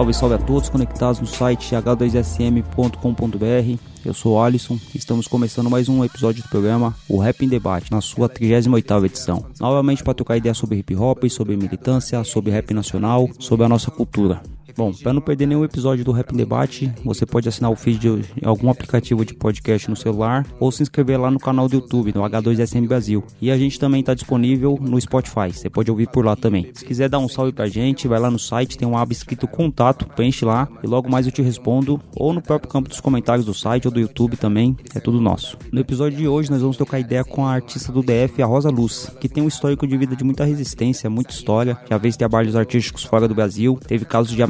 Salve, 0.00 0.14
salve 0.14 0.34
a 0.34 0.38
todos 0.38 0.70
conectados 0.70 1.20
no 1.20 1.26
site 1.26 1.74
h2sm.com.br. 1.74 3.78
Eu 4.02 4.14
sou 4.14 4.42
Alisson, 4.42 4.78
estamos 4.94 5.28
começando 5.28 5.68
mais 5.68 5.90
um 5.90 6.02
episódio 6.02 6.42
do 6.42 6.48
programa 6.48 6.96
O 7.06 7.18
Rap 7.18 7.44
em 7.44 7.48
Debate, 7.48 7.92
na 7.92 8.00
sua 8.00 8.26
38ª 8.26 9.04
edição. 9.04 9.44
Novamente 9.60 10.02
para 10.02 10.14
trocar 10.14 10.38
ideias 10.38 10.56
sobre 10.56 10.78
hip 10.78 10.96
hop, 10.96 11.28
sobre 11.28 11.54
militância, 11.54 12.24
sobre 12.24 12.50
rap 12.50 12.72
nacional, 12.72 13.28
sobre 13.38 13.66
a 13.66 13.68
nossa 13.68 13.90
cultura. 13.90 14.40
Bom, 14.80 14.94
para 14.94 15.12
não 15.12 15.20
perder 15.20 15.44
nenhum 15.44 15.62
episódio 15.62 16.02
do 16.02 16.10
Rap 16.10 16.34
Debate, 16.34 16.90
você 17.04 17.26
pode 17.26 17.46
assinar 17.46 17.70
o 17.70 17.76
feed 17.76 17.98
de 17.98 18.24
algum 18.42 18.70
aplicativo 18.70 19.26
de 19.26 19.34
podcast 19.34 19.90
no 19.90 19.94
celular 19.94 20.46
ou 20.58 20.72
se 20.72 20.82
inscrever 20.82 21.20
lá 21.20 21.30
no 21.30 21.38
canal 21.38 21.68
do 21.68 21.74
YouTube, 21.74 22.14
no 22.14 22.22
H2SM 22.22 22.88
Brasil. 22.88 23.22
E 23.42 23.50
a 23.50 23.58
gente 23.58 23.78
também 23.78 24.00
está 24.00 24.14
disponível 24.14 24.78
no 24.80 24.98
Spotify, 24.98 25.52
você 25.52 25.68
pode 25.68 25.90
ouvir 25.90 26.08
por 26.08 26.24
lá 26.24 26.34
também. 26.34 26.70
Se 26.72 26.82
quiser 26.82 27.10
dar 27.10 27.18
um 27.18 27.28
salve 27.28 27.52
pra 27.52 27.68
gente, 27.68 28.08
vai 28.08 28.18
lá 28.18 28.30
no 28.30 28.38
site, 28.38 28.78
tem 28.78 28.88
um 28.88 28.96
aba 28.96 29.12
escrito 29.12 29.46
contato, 29.46 30.06
preenche 30.16 30.46
lá 30.46 30.66
e 30.82 30.86
logo 30.86 31.10
mais 31.10 31.26
eu 31.26 31.32
te 31.32 31.42
respondo, 31.42 32.00
ou 32.16 32.32
no 32.32 32.40
próprio 32.40 32.72
campo 32.72 32.88
dos 32.88 33.00
comentários 33.00 33.44
do 33.44 33.52
site 33.52 33.86
ou 33.86 33.92
do 33.92 34.00
YouTube 34.00 34.38
também, 34.38 34.74
é 34.94 34.98
tudo 34.98 35.20
nosso. 35.20 35.58
No 35.70 35.80
episódio 35.80 36.16
de 36.16 36.26
hoje 36.26 36.50
nós 36.50 36.62
vamos 36.62 36.78
trocar 36.78 36.98
ideia 36.98 37.22
com 37.22 37.44
a 37.44 37.52
artista 37.52 37.92
do 37.92 38.02
DF, 38.02 38.42
a 38.42 38.46
Rosa 38.46 38.70
Luz, 38.70 39.14
que 39.20 39.28
tem 39.28 39.42
um 39.42 39.48
histórico 39.48 39.86
de 39.86 39.98
vida 39.98 40.16
de 40.16 40.24
muita 40.24 40.46
resistência, 40.46 41.10
muita 41.10 41.34
história, 41.34 41.76
já 41.86 42.00
fez 42.00 42.16
trabalhos 42.16 42.56
artísticos 42.56 43.04
fora 43.04 43.28
do 43.28 43.34
Brasil, 43.34 43.78
teve 43.86 44.06
casos 44.06 44.34
de 44.34 44.42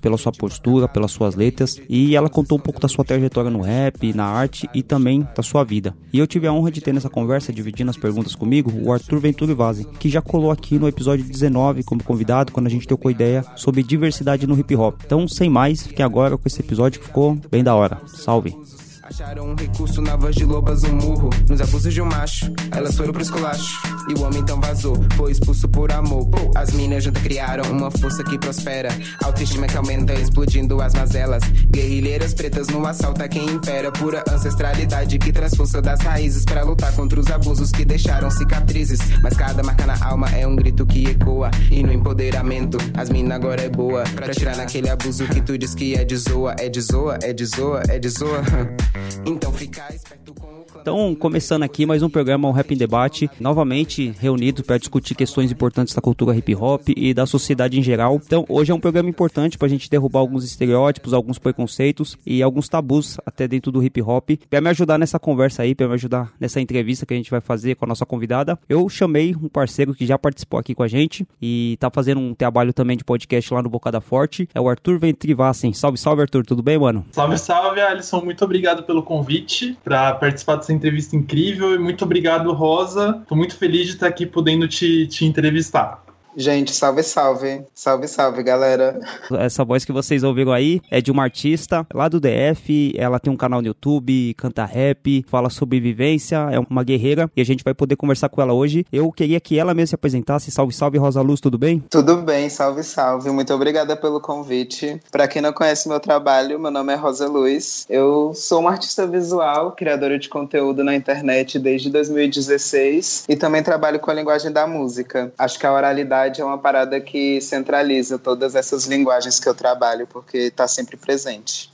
pela 0.00 0.16
sua 0.16 0.32
postura, 0.32 0.88
pelas 0.88 1.10
suas 1.10 1.34
letras, 1.34 1.80
e 1.88 2.16
ela 2.16 2.28
contou 2.28 2.58
um 2.58 2.60
pouco 2.60 2.80
da 2.80 2.88
sua 2.88 3.04
trajetória 3.04 3.50
no 3.50 3.60
rap, 3.60 4.12
na 4.12 4.24
arte 4.24 4.68
e 4.74 4.82
também 4.82 5.26
da 5.36 5.42
sua 5.42 5.64
vida. 5.64 5.94
E 6.12 6.18
eu 6.18 6.26
tive 6.26 6.46
a 6.46 6.52
honra 6.52 6.70
de 6.70 6.80
ter 6.80 6.92
nessa 6.92 7.10
conversa, 7.10 7.52
dividindo 7.52 7.90
as 7.90 7.96
perguntas 7.96 8.34
comigo, 8.34 8.72
o 8.82 8.92
Arthur 8.92 9.20
Venturi 9.20 9.54
Vazzi, 9.54 9.86
que 9.98 10.08
já 10.08 10.22
colou 10.22 10.50
aqui 10.50 10.78
no 10.78 10.88
episódio 10.88 11.24
19 11.24 11.82
como 11.82 12.02
convidado, 12.02 12.52
quando 12.52 12.66
a 12.66 12.70
gente 12.70 12.86
trocou 12.86 13.10
ideia 13.10 13.44
sobre 13.56 13.82
diversidade 13.82 14.46
no 14.46 14.58
hip 14.58 14.74
hop. 14.74 15.00
Então, 15.04 15.28
sem 15.28 15.50
mais, 15.50 15.86
fique 15.86 16.02
agora 16.02 16.36
com 16.36 16.46
esse 16.46 16.60
episódio 16.60 17.00
que 17.00 17.06
ficou 17.06 17.38
bem 17.50 17.62
da 17.62 17.74
hora. 17.74 18.00
Salve! 18.06 18.77
Acharam 19.08 19.48
um 19.48 19.54
recurso 19.54 20.02
na 20.02 20.16
voz 20.16 20.36
de 20.36 20.44
lobas, 20.44 20.84
um 20.84 20.92
murro 20.92 21.30
Nos 21.48 21.62
abusos 21.62 21.94
de 21.94 22.02
um 22.02 22.04
macho, 22.04 22.52
elas 22.70 22.94
foram 22.94 23.10
pro 23.10 23.22
esculacho 23.22 23.80
E 24.06 24.12
o 24.12 24.22
homem 24.22 24.40
então 24.40 24.60
vazou, 24.60 24.96
foi 25.16 25.32
expulso 25.32 25.66
por 25.66 25.90
amor. 25.90 26.28
As 26.54 26.72
minas 26.72 27.04
juntas 27.04 27.22
criaram 27.22 27.64
uma 27.70 27.90
força 27.90 28.22
que 28.22 28.38
prospera. 28.38 28.88
Autoestima 29.22 29.66
que 29.66 29.76
aumenta, 29.76 30.12
explodindo 30.14 30.80
as 30.80 30.92
mazelas. 30.94 31.42
Guerrilheiras 31.70 32.34
pretas 32.34 32.68
no 32.68 32.86
assalto 32.86 33.22
a 33.22 33.28
quem 33.28 33.46
impera. 33.48 33.90
Pura 33.92 34.22
ancestralidade 34.30 35.18
que 35.18 35.32
traz 35.32 35.54
força 35.54 35.80
das 35.80 36.00
raízes 36.00 36.44
Pra 36.44 36.62
lutar 36.62 36.92
contra 36.94 37.18
os 37.18 37.28
abusos 37.28 37.70
que 37.70 37.84
deixaram 37.84 38.30
cicatrizes. 38.30 38.98
Mas 39.22 39.36
cada 39.36 39.62
marca 39.62 39.86
na 39.86 39.96
alma 40.04 40.28
é 40.30 40.46
um 40.46 40.56
grito 40.56 40.86
que 40.86 41.10
ecoa. 41.10 41.50
E 41.70 41.82
no 41.82 41.92
empoderamento, 41.92 42.78
as 42.94 43.08
minas 43.08 43.36
agora 43.36 43.62
é 43.62 43.68
boa. 43.68 44.04
Pra 44.14 44.28
tirar 44.28 44.56
naquele 44.56 44.88
abuso 44.88 45.26
que 45.26 45.40
tu 45.40 45.56
diz 45.56 45.74
que 45.74 45.94
é 45.94 46.04
de 46.04 46.16
zoa 46.16 46.54
É 46.58 46.68
de 46.68 46.80
zoa, 46.80 47.18
é 47.22 47.32
de 47.32 47.46
zoa, 47.46 47.82
é 47.88 47.98
de 47.98 48.08
zoa 48.08 48.42
Então 49.26 49.52
fica 49.52 49.94
esperto 49.94 50.34
com. 50.34 50.47
Então, 50.80 51.14
começando 51.14 51.64
aqui 51.64 51.84
mais 51.84 52.02
um 52.02 52.08
programa, 52.08 52.48
o 52.48 52.52
Rap 52.52 52.72
em 52.72 52.76
Debate, 52.76 53.28
novamente 53.40 54.14
reunido 54.18 54.62
para 54.62 54.78
discutir 54.78 55.14
questões 55.14 55.50
importantes 55.50 55.94
da 55.94 56.00
cultura 56.00 56.36
hip 56.36 56.54
hop 56.54 56.88
e 56.96 57.12
da 57.12 57.26
sociedade 57.26 57.78
em 57.78 57.82
geral. 57.82 58.20
Então, 58.24 58.44
hoje 58.48 58.70
é 58.70 58.74
um 58.74 58.80
programa 58.80 59.08
importante 59.08 59.58
para 59.58 59.66
a 59.66 59.68
gente 59.68 59.90
derrubar 59.90 60.20
alguns 60.20 60.44
estereótipos, 60.44 61.12
alguns 61.12 61.38
preconceitos 61.38 62.16
e 62.24 62.42
alguns 62.42 62.68
tabus 62.68 63.18
até 63.26 63.48
dentro 63.48 63.72
do 63.72 63.82
hip 63.82 64.00
hop. 64.02 64.30
Para 64.48 64.60
me 64.60 64.70
ajudar 64.70 64.98
nessa 64.98 65.18
conversa 65.18 65.62
aí, 65.62 65.74
para 65.74 65.88
me 65.88 65.94
ajudar 65.94 66.32
nessa 66.38 66.60
entrevista 66.60 67.04
que 67.04 67.14
a 67.14 67.16
gente 67.16 67.30
vai 67.30 67.40
fazer 67.40 67.74
com 67.74 67.84
a 67.84 67.88
nossa 67.88 68.06
convidada, 68.06 68.58
eu 68.68 68.88
chamei 68.88 69.34
um 69.34 69.48
parceiro 69.48 69.94
que 69.94 70.06
já 70.06 70.18
participou 70.18 70.60
aqui 70.60 70.74
com 70.74 70.82
a 70.82 70.88
gente 70.88 71.26
e 71.42 71.76
tá 71.80 71.90
fazendo 71.90 72.20
um 72.20 72.34
trabalho 72.34 72.72
também 72.72 72.96
de 72.96 73.04
podcast 73.04 73.52
lá 73.52 73.62
no 73.62 73.68
Bocada 73.68 74.00
Forte, 74.00 74.48
é 74.54 74.60
o 74.60 74.68
Arthur 74.68 74.98
Ventrivassen. 74.98 75.72
Salve, 75.72 75.98
salve, 75.98 76.22
Arthur, 76.22 76.46
tudo 76.46 76.62
bem, 76.62 76.78
mano? 76.78 77.04
Salve, 77.10 77.36
salve, 77.38 77.80
Alisson. 77.80 78.20
Muito 78.20 78.44
obrigado 78.44 78.84
pelo 78.84 79.02
convite 79.02 79.76
para 79.82 80.14
participar 80.14 80.67
dessa 80.68 80.72
entrevista 80.72 81.16
incrível 81.16 81.74
e 81.74 81.78
muito 81.78 82.04
obrigado, 82.04 82.52
Rosa. 82.52 83.24
Tô 83.26 83.34
muito 83.34 83.56
feliz 83.56 83.86
de 83.86 83.94
estar 83.94 84.06
aqui 84.06 84.26
podendo 84.26 84.68
te, 84.68 85.06
te 85.06 85.24
entrevistar. 85.24 86.02
Gente, 86.40 86.72
salve, 86.72 87.02
salve. 87.02 87.64
Salve, 87.74 88.06
salve, 88.06 88.44
galera. 88.44 89.00
Essa 89.40 89.64
voz 89.64 89.84
que 89.84 89.90
vocês 89.90 90.22
ouviram 90.22 90.52
aí 90.52 90.80
é 90.88 91.00
de 91.00 91.10
uma 91.10 91.24
artista 91.24 91.84
lá 91.92 92.06
do 92.08 92.20
DF. 92.20 92.92
Ela 92.96 93.18
tem 93.18 93.32
um 93.32 93.36
canal 93.36 93.60
no 93.60 93.66
YouTube, 93.66 94.34
canta 94.34 94.64
rap, 94.64 95.24
fala 95.28 95.50
sobre 95.50 95.80
vivência, 95.80 96.36
é 96.52 96.60
uma 96.60 96.84
guerreira 96.84 97.28
e 97.36 97.40
a 97.40 97.44
gente 97.44 97.64
vai 97.64 97.74
poder 97.74 97.96
conversar 97.96 98.28
com 98.28 98.40
ela 98.40 98.52
hoje. 98.52 98.86
Eu 98.92 99.10
queria 99.10 99.40
que 99.40 99.58
ela 99.58 99.74
mesma 99.74 99.88
se 99.88 99.94
apresentasse. 99.96 100.52
Salve, 100.52 100.72
salve, 100.72 100.96
Rosa 100.96 101.20
Luz, 101.22 101.40
tudo 101.40 101.58
bem? 101.58 101.82
Tudo 101.90 102.18
bem, 102.18 102.48
salve, 102.48 102.84
salve. 102.84 103.30
Muito 103.32 103.52
obrigada 103.52 103.96
pelo 103.96 104.20
convite. 104.20 105.00
Pra 105.10 105.26
quem 105.26 105.42
não 105.42 105.52
conhece 105.52 105.88
meu 105.88 105.98
trabalho, 105.98 106.60
meu 106.60 106.70
nome 106.70 106.92
é 106.92 106.96
Rosa 106.96 107.26
Luz. 107.26 107.84
Eu 107.90 108.32
sou 108.32 108.60
uma 108.60 108.70
artista 108.70 109.08
visual, 109.08 109.72
criadora 109.72 110.16
de 110.16 110.28
conteúdo 110.28 110.84
na 110.84 110.94
internet 110.94 111.58
desde 111.58 111.90
2016 111.90 113.24
e 113.28 113.34
também 113.34 113.60
trabalho 113.60 113.98
com 113.98 114.12
a 114.12 114.14
linguagem 114.14 114.52
da 114.52 114.68
música. 114.68 115.32
Acho 115.36 115.58
que 115.58 115.66
a 115.66 115.72
oralidade 115.72 116.27
é 116.40 116.44
uma 116.44 116.58
parada 116.58 117.00
que 117.00 117.40
centraliza 117.40 118.18
todas 118.18 118.54
essas 118.54 118.86
linguagens 118.86 119.40
que 119.40 119.48
eu 119.48 119.54
trabalho, 119.54 120.06
porque 120.06 120.38
está 120.38 120.68
sempre 120.68 120.96
presente. 120.96 121.72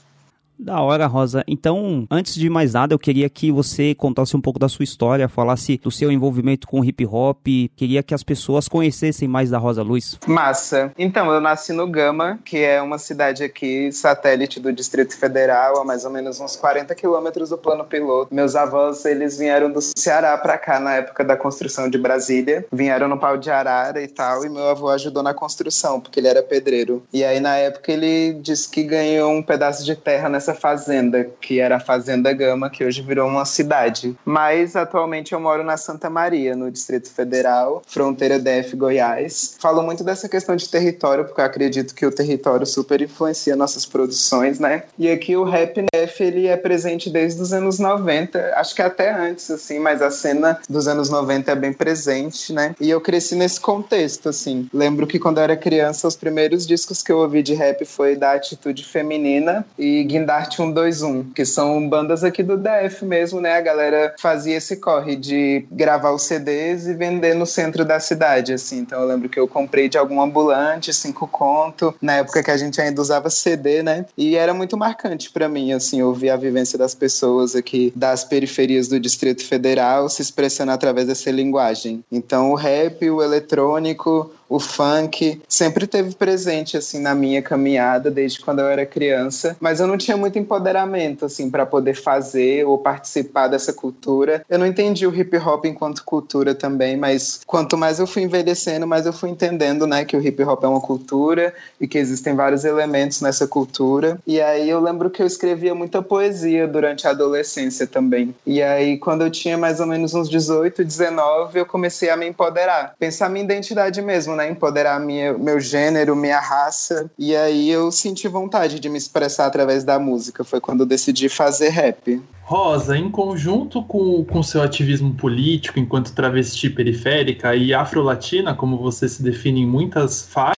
Da 0.57 0.81
hora, 0.81 1.05
Rosa. 1.05 1.43
Então, 1.47 2.07
antes 2.09 2.35
de 2.35 2.49
mais 2.49 2.73
nada, 2.73 2.93
eu 2.93 2.99
queria 2.99 3.29
que 3.29 3.51
você 3.51 3.93
contasse 3.93 4.35
um 4.35 4.41
pouco 4.41 4.57
da 4.57 4.69
sua 4.69 4.83
história, 4.83 5.27
falasse 5.27 5.77
do 5.77 5.91
seu 5.91 6.11
envolvimento 6.11 6.67
com 6.67 6.83
hip 6.83 7.05
hop. 7.05 7.45
Queria 7.75 8.01
que 8.01 8.13
as 8.13 8.23
pessoas 8.23 8.67
conhecessem 8.67 9.27
mais 9.27 9.49
da 9.49 9.57
Rosa 9.57 9.83
Luz. 9.83 10.17
Massa. 10.25 10.91
Então, 10.97 11.31
eu 11.31 11.41
nasci 11.41 11.73
no 11.73 11.87
Gama, 11.87 12.39
que 12.43 12.57
é 12.57 12.81
uma 12.81 12.97
cidade 12.97 13.43
aqui, 13.43 13.91
satélite 13.91 14.59
do 14.59 14.71
Distrito 14.71 15.17
Federal, 15.17 15.77
a 15.79 15.85
mais 15.85 16.05
ou 16.05 16.11
menos 16.11 16.39
uns 16.39 16.55
40 16.55 16.95
quilômetros 16.95 17.49
do 17.49 17.57
plano 17.57 17.83
piloto. 17.83 18.33
Meus 18.33 18.55
avós, 18.55 19.05
eles 19.05 19.37
vieram 19.37 19.71
do 19.71 19.79
Ceará 19.81 20.37
pra 20.37 20.57
cá 20.57 20.79
na 20.79 20.95
época 20.95 21.23
da 21.23 21.35
construção 21.35 21.89
de 21.89 21.97
Brasília. 21.97 22.65
Vieram 22.71 23.07
no 23.07 23.19
pau 23.19 23.37
de 23.37 23.51
arara 23.51 24.01
e 24.01 24.07
tal, 24.07 24.45
e 24.45 24.49
meu 24.49 24.69
avô 24.69 24.89
ajudou 24.89 25.21
na 25.21 25.33
construção, 25.33 25.99
porque 25.99 26.19
ele 26.19 26.27
era 26.27 26.41
pedreiro. 26.41 27.03
E 27.11 27.23
aí, 27.23 27.39
na 27.39 27.55
época, 27.57 27.91
ele 27.91 28.33
disse 28.41 28.69
que 28.69 28.83
ganhou 28.83 29.31
um 29.31 29.43
pedaço 29.43 29.83
de 29.83 29.95
terra 29.95 30.29
nessa 30.29 30.44
fazenda, 30.53 31.29
que 31.41 31.59
era 31.59 31.77
a 31.77 31.79
Fazenda 31.79 32.31
Gama, 32.33 32.69
que 32.69 32.83
hoje 32.83 33.01
virou 33.01 33.27
uma 33.27 33.45
cidade. 33.45 34.15
Mas, 34.23 34.75
atualmente, 34.75 35.33
eu 35.33 35.39
moro 35.39 35.63
na 35.63 35.77
Santa 35.77 36.09
Maria, 36.09 36.55
no 36.55 36.71
Distrito 36.71 37.09
Federal, 37.09 37.81
fronteira 37.87 38.39
DF 38.39 38.75
Goiás. 38.75 39.55
Falo 39.59 39.81
muito 39.81 40.03
dessa 40.03 40.27
questão 40.27 40.55
de 40.55 40.69
território, 40.69 41.25
porque 41.25 41.41
eu 41.41 41.45
acredito 41.45 41.95
que 41.95 42.05
o 42.05 42.11
território 42.11 42.65
super 42.65 43.01
influencia 43.01 43.55
nossas 43.55 43.85
produções, 43.85 44.59
né? 44.59 44.83
E 44.97 45.09
aqui 45.09 45.35
o 45.35 45.43
rap 45.43 45.81
DF, 45.93 46.23
ele 46.23 46.47
é 46.47 46.57
presente 46.57 47.09
desde 47.09 47.41
os 47.41 47.53
anos 47.53 47.79
90, 47.79 48.53
acho 48.55 48.75
que 48.75 48.81
até 48.81 49.11
antes, 49.13 49.49
assim, 49.49 49.79
mas 49.79 50.01
a 50.01 50.11
cena 50.11 50.59
dos 50.69 50.87
anos 50.87 51.09
90 51.09 51.51
é 51.51 51.55
bem 51.55 51.73
presente, 51.73 52.53
né? 52.53 52.75
E 52.79 52.89
eu 52.89 52.99
cresci 53.01 53.35
nesse 53.35 53.59
contexto, 53.59 54.29
assim. 54.29 54.67
Lembro 54.73 55.07
que 55.07 55.19
quando 55.19 55.37
eu 55.37 55.43
era 55.43 55.57
criança, 55.57 56.07
os 56.07 56.15
primeiros 56.15 56.65
discos 56.65 57.01
que 57.01 57.11
eu 57.11 57.19
ouvi 57.19 57.41
de 57.41 57.53
rap 57.53 57.85
foi 57.85 58.15
da 58.15 58.33
Atitude 58.33 58.83
Feminina 58.83 59.65
e 59.77 60.03
Guindarte 60.35 60.57
121, 60.57 61.31
que 61.31 61.45
são 61.45 61.87
bandas 61.87 62.23
aqui 62.23 62.43
do 62.43 62.57
DF 62.57 63.05
mesmo, 63.05 63.39
né? 63.39 63.55
A 63.55 63.61
galera 63.61 64.13
fazia 64.19 64.57
esse 64.57 64.77
corre 64.77 65.15
de 65.15 65.65
gravar 65.71 66.11
os 66.11 66.23
CDs 66.23 66.87
e 66.87 66.93
vender 66.93 67.33
no 67.35 67.45
centro 67.45 67.85
da 67.85 67.99
cidade, 67.99 68.51
assim. 68.51 68.79
Então 68.79 69.01
eu 69.01 69.07
lembro 69.07 69.29
que 69.29 69.39
eu 69.39 69.47
comprei 69.47 69.87
de 69.87 69.97
algum 69.97 70.21
ambulante, 70.21 70.93
cinco 70.93 71.27
conto, 71.27 71.95
na 72.01 72.15
época 72.17 72.43
que 72.43 72.51
a 72.51 72.57
gente 72.57 72.81
ainda 72.81 73.01
usava 73.01 73.29
CD, 73.29 73.81
né? 73.81 74.05
E 74.17 74.35
era 74.35 74.53
muito 74.53 74.77
marcante 74.77 75.31
para 75.31 75.47
mim, 75.47 75.71
assim, 75.71 76.01
ouvir 76.01 76.29
a 76.29 76.37
vivência 76.37 76.77
das 76.77 76.93
pessoas 76.93 77.55
aqui 77.55 77.93
das 77.95 78.23
periferias 78.23 78.87
do 78.87 78.99
Distrito 78.99 79.45
Federal 79.45 80.09
se 80.09 80.21
expressando 80.21 80.71
através 80.71 81.07
dessa 81.07 81.31
linguagem. 81.31 82.03
Então 82.11 82.51
o 82.51 82.55
rap, 82.55 83.09
o 83.09 83.21
eletrônico, 83.21 84.31
o 84.47 84.59
funk, 84.59 85.41
sempre 85.47 85.87
teve 85.87 86.15
presente 86.15 86.77
assim 86.77 86.99
na 86.99 87.15
minha 87.15 87.41
caminhada 87.41 88.11
desde 88.11 88.39
quando 88.39 88.59
eu 88.59 88.67
era 88.67 88.85
criança, 88.85 89.55
mas 89.59 89.79
eu 89.79 89.87
não 89.87 89.97
tinha 89.97 90.17
muito 90.17 90.37
empoderamento 90.37 91.25
assim 91.25 91.49
para 91.49 91.65
poder 91.65 91.95
fazer 91.95 92.65
ou 92.65 92.77
participar 92.77 93.47
dessa 93.47 93.73
cultura. 93.73 94.45
Eu 94.49 94.59
não 94.59 94.65
entendi 94.65 95.05
o 95.07 95.15
hip 95.15 95.35
hop 95.37 95.65
enquanto 95.65 96.03
cultura 96.03 96.53
também, 96.53 96.95
mas 96.97 97.41
quanto 97.45 97.77
mais 97.77 97.99
eu 97.99 98.07
fui 98.07 98.23
envelhecendo, 98.23 98.87
mais 98.87 99.05
eu 99.05 99.13
fui 99.13 99.29
entendendo, 99.29 99.87
né, 99.87 100.05
que 100.05 100.15
o 100.15 100.21
hip 100.21 100.41
hop 100.43 100.63
é 100.63 100.67
uma 100.67 100.81
cultura 100.81 101.53
e 101.79 101.87
que 101.87 101.97
existem 101.97 102.35
vários 102.35 102.63
elementos 102.65 103.21
nessa 103.21 103.47
cultura. 103.47 104.19
E 104.25 104.41
aí 104.41 104.69
eu 104.69 104.79
lembro 104.79 105.09
que 105.09 105.21
eu 105.21 105.27
escrevia 105.27 105.73
muita 105.73 106.01
poesia 106.01 106.67
durante 106.67 107.07
a 107.07 107.11
adolescência 107.11 107.87
também. 107.87 108.35
E 108.45 108.61
aí 108.61 108.97
quando 108.97 109.23
eu 109.23 109.31
tinha 109.31 109.57
mais 109.57 109.79
ou 109.79 109.87
menos 109.87 110.13
uns 110.13 110.29
18, 110.29 110.83
19, 110.83 111.59
eu 111.59 111.65
comecei 111.65 112.09
a 112.09 112.17
me 112.17 112.27
empoderar, 112.27 112.95
pensar 112.99 113.29
minha 113.29 113.43
identidade 113.43 114.01
mesmo, 114.01 114.34
né, 114.35 114.49
empoderar 114.49 114.99
minha, 114.99 115.33
meu 115.37 115.59
gênero, 115.59 116.15
minha 116.15 116.39
raça. 116.39 117.09
E 117.17 117.35
aí 117.35 117.69
eu 117.69 117.91
senti 117.91 118.27
vontade 118.27 118.79
de 118.79 118.89
me 118.89 118.97
expressar 118.97 119.45
através 119.45 119.83
da 119.83 119.97
música. 119.97 120.43
Foi 120.43 120.59
quando 120.59 120.81
eu 120.81 120.85
decidi 120.85 121.29
fazer 121.29 121.69
rap. 121.69 122.21
Rosa, 122.45 122.95
em 122.95 123.09
conjunto 123.09 123.81
com, 123.81 124.23
com 124.23 124.43
seu 124.43 124.61
ativismo 124.61 125.15
político 125.15 125.79
enquanto 125.79 126.13
travesti 126.13 126.69
periférica 126.69 127.55
e 127.55 127.73
afro-latina, 127.73 128.53
como 128.53 128.77
você 128.77 129.09
se 129.09 129.23
define 129.23 129.61
em 129.61 129.65
muitas 129.65 130.21
faixas, 130.27 130.55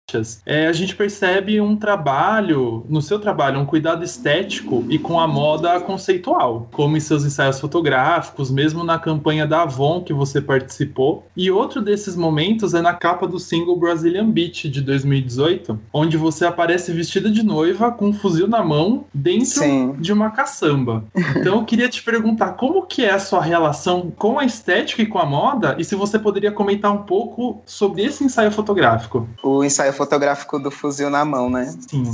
é, 0.46 0.68
a 0.68 0.72
gente 0.72 0.94
percebe 0.94 1.60
um 1.60 1.74
trabalho, 1.76 2.86
no 2.88 3.02
seu 3.02 3.18
trabalho, 3.18 3.58
um 3.58 3.66
cuidado 3.66 4.04
estético 4.04 4.84
e 4.88 4.98
com 4.98 5.18
a 5.18 5.26
moda 5.26 5.80
conceitual, 5.80 6.68
como 6.72 6.96
em 6.96 7.00
seus 7.00 7.24
ensaios 7.24 7.58
fotográficos, 7.58 8.50
mesmo 8.50 8.84
na 8.84 9.00
campanha 9.00 9.46
da 9.46 9.62
Avon 9.62 10.00
que 10.00 10.12
você 10.12 10.40
participou. 10.40 11.26
E 11.36 11.50
outro 11.50 11.82
desses 11.82 12.14
momentos 12.14 12.72
é 12.72 12.80
na 12.80 12.94
capa 12.94 13.26
do 13.26 13.40
single 13.40 13.76
Brazilian 13.76 14.30
Beach 14.30 14.68
de 14.68 14.80
2018, 14.80 15.78
onde 15.92 16.16
você 16.16 16.46
aparece 16.46 16.92
vestida 16.92 17.28
de 17.28 17.42
noiva 17.42 17.90
com 17.90 18.06
um 18.06 18.12
fuzil 18.12 18.46
na 18.46 18.62
mão 18.62 19.04
dentro 19.12 19.46
Sim. 19.46 19.96
de 19.98 20.12
uma 20.12 20.30
caçamba. 20.30 21.04
Então 21.36 21.58
eu 21.58 21.64
queria 21.76 21.90
te 21.90 22.02
perguntar 22.02 22.52
como 22.54 22.86
que 22.86 23.04
é 23.04 23.10
a 23.10 23.18
sua 23.18 23.42
relação 23.42 24.10
com 24.16 24.38
a 24.38 24.46
estética 24.46 25.02
e 25.02 25.06
com 25.06 25.18
a 25.18 25.26
moda 25.26 25.76
e 25.78 25.84
se 25.84 25.94
você 25.94 26.18
poderia 26.18 26.50
comentar 26.50 26.90
um 26.90 27.02
pouco 27.02 27.62
sobre 27.66 28.02
esse 28.02 28.24
ensaio 28.24 28.50
fotográfico. 28.50 29.28
O 29.42 29.62
ensaio 29.62 29.92
fotográfico 29.92 30.58
do 30.58 30.70
fuzil 30.70 31.10
na 31.10 31.22
mão, 31.22 31.50
né? 31.50 31.74
Sim. 31.86 32.10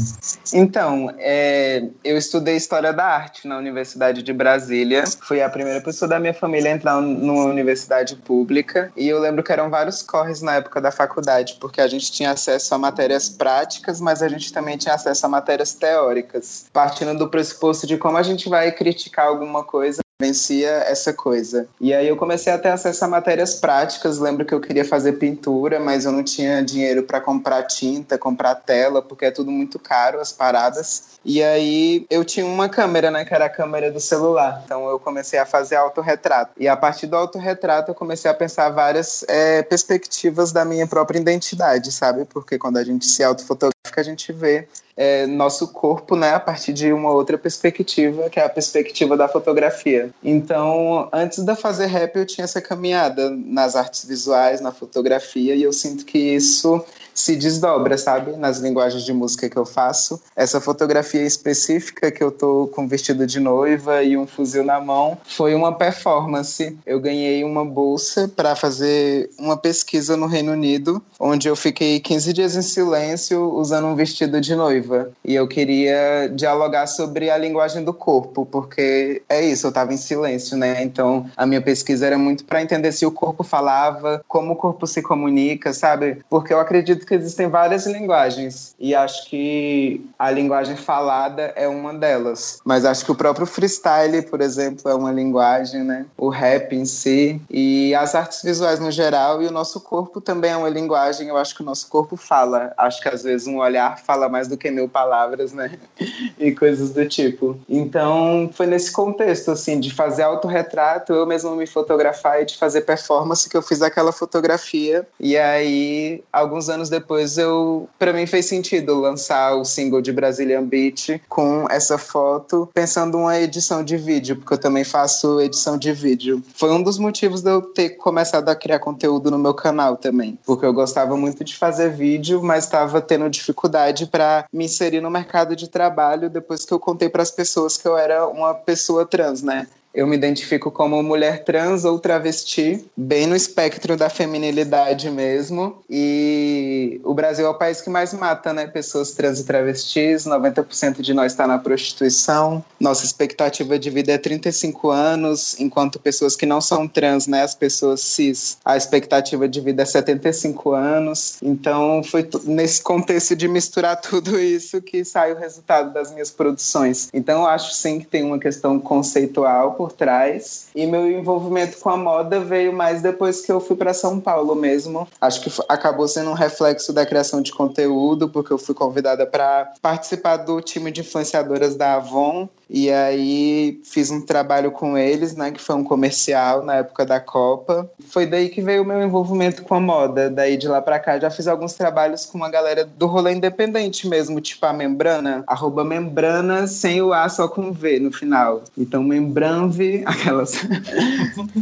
Então, 0.52 1.14
é, 1.16 1.86
eu 2.02 2.18
estudei 2.18 2.56
História 2.56 2.92
da 2.92 3.04
Arte 3.04 3.46
na 3.46 3.56
Universidade 3.56 4.24
de 4.24 4.32
Brasília. 4.32 5.04
Fui 5.20 5.40
a 5.40 5.48
primeira 5.48 5.80
pessoa 5.80 6.08
da 6.08 6.18
minha 6.18 6.34
família 6.34 6.72
a 6.72 6.74
entrar 6.74 7.00
numa 7.00 7.44
universidade 7.44 8.16
pública. 8.16 8.90
E 8.96 9.06
eu 9.06 9.20
lembro 9.20 9.44
que 9.44 9.52
eram 9.52 9.70
vários 9.70 10.02
corres 10.02 10.42
na 10.42 10.56
época 10.56 10.80
da 10.80 10.90
faculdade, 10.90 11.56
porque 11.60 11.80
a 11.80 11.86
gente 11.86 12.10
tinha 12.10 12.32
acesso 12.32 12.74
a 12.74 12.78
matérias 12.78 13.28
práticas, 13.28 14.00
mas 14.00 14.22
a 14.22 14.28
gente 14.28 14.52
também 14.52 14.76
tinha 14.76 14.94
acesso 14.94 15.24
a 15.24 15.28
matérias 15.28 15.72
teóricas, 15.72 16.66
partindo 16.72 17.16
do 17.16 17.28
pressuposto 17.28 17.86
de 17.86 17.96
como 17.96 18.16
a 18.16 18.22
gente 18.24 18.48
vai 18.48 18.72
criticar 18.72 19.26
alguma 19.26 19.51
coisa 19.64 20.02
vencia 20.22 20.70
essa 20.86 21.12
coisa. 21.12 21.66
E 21.80 21.92
aí 21.92 22.06
eu 22.06 22.16
comecei 22.16 22.52
a 22.52 22.58
ter 22.58 22.68
acesso 22.68 23.04
a 23.04 23.08
matérias 23.08 23.56
práticas. 23.56 24.20
Lembro 24.20 24.46
que 24.46 24.54
eu 24.54 24.60
queria 24.60 24.84
fazer 24.84 25.14
pintura, 25.14 25.80
mas 25.80 26.04
eu 26.04 26.12
não 26.12 26.22
tinha 26.22 26.62
dinheiro 26.62 27.02
para 27.02 27.20
comprar 27.20 27.64
tinta, 27.64 28.16
comprar 28.16 28.54
tela, 28.54 29.02
porque 29.02 29.24
é 29.24 29.30
tudo 29.32 29.50
muito 29.50 29.80
caro 29.80 30.20
as 30.20 30.30
paradas. 30.32 31.18
E 31.24 31.42
aí 31.42 32.06
eu 32.08 32.24
tinha 32.24 32.46
uma 32.46 32.68
câmera, 32.68 33.10
né, 33.10 33.24
que 33.24 33.34
era 33.34 33.46
a 33.46 33.50
câmera 33.50 33.90
do 33.90 33.98
celular. 33.98 34.62
Então 34.64 34.88
eu 34.88 34.98
comecei 35.00 35.40
a 35.40 35.46
fazer 35.46 35.74
autorretrato. 35.74 36.52
E 36.56 36.68
a 36.68 36.76
partir 36.76 37.08
do 37.08 37.16
autorretrato 37.16 37.90
eu 37.90 37.94
comecei 37.94 38.30
a 38.30 38.34
pensar 38.34 38.70
várias 38.70 39.24
é, 39.26 39.62
perspectivas 39.62 40.52
da 40.52 40.64
minha 40.64 40.86
própria 40.86 41.18
identidade, 41.18 41.90
sabe? 41.90 42.24
Porque 42.24 42.58
quando 42.58 42.76
a 42.76 42.84
gente 42.84 43.06
se 43.06 43.24
autofotografa, 43.24 43.72
a 43.96 44.02
gente 44.02 44.32
vê 44.32 44.68
é, 44.96 45.26
nosso 45.26 45.68
corpo, 45.68 46.14
né, 46.14 46.34
a 46.34 46.40
partir 46.40 46.72
de 46.72 46.92
uma 46.92 47.10
outra 47.10 47.36
perspectiva, 47.36 48.30
que 48.30 48.38
é 48.38 48.44
a 48.44 48.48
perspectiva 48.48 49.16
da 49.16 49.26
fotografia. 49.26 50.10
Então, 50.22 51.08
antes 51.12 51.40
de 51.40 51.56
fazer 51.56 51.86
rap, 51.86 52.14
eu 52.14 52.24
tinha 52.24 52.44
essa 52.44 52.60
caminhada 52.60 53.28
nas 53.30 53.74
artes 53.74 54.04
visuais, 54.04 54.60
na 54.60 54.70
fotografia, 54.70 55.56
e 55.56 55.64
eu 55.64 55.72
sinto 55.72 56.04
que 56.04 56.18
isso 56.18 56.84
se 57.14 57.36
desdobra, 57.36 57.96
sabe, 57.98 58.32
nas 58.36 58.58
linguagens 58.58 59.04
de 59.04 59.12
música 59.12 59.48
que 59.48 59.56
eu 59.56 59.64
faço. 59.64 60.20
Essa 60.34 60.60
fotografia 60.60 61.22
específica 61.22 62.10
que 62.10 62.22
eu 62.22 62.30
tô 62.30 62.70
com 62.74 62.88
vestido 62.88 63.26
de 63.26 63.40
noiva 63.40 64.02
e 64.02 64.16
um 64.16 64.26
fuzil 64.26 64.64
na 64.64 64.80
mão 64.80 65.18
foi 65.24 65.54
uma 65.54 65.72
performance. 65.72 66.76
Eu 66.86 67.00
ganhei 67.00 67.44
uma 67.44 67.64
bolsa 67.64 68.30
para 68.34 68.54
fazer 68.56 69.30
uma 69.38 69.56
pesquisa 69.56 70.16
no 70.16 70.26
Reino 70.26 70.52
Unido, 70.52 71.02
onde 71.18 71.48
eu 71.48 71.56
fiquei 71.56 72.00
15 72.00 72.32
dias 72.32 72.56
em 72.56 72.62
silêncio 72.62 73.52
usando 73.54 73.86
um 73.86 73.94
vestido 73.94 74.40
de 74.40 74.54
noiva. 74.54 75.10
E 75.24 75.34
eu 75.34 75.46
queria 75.46 76.30
dialogar 76.34 76.86
sobre 76.86 77.30
a 77.30 77.38
linguagem 77.38 77.84
do 77.84 77.92
corpo, 77.92 78.46
porque 78.46 79.22
é 79.28 79.44
isso, 79.44 79.66
eu 79.66 79.70
estava 79.70 79.92
em 79.92 79.96
silêncio, 79.96 80.56
né? 80.56 80.82
Então, 80.82 81.26
a 81.36 81.46
minha 81.46 81.60
pesquisa 81.60 82.06
era 82.06 82.18
muito 82.18 82.44
para 82.44 82.62
entender 82.62 82.92
se 82.92 83.06
o 83.06 83.10
corpo 83.10 83.42
falava, 83.42 84.24
como 84.26 84.52
o 84.52 84.56
corpo 84.56 84.86
se 84.86 85.02
comunica, 85.02 85.72
sabe? 85.72 86.18
Porque 86.28 86.52
eu 86.52 86.60
acredito 86.60 87.01
que 87.06 87.14
existem 87.14 87.48
várias 87.48 87.86
linguagens 87.86 88.74
e 88.78 88.94
acho 88.94 89.28
que 89.28 90.04
a 90.18 90.30
linguagem 90.30 90.76
falada 90.76 91.52
é 91.56 91.68
uma 91.68 91.94
delas. 91.94 92.60
Mas 92.64 92.84
acho 92.84 93.04
que 93.04 93.12
o 93.12 93.14
próprio 93.14 93.46
freestyle, 93.46 94.22
por 94.22 94.40
exemplo, 94.40 94.90
é 94.90 94.94
uma 94.94 95.12
linguagem, 95.12 95.82
né? 95.84 96.06
O 96.16 96.28
rap 96.28 96.74
em 96.74 96.84
si 96.84 97.40
e 97.50 97.94
as 97.94 98.14
artes 98.14 98.42
visuais 98.42 98.78
no 98.78 98.90
geral 98.90 99.42
e 99.42 99.46
o 99.46 99.50
nosso 99.50 99.80
corpo 99.80 100.20
também 100.20 100.50
é 100.50 100.56
uma 100.56 100.68
linguagem. 100.68 101.28
Eu 101.28 101.36
acho 101.36 101.54
que 101.54 101.62
o 101.62 101.64
nosso 101.64 101.88
corpo 101.88 102.16
fala. 102.16 102.72
Acho 102.76 103.00
que 103.00 103.08
às 103.08 103.22
vezes 103.22 103.46
um 103.46 103.58
olhar 103.58 103.98
fala 103.98 104.28
mais 104.28 104.48
do 104.48 104.56
que 104.56 104.70
mil 104.70 104.88
palavras, 104.88 105.52
né? 105.52 105.78
e 106.38 106.52
coisas 106.52 106.90
do 106.90 107.06
tipo. 107.06 107.58
Então, 107.68 108.50
foi 108.52 108.66
nesse 108.66 108.92
contexto 108.92 109.50
assim 109.50 109.78
de 109.78 109.92
fazer 109.92 110.22
autorretrato, 110.22 111.12
eu 111.12 111.26
mesmo 111.26 111.54
me 111.54 111.66
fotografar 111.66 112.42
e 112.42 112.46
de 112.46 112.56
fazer 112.56 112.82
performance 112.82 113.48
que 113.48 113.56
eu 113.56 113.62
fiz 113.62 113.82
aquela 113.82 114.12
fotografia. 114.12 115.06
E 115.18 115.36
aí, 115.36 116.22
alguns 116.32 116.68
anos 116.68 116.88
depois 116.92 117.38
eu 117.38 117.88
para 117.98 118.12
mim 118.12 118.26
fez 118.26 118.46
sentido 118.46 119.00
lançar 119.00 119.54
o 119.56 119.64
single 119.64 120.02
de 120.02 120.12
Brazilian 120.12 120.64
Beach 120.64 121.20
com 121.28 121.66
essa 121.70 121.96
foto, 121.96 122.68
pensando 122.74 123.16
uma 123.16 123.38
edição 123.38 123.82
de 123.82 123.96
vídeo, 123.96 124.36
porque 124.36 124.52
eu 124.52 124.58
também 124.58 124.84
faço 124.84 125.40
edição 125.40 125.78
de 125.78 125.90
vídeo. 125.92 126.42
Foi 126.54 126.70
um 126.70 126.82
dos 126.82 126.98
motivos 126.98 127.40
de 127.40 127.50
eu 127.50 127.62
ter 127.62 127.90
começado 127.90 128.48
a 128.50 128.54
criar 128.54 128.78
conteúdo 128.78 129.30
no 129.30 129.38
meu 129.38 129.54
canal 129.54 129.96
também, 129.96 130.38
porque 130.44 130.66
eu 130.66 130.72
gostava 130.72 131.16
muito 131.16 131.42
de 131.42 131.56
fazer 131.56 131.90
vídeo, 131.90 132.42
mas 132.42 132.64
estava 132.64 133.00
tendo 133.00 133.28
dificuldade 133.30 134.06
para 134.06 134.44
me 134.52 134.66
inserir 134.66 135.00
no 135.00 135.10
mercado 135.10 135.56
de 135.56 135.68
trabalho 135.68 136.28
depois 136.28 136.64
que 136.64 136.72
eu 136.72 136.78
contei 136.78 137.08
para 137.08 137.22
as 137.22 137.30
pessoas 137.30 137.78
que 137.78 137.88
eu 137.88 137.96
era 137.96 138.26
uma 138.28 138.52
pessoa 138.52 139.06
trans, 139.06 139.42
né? 139.42 139.66
Eu 139.94 140.06
me 140.06 140.16
identifico 140.16 140.70
como 140.70 141.02
mulher 141.02 141.44
trans 141.44 141.84
ou 141.84 141.98
travesti, 141.98 142.84
bem 142.96 143.26
no 143.26 143.36
espectro 143.36 143.96
da 143.96 144.08
feminilidade 144.08 145.10
mesmo. 145.10 145.82
E 145.88 147.00
o 147.04 147.12
Brasil 147.12 147.46
é 147.46 147.48
o 147.48 147.54
país 147.54 147.80
que 147.80 147.90
mais 147.90 148.14
mata, 148.14 148.52
né? 148.52 148.66
Pessoas 148.66 149.12
trans 149.12 149.40
e 149.40 149.44
travestis. 149.44 150.24
90% 150.24 151.02
de 151.02 151.12
nós 151.12 151.32
está 151.32 151.46
na 151.46 151.58
prostituição. 151.58 152.64
Nossa 152.80 153.04
expectativa 153.04 153.78
de 153.78 153.90
vida 153.90 154.12
é 154.12 154.18
35 154.18 154.90
anos, 154.90 155.60
enquanto 155.60 155.98
pessoas 155.98 156.34
que 156.36 156.46
não 156.46 156.60
são 156.60 156.88
trans, 156.88 157.26
né? 157.26 157.42
As 157.42 157.54
pessoas 157.54 158.00
cis, 158.00 158.56
a 158.64 158.76
expectativa 158.76 159.46
de 159.46 159.60
vida 159.60 159.82
é 159.82 159.86
75 159.86 160.72
anos. 160.72 161.36
Então 161.42 162.02
foi 162.02 162.28
nesse 162.44 162.82
contexto 162.82 163.36
de 163.36 163.46
misturar 163.46 164.00
tudo 164.00 164.38
isso 164.40 164.80
que 164.80 165.04
sai 165.04 165.32
o 165.32 165.36
resultado 165.36 165.92
das 165.92 166.10
minhas 166.10 166.30
produções. 166.30 167.08
Então 167.12 167.42
eu 167.42 167.46
acho 167.46 167.74
sim 167.74 168.00
que 168.00 168.06
tem 168.06 168.22
uma 168.22 168.38
questão 168.38 168.78
conceitual 168.78 169.81
por 169.82 169.90
trás. 169.90 170.68
E 170.76 170.86
meu 170.86 171.10
envolvimento 171.10 171.76
com 171.78 171.90
a 171.90 171.96
moda 171.96 172.38
veio 172.38 172.72
mais 172.72 173.02
depois 173.02 173.40
que 173.40 173.50
eu 173.50 173.60
fui 173.60 173.74
para 173.74 173.92
São 173.92 174.20
Paulo 174.20 174.54
mesmo. 174.54 175.08
Acho 175.20 175.40
que 175.40 175.50
acabou 175.68 176.06
sendo 176.06 176.30
um 176.30 176.34
reflexo 176.34 176.92
da 176.92 177.04
criação 177.04 177.42
de 177.42 177.50
conteúdo, 177.50 178.28
porque 178.28 178.52
eu 178.52 178.58
fui 178.58 178.76
convidada 178.76 179.26
para 179.26 179.72
participar 179.82 180.36
do 180.36 180.60
time 180.60 180.92
de 180.92 181.00
influenciadoras 181.00 181.74
da 181.74 181.94
Avon. 181.94 182.48
E 182.72 182.90
aí 182.90 183.80
fiz 183.84 184.10
um 184.10 184.22
trabalho 184.22 184.72
com 184.72 184.96
eles, 184.96 185.36
né, 185.36 185.50
que 185.50 185.60
foi 185.60 185.76
um 185.76 185.84
comercial 185.84 186.64
na 186.64 186.76
época 186.76 187.04
da 187.04 187.20
Copa. 187.20 187.90
Foi 188.08 188.24
daí 188.24 188.48
que 188.48 188.62
veio 188.62 188.82
o 188.82 188.86
meu 188.86 189.02
envolvimento 189.02 189.62
com 189.62 189.74
a 189.74 189.80
moda. 189.80 190.30
Daí 190.30 190.56
de 190.56 190.66
lá 190.66 190.80
para 190.80 190.98
cá 190.98 191.18
já 191.18 191.30
fiz 191.30 191.46
alguns 191.46 191.74
trabalhos 191.74 192.24
com 192.24 192.38
uma 192.38 192.50
galera 192.50 192.84
do 192.84 193.06
rolê 193.06 193.34
independente 193.34 194.08
mesmo, 194.08 194.40
tipo 194.40 194.64
a 194.64 194.72
Membrana, 194.72 195.44
arroba 195.46 195.84
Membrana 195.84 196.66
sem 196.66 197.02
o 197.02 197.12
A 197.12 197.28
só 197.28 197.46
com 197.46 197.72
V 197.72 197.98
no 197.98 198.10
final. 198.10 198.62
Então 198.76 199.02
Membranve, 199.02 200.02
aquelas. 200.06 200.54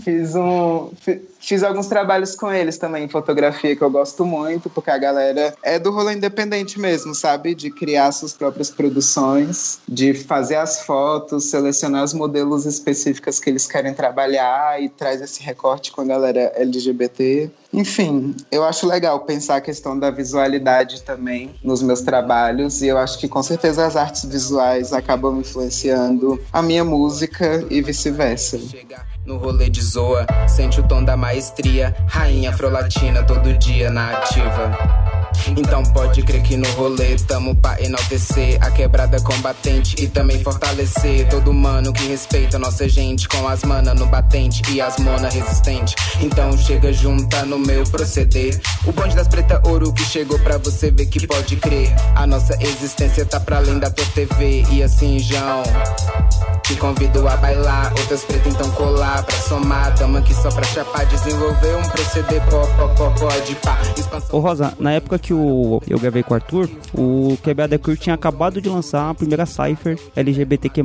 fiz 0.05 0.37
um 0.37 0.90
fiz 1.40 1.62
alguns 1.62 1.87
trabalhos 1.87 2.37
com 2.37 2.52
eles 2.52 2.78
também 2.78 3.04
em 3.04 3.09
fotografia 3.09 3.75
que 3.75 3.82
eu 3.82 3.90
gosto 3.90 4.25
muito, 4.25 4.68
porque 4.70 4.90
a 4.90 4.99
galera 4.99 5.54
é 5.62 5.78
do 5.78 5.90
rolê 5.90 6.14
independente 6.14 6.78
mesmo, 6.78 7.14
sabe? 7.14 7.54
De 7.54 7.70
criar 7.70 8.12
suas 8.12 8.35
próprias 8.35 8.70
produções, 8.70 9.80
de 9.88 10.14
fazer 10.14 10.56
as 10.56 10.82
fotos 10.82 11.44
selecionar 11.44 12.04
os 12.04 12.14
modelos 12.14 12.66
específicos 12.66 13.40
que 13.40 13.50
eles 13.50 13.66
querem 13.66 13.94
trabalhar 13.94 14.80
e 14.82 14.88
traz 14.88 15.20
esse 15.20 15.42
recorte 15.42 15.90
com 15.90 16.02
a 16.02 16.04
galera 16.04 16.52
LGBT. 16.56 17.50
Enfim, 17.73 18.35
eu 18.50 18.65
acho 18.65 18.87
legal 18.87 19.21
pensar 19.21 19.57
a 19.57 19.61
questão 19.61 19.97
da 19.97 20.11
visualidade 20.11 21.03
também 21.03 21.55
nos 21.62 21.83
meus 21.83 22.00
trabalhos 22.00 22.83
e 22.83 22.89
eu 22.89 22.99
acho 22.99 23.19
que 23.19 23.29
com 23.29 23.43
certeza 23.43 23.87
as 23.87 23.97
artes 23.97 24.25
visuais 24.25 24.93
acabam 24.93 25.39
influenciando 25.39 26.41
a 26.53 26.61
minha 26.61 26.85
música 26.85 27.65
e 27.71 27.81
vice-versa. 27.81 28.59
No 29.25 29.37
rolê 29.37 29.71
de 29.71 29.83
Zoa, 29.83 30.27
sente 30.49 30.81
o 30.81 30.89
tom 30.89 31.05
da 31.05 31.17
maestria, 31.17 31.95
rainha 32.09 32.50
afrolatina 32.50 33.23
todo 33.23 33.57
dia 33.57 33.89
na 33.89 34.17
ativa. 34.17 35.10
Então 35.57 35.83
pode 35.83 36.23
crer 36.23 36.43
que 36.43 36.57
no 36.57 36.69
rolê 36.73 37.17
tamo 37.27 37.55
pra 37.55 37.81
enaltecer 37.81 38.59
a 38.61 38.71
quebrada 38.71 39.21
combatente 39.21 39.97
e 40.03 40.07
também 40.07 40.43
fortalecer 40.43 41.29
todo 41.29 41.53
mano 41.53 41.93
que 41.93 42.07
respeita 42.07 42.59
nossa 42.59 42.89
gente 42.89 43.29
com 43.29 43.47
as 43.49 43.63
mana 43.65 43.95
no 43.95 44.07
batente 44.07 44.63
e 44.71 44.81
as 44.81 44.99
mona 44.99 45.29
resistente. 45.29 45.95
Então 46.21 46.57
chega 46.57 46.93
junta 46.93 47.45
no 47.45 47.59
meu 47.59 47.85
proceder. 47.85 48.61
O 48.87 48.93
bonde 48.93 49.15
das 49.15 49.29
preta 49.29 49.61
ouro 49.65 49.93
que 49.93 50.05
chegou 50.05 50.39
pra 50.41 50.59
você 50.59 50.91
ver 50.91 51.07
que 51.07 51.27
pode 51.27 51.57
crer. 51.57 51.95
A 52.15 52.27
nossa 52.27 52.57
existência 52.61 53.25
tá 53.25 53.41
pra 53.41 53.59
além 53.59 53.79
da 53.79 53.91
tua 53.91 54.07
TV 54.15 54.65
e 54.71 54.83
assim, 54.83 55.19
João. 55.19 55.63
Te 56.65 56.75
convido 56.77 57.27
a 57.29 57.37
bailar, 57.37 57.93
outras 57.99 58.23
pretas 58.25 58.53
então 58.53 58.71
colar 58.73 59.23
pra 59.25 59.37
somar. 59.37 59.95
Tamo 59.97 60.19
aqui 60.19 60.35
só 60.35 60.51
pra 60.51 60.65
chapar, 60.65 61.05
desenvolver 61.07 61.77
um 61.77 61.83
proceder 61.89 62.43
pó, 62.49 62.67
pó, 62.77 62.89
pó, 62.89 63.11
pode 63.11 63.55
pá. 63.57 63.79
Expansão. 63.97 64.39
Ô 64.39 64.41
Rosa, 64.41 64.73
na 64.79 64.93
época 64.93 65.19
que 65.21 65.33
o, 65.33 65.81
eu 65.89 65.99
gravei 65.99 66.23
com 66.23 66.33
o 66.33 66.37
Arthur, 66.37 66.69
o 66.95 67.37
Quebrada 67.43 67.79
Crew 67.79 67.97
tinha 67.97 68.15
acabado 68.15 68.61
de 68.61 68.69
lançar 68.69 69.11
a 69.11 69.15
primeira 69.15 69.47
cipher 69.47 69.99
LGBTQ+, 70.17 70.83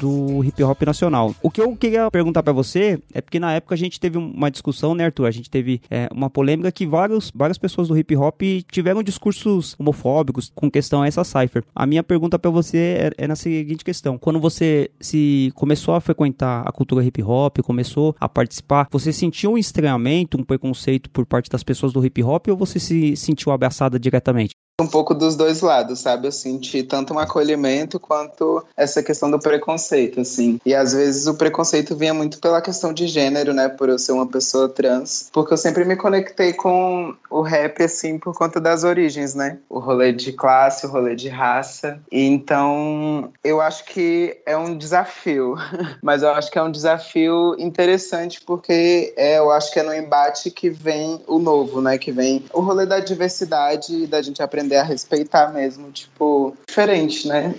do 0.00 0.42
hip 0.44 0.62
hop 0.62 0.82
nacional. 0.82 1.34
O 1.42 1.50
que 1.50 1.60
eu 1.60 1.74
queria 1.76 2.10
perguntar 2.10 2.42
pra 2.42 2.52
você 2.52 2.98
é 3.12 3.20
porque 3.20 3.38
na 3.38 3.52
época 3.52 3.74
a 3.74 3.78
gente 3.78 4.00
teve 4.00 4.18
uma 4.18 4.50
discussão, 4.50 4.94
né 4.94 5.04
Arthur? 5.04 5.26
A 5.26 5.30
gente 5.30 5.50
teve 5.50 5.80
é, 5.90 6.08
uma 6.12 6.30
polêmica 6.30 6.70
que 6.72 6.86
vários, 6.86 7.30
várias 7.34 7.58
pessoas 7.58 7.88
do 7.88 7.98
hip 7.98 8.16
hop 8.16 8.40
tiveram 8.70 9.02
discursos 9.02 9.74
homofóbicos 9.78 10.50
com 10.54 10.70
questão 10.70 11.02
a 11.02 11.06
essa 11.06 11.24
cipher. 11.24 11.62
A 11.74 11.86
minha 11.86 12.02
pergunta 12.02 12.38
pra 12.38 12.50
você 12.50 13.12
é, 13.18 13.24
é 13.24 13.28
na 13.28 13.36
seguinte 13.36 13.84
questão. 13.84 14.18
Quando 14.18 14.40
você 14.40 14.90
se 15.00 15.52
começou 15.54 15.94
a 15.94 16.00
frequentar 16.00 16.62
a 16.66 16.72
cultura 16.72 17.04
hip 17.04 17.22
hop, 17.22 17.58
começou 17.62 18.14
a 18.18 18.28
participar, 18.28 18.88
você 18.90 19.12
sentiu 19.12 19.52
um 19.52 19.58
estranhamento, 19.58 20.38
um 20.38 20.44
preconceito 20.44 21.10
por 21.10 21.26
parte 21.26 21.50
das 21.50 21.62
pessoas 21.62 21.92
do 21.92 22.04
hip 22.04 22.22
hop 22.22 22.48
ou 22.48 22.56
você 22.56 22.78
se 22.78 23.16
sentiu 23.16 23.52
abraçada 23.74 23.98
diretamente? 23.98 24.54
Um 24.80 24.88
pouco 24.88 25.14
dos 25.14 25.36
dois 25.36 25.60
lados, 25.60 26.00
sabe? 26.00 26.26
Eu 26.26 26.32
senti 26.32 26.82
tanto 26.82 27.14
um 27.14 27.18
acolhimento 27.20 28.00
quanto 28.00 28.64
essa 28.76 29.04
questão 29.04 29.30
do 29.30 29.38
preconceito, 29.38 30.20
assim. 30.20 30.60
E 30.66 30.74
às 30.74 30.92
vezes 30.92 31.28
o 31.28 31.34
preconceito 31.34 31.94
vinha 31.94 32.12
muito 32.12 32.40
pela 32.40 32.60
questão 32.60 32.92
de 32.92 33.06
gênero, 33.06 33.54
né? 33.54 33.68
Por 33.68 33.88
eu 33.88 34.00
ser 34.00 34.10
uma 34.10 34.26
pessoa 34.26 34.68
trans. 34.68 35.30
Porque 35.32 35.52
eu 35.52 35.56
sempre 35.56 35.84
me 35.84 35.94
conectei 35.94 36.52
com 36.52 37.14
o 37.30 37.40
rap, 37.40 37.84
assim, 37.84 38.18
por 38.18 38.36
conta 38.36 38.60
das 38.60 38.82
origens, 38.82 39.32
né? 39.32 39.58
O 39.70 39.78
rolê 39.78 40.12
de 40.12 40.32
classe, 40.32 40.86
o 40.86 40.90
rolê 40.90 41.14
de 41.14 41.28
raça. 41.28 42.00
E 42.10 42.24
então 42.24 43.30
eu 43.44 43.60
acho 43.60 43.84
que 43.84 44.36
é 44.44 44.56
um 44.56 44.76
desafio. 44.76 45.54
Mas 46.02 46.24
eu 46.24 46.30
acho 46.30 46.50
que 46.50 46.58
é 46.58 46.62
um 46.62 46.72
desafio 46.72 47.54
interessante 47.60 48.40
porque 48.44 49.14
é, 49.16 49.38
eu 49.38 49.52
acho 49.52 49.72
que 49.72 49.78
é 49.78 49.84
no 49.84 49.94
embate 49.94 50.50
que 50.50 50.68
vem 50.68 51.20
o 51.28 51.38
novo, 51.38 51.80
né? 51.80 51.96
Que 51.96 52.10
vem 52.10 52.44
o 52.52 52.60
rolê 52.60 52.84
da 52.84 52.98
diversidade 52.98 54.08
da 54.08 54.20
gente 54.20 54.42
aprender 54.42 54.63
aprender 54.64 54.76
a 54.76 54.82
respeitar 54.82 55.52
mesmo, 55.52 55.90
tipo, 55.92 56.56
diferente, 56.66 57.28
né? 57.28 57.54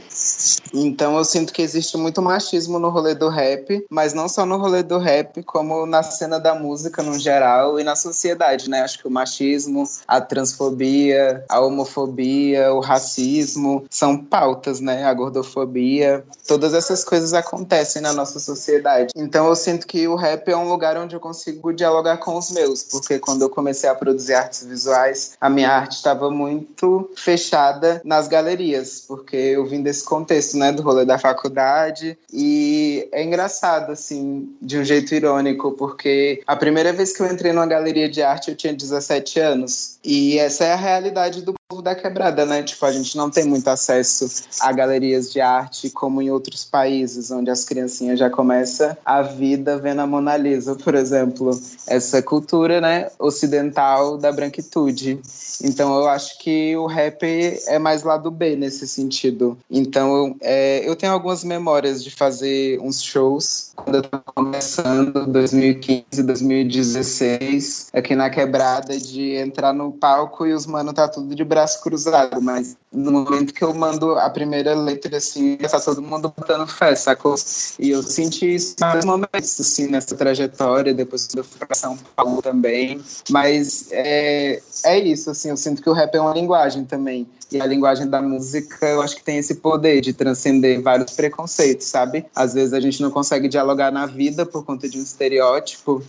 Então 0.74 1.18
eu 1.18 1.24
sinto 1.24 1.54
que 1.54 1.62
existe 1.62 1.96
muito 1.98 2.22
machismo 2.22 2.80
no 2.80 2.90
rolê 2.90 3.14
do 3.14 3.30
rap, 3.30 3.86
mas 3.90 4.14
não 4.14 4.28
só 4.28 4.46
no 4.46 4.58
rolê 4.58 4.84
do 4.84 4.98
rap, 4.98 5.44
como 5.44 5.86
na 5.86 6.04
cena 6.04 6.40
da 6.40 6.56
música 6.56 7.04
no 7.04 7.18
geral 7.18 7.80
e 7.80 7.84
na 7.84 7.96
sociedade, 7.96 8.70
né? 8.70 8.82
Acho 8.82 9.00
que 9.00 9.08
o 9.08 9.12
machismo, 9.12 9.88
a 10.08 10.20
transfobia, 10.20 11.46
a 11.48 11.60
homofobia, 11.60 12.74
o 12.74 12.80
racismo 12.80 13.86
são 13.90 14.18
pautas, 14.18 14.80
né? 14.80 15.06
A 15.06 15.14
gordofobia, 15.14 16.26
todas 16.48 16.74
essas 16.74 17.04
coisas 17.04 17.34
acontecem 17.34 18.02
na 18.02 18.12
nossa 18.12 18.40
sociedade. 18.40 19.12
Então 19.16 19.48
eu 19.48 19.56
sinto 19.56 19.86
que 19.86 20.08
o 20.08 20.16
rap 20.16 20.50
é 20.50 20.58
um 20.58 20.68
lugar 20.68 20.98
onde 20.98 21.16
eu 21.16 21.20
consigo 21.20 21.72
dialogar 21.74 22.18
com 22.18 22.38
os 22.38 22.52
meus, 22.52 22.84
porque 22.84 23.20
quando 23.20 23.44
eu 23.44 23.50
comecei 23.50 23.90
a 23.90 23.96
produzir 23.96 24.34
artes 24.34 24.66
visuais, 24.66 25.34
a 25.40 25.50
minha 25.50 25.70
arte 25.70 25.94
estava 25.94 26.30
muito 26.30 26.95
fechada 27.16 28.02
nas 28.04 28.28
galerias, 28.28 29.04
porque 29.08 29.36
eu 29.36 29.66
vim 29.66 29.82
desse 29.82 30.04
contexto, 30.04 30.58
né, 30.58 30.72
do 30.72 30.82
rolê 30.82 31.06
da 31.06 31.18
faculdade, 31.18 32.18
e 32.32 33.08
é 33.12 33.24
engraçado, 33.24 33.92
assim, 33.92 34.56
de 34.62 34.78
um 34.78 34.84
jeito 34.84 35.14
irônico, 35.14 35.72
porque 35.72 36.42
a 36.46 36.56
primeira 36.56 36.94
vez 36.94 37.16
que 37.16 37.22
eu 37.22 37.32
entrei 37.32 37.52
numa 37.52 37.66
galeria 37.66 38.10
de 38.10 38.22
arte 38.22 38.50
eu 38.50 38.56
tinha 38.56 38.74
17 38.74 39.40
anos, 39.40 39.98
e 40.04 40.38
essa 40.38 40.66
é 40.66 40.74
a 40.74 40.78
realidade 40.78 41.42
do 41.42 41.54
povo 41.68 41.82
da 41.82 41.96
quebrada, 41.96 42.46
né? 42.46 42.62
Tipo, 42.62 42.86
a 42.86 42.92
gente 42.92 43.18
não 43.18 43.28
tem 43.28 43.44
muito 43.44 43.68
acesso 43.68 44.30
a 44.62 44.72
galerias 44.72 45.32
de 45.32 45.42
arte 45.42 45.90
como 45.90 46.22
em 46.22 46.30
outros 46.30 46.64
países, 46.64 47.32
onde 47.32 47.50
as 47.50 47.66
criancinhas 47.66 48.20
já 48.20 48.30
começam 48.30 48.96
a 49.04 49.24
vida 49.24 49.76
vendo 49.80 50.02
a 50.02 50.06
Mona 50.06 50.38
Lisa, 50.38 50.76
por 50.76 50.94
exemplo. 50.94 51.60
Essa 51.88 52.22
cultura, 52.22 52.80
né, 52.80 53.10
ocidental 53.18 54.16
da 54.16 54.32
branquitude. 54.32 55.20
Então 55.64 55.96
eu 55.98 56.08
acho 56.08 56.38
que 56.38 56.78
o 56.78 56.86
rap 56.86 57.24
é 57.66 57.80
mais 57.80 58.04
lado 58.04 58.30
B 58.30 58.56
nesse 58.56 58.88
sentido. 58.88 59.58
Então 59.70 60.36
é, 60.42 60.88
eu 60.88 60.96
tenho 60.96 61.14
algumas 61.14 61.44
memórias 61.44 62.04
de 62.04 62.12
fazer 62.12 62.80
uns 62.80 63.02
shows 63.02 63.65
quando 63.76 63.96
eu 63.96 64.02
tava 64.02 64.24
começando, 64.24 65.28
2015, 65.28 66.24
2016, 66.24 67.90
aqui 67.94 68.16
na 68.16 68.30
quebrada, 68.30 68.98
de 68.98 69.36
entrar 69.36 69.74
no 69.74 69.92
palco 69.92 70.46
e 70.46 70.54
os 70.54 70.66
mano 70.66 70.94
tá 70.94 71.08
tudo 71.08 71.36
de 71.36 71.44
braço 71.44 71.82
cruzado, 71.82 72.42
mas 72.42 72.78
no 72.96 73.12
momento 73.12 73.54
que 73.54 73.64
eu 73.64 73.74
mando 73.74 74.14
a 74.14 74.30
primeira 74.30 74.74
letra, 74.74 75.18
assim, 75.18 75.58
tá 75.58 75.80
todo 75.80 76.02
mundo 76.02 76.34
botando 76.36 76.66
fé, 76.68 76.96
sacou? 76.96 77.36
E 77.78 77.90
eu 77.90 78.02
senti 78.02 78.56
isso 78.56 78.76
em 78.78 78.80
vários 78.80 79.06
momentos, 79.06 79.60
assim, 79.60 79.88
nessa 79.88 80.16
trajetória, 80.16 80.94
depois 80.94 81.28
eu 81.36 81.44
fui 81.44 81.60
pra 81.66 81.76
São 81.76 81.98
Paulo 82.16 82.42
também, 82.42 83.02
mas 83.30 83.90
é, 83.92 84.62
é 84.86 85.00
isso, 85.00 85.30
assim, 85.30 85.50
eu 85.50 85.58
sinto 85.58 85.82
que 85.82 85.90
o 85.90 85.94
rap 85.94 86.16
é 86.16 86.22
uma 86.22 86.34
linguagem 86.34 86.86
também, 86.86 87.28
e 87.52 87.62
a 87.62 87.66
linguagem 87.66 88.08
da 88.08 88.22
música, 88.22 88.86
eu 88.88 89.02
acho 89.02 89.16
que 89.16 89.24
tem 89.24 89.38
esse 89.38 89.56
poder 89.56 90.02
de 90.02 90.14
transcender 90.14 90.82
vários 90.82 91.12
preconceitos, 91.12 91.88
sabe? 91.88 92.26
Às 92.36 92.54
vezes 92.54 92.74
a 92.74 92.80
gente 92.80 93.02
não 93.02 93.12
consegue 93.12 93.48
dialogar 93.48 93.92
na 93.92 94.06
vida 94.06 94.46
por 94.46 94.66
conta 94.66 94.90
de 94.90 94.98
um 94.98 95.04
estereótipo, 95.04 96.02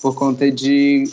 por 0.00 0.14
conta 0.14 0.50
de 0.50 1.04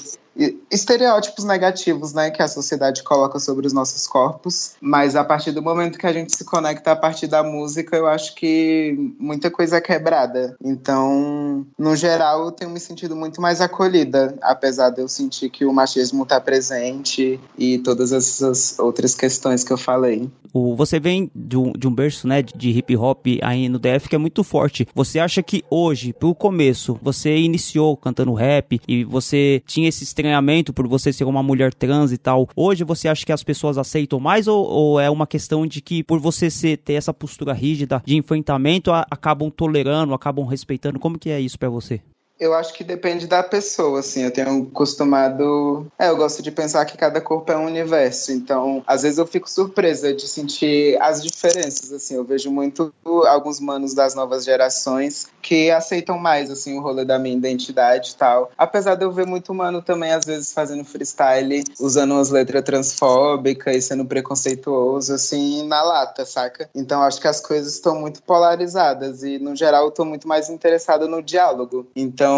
estereótipos 0.69 1.43
negativos, 1.43 2.13
né, 2.13 2.31
que 2.31 2.41
a 2.41 2.47
sociedade 2.47 3.03
coloca 3.03 3.39
sobre 3.39 3.67
os 3.67 3.73
nossos 3.73 4.07
corpos, 4.07 4.75
mas 4.79 5.15
a 5.15 5.23
partir 5.23 5.51
do 5.51 5.61
momento 5.61 5.97
que 5.97 6.07
a 6.07 6.13
gente 6.13 6.35
se 6.35 6.45
conecta 6.45 6.91
a 6.91 6.95
partir 6.95 7.27
da 7.27 7.43
música, 7.43 7.95
eu 7.95 8.07
acho 8.07 8.35
que 8.35 9.13
muita 9.19 9.51
coisa 9.51 9.77
é 9.77 9.81
quebrada. 9.81 10.55
Então, 10.63 11.65
no 11.77 11.95
geral, 11.95 12.45
eu 12.45 12.51
tenho 12.51 12.71
me 12.71 12.79
sentido 12.79 13.15
muito 13.15 13.41
mais 13.41 13.61
acolhida, 13.61 14.35
apesar 14.41 14.89
de 14.89 15.01
eu 15.01 15.07
sentir 15.07 15.49
que 15.49 15.65
o 15.65 15.73
machismo 15.73 16.23
está 16.23 16.39
presente 16.39 17.39
e 17.57 17.77
todas 17.79 18.11
essas 18.11 18.79
outras 18.79 19.13
questões 19.13 19.63
que 19.63 19.71
eu 19.71 19.77
falei. 19.77 20.29
Você 20.53 20.99
vem 20.99 21.31
de 21.33 21.57
um, 21.57 21.71
de 21.71 21.87
um 21.87 21.93
berço, 21.93 22.27
né, 22.27 22.41
de 22.41 22.69
hip 22.69 22.95
hop 22.95 23.25
aí 23.41 23.69
no 23.69 23.79
DF 23.79 24.09
que 24.09 24.15
é 24.15 24.19
muito 24.19 24.43
forte. 24.43 24.87
Você 24.93 25.19
acha 25.19 25.41
que 25.41 25.63
hoje, 25.69 26.13
pro 26.13 26.35
começo, 26.35 26.99
você 27.01 27.37
iniciou 27.37 27.95
cantando 27.95 28.33
rap 28.33 28.81
e 28.87 29.03
você 29.03 29.61
tinha 29.65 29.89
esse 29.89 30.03
estranhamento 30.21 30.73
por 30.73 30.87
você 30.87 31.11
ser 31.11 31.23
uma 31.23 31.41
mulher 31.43 31.73
trans 31.73 32.11
e 32.11 32.17
tal. 32.17 32.47
Hoje 32.55 32.83
você 32.83 33.07
acha 33.07 33.25
que 33.25 33.31
as 33.31 33.43
pessoas 33.43 33.77
aceitam 33.77 34.19
mais 34.19 34.47
ou, 34.47 34.63
ou 34.65 34.99
é 34.99 35.09
uma 35.09 35.27
questão 35.27 35.65
de 35.65 35.81
que 35.81 36.03
por 36.03 36.19
você 36.19 36.49
ser, 36.49 36.77
ter 36.77 36.93
essa 36.93 37.13
postura 37.13 37.53
rígida 37.53 38.01
de 38.05 38.15
enfrentamento, 38.15 38.91
a, 38.91 39.05
acabam 39.09 39.49
tolerando, 39.49 40.13
acabam 40.13 40.45
respeitando? 40.45 40.99
Como 40.99 41.17
que 41.17 41.29
é 41.29 41.39
isso 41.39 41.57
para 41.57 41.69
você? 41.69 42.01
Eu 42.41 42.55
acho 42.55 42.73
que 42.73 42.83
depende 42.83 43.27
da 43.27 43.43
pessoa, 43.43 43.99
assim. 43.99 44.23
Eu 44.23 44.31
tenho 44.31 44.65
costumado. 44.65 45.85
É, 45.99 46.09
eu 46.09 46.17
gosto 46.17 46.41
de 46.41 46.49
pensar 46.49 46.83
que 46.85 46.97
cada 46.97 47.21
corpo 47.21 47.51
é 47.51 47.55
um 47.55 47.67
universo. 47.67 48.31
Então, 48.31 48.83
às 48.87 49.03
vezes 49.03 49.19
eu 49.19 49.27
fico 49.27 49.47
surpresa 49.47 50.11
de 50.11 50.27
sentir 50.27 50.99
as 50.99 51.21
diferenças, 51.21 51.93
assim. 51.93 52.15
Eu 52.15 52.23
vejo 52.23 52.49
muito 52.49 52.91
alguns 53.27 53.59
manos 53.59 53.93
das 53.93 54.15
novas 54.15 54.43
gerações 54.43 55.27
que 55.39 55.69
aceitam 55.69 56.17
mais, 56.17 56.49
assim, 56.49 56.75
o 56.79 56.81
rolê 56.81 57.05
da 57.05 57.19
minha 57.19 57.37
identidade 57.37 58.11
e 58.11 58.15
tal. 58.15 58.51
Apesar 58.57 58.95
de 58.95 59.05
eu 59.05 59.11
ver 59.11 59.27
muito 59.27 59.53
mano 59.53 59.79
também, 59.79 60.11
às 60.11 60.25
vezes, 60.25 60.51
fazendo 60.51 60.83
freestyle, 60.83 61.63
usando 61.79 62.13
umas 62.13 62.31
letras 62.31 62.63
transfóbicas 62.63 63.75
e 63.75 63.81
sendo 63.83 64.03
preconceituoso, 64.03 65.13
assim, 65.13 65.67
na 65.67 65.83
lata, 65.83 66.25
saca? 66.25 66.67
Então, 66.73 67.03
acho 67.03 67.21
que 67.21 67.27
as 67.27 67.39
coisas 67.39 67.75
estão 67.75 67.99
muito 67.99 68.23
polarizadas 68.23 69.21
e, 69.21 69.37
no 69.37 69.55
geral, 69.55 69.85
eu 69.85 69.91
tô 69.91 70.03
muito 70.03 70.27
mais 70.27 70.49
interessada 70.49 71.07
no 71.07 71.21
diálogo. 71.21 71.85
Então, 71.95 72.30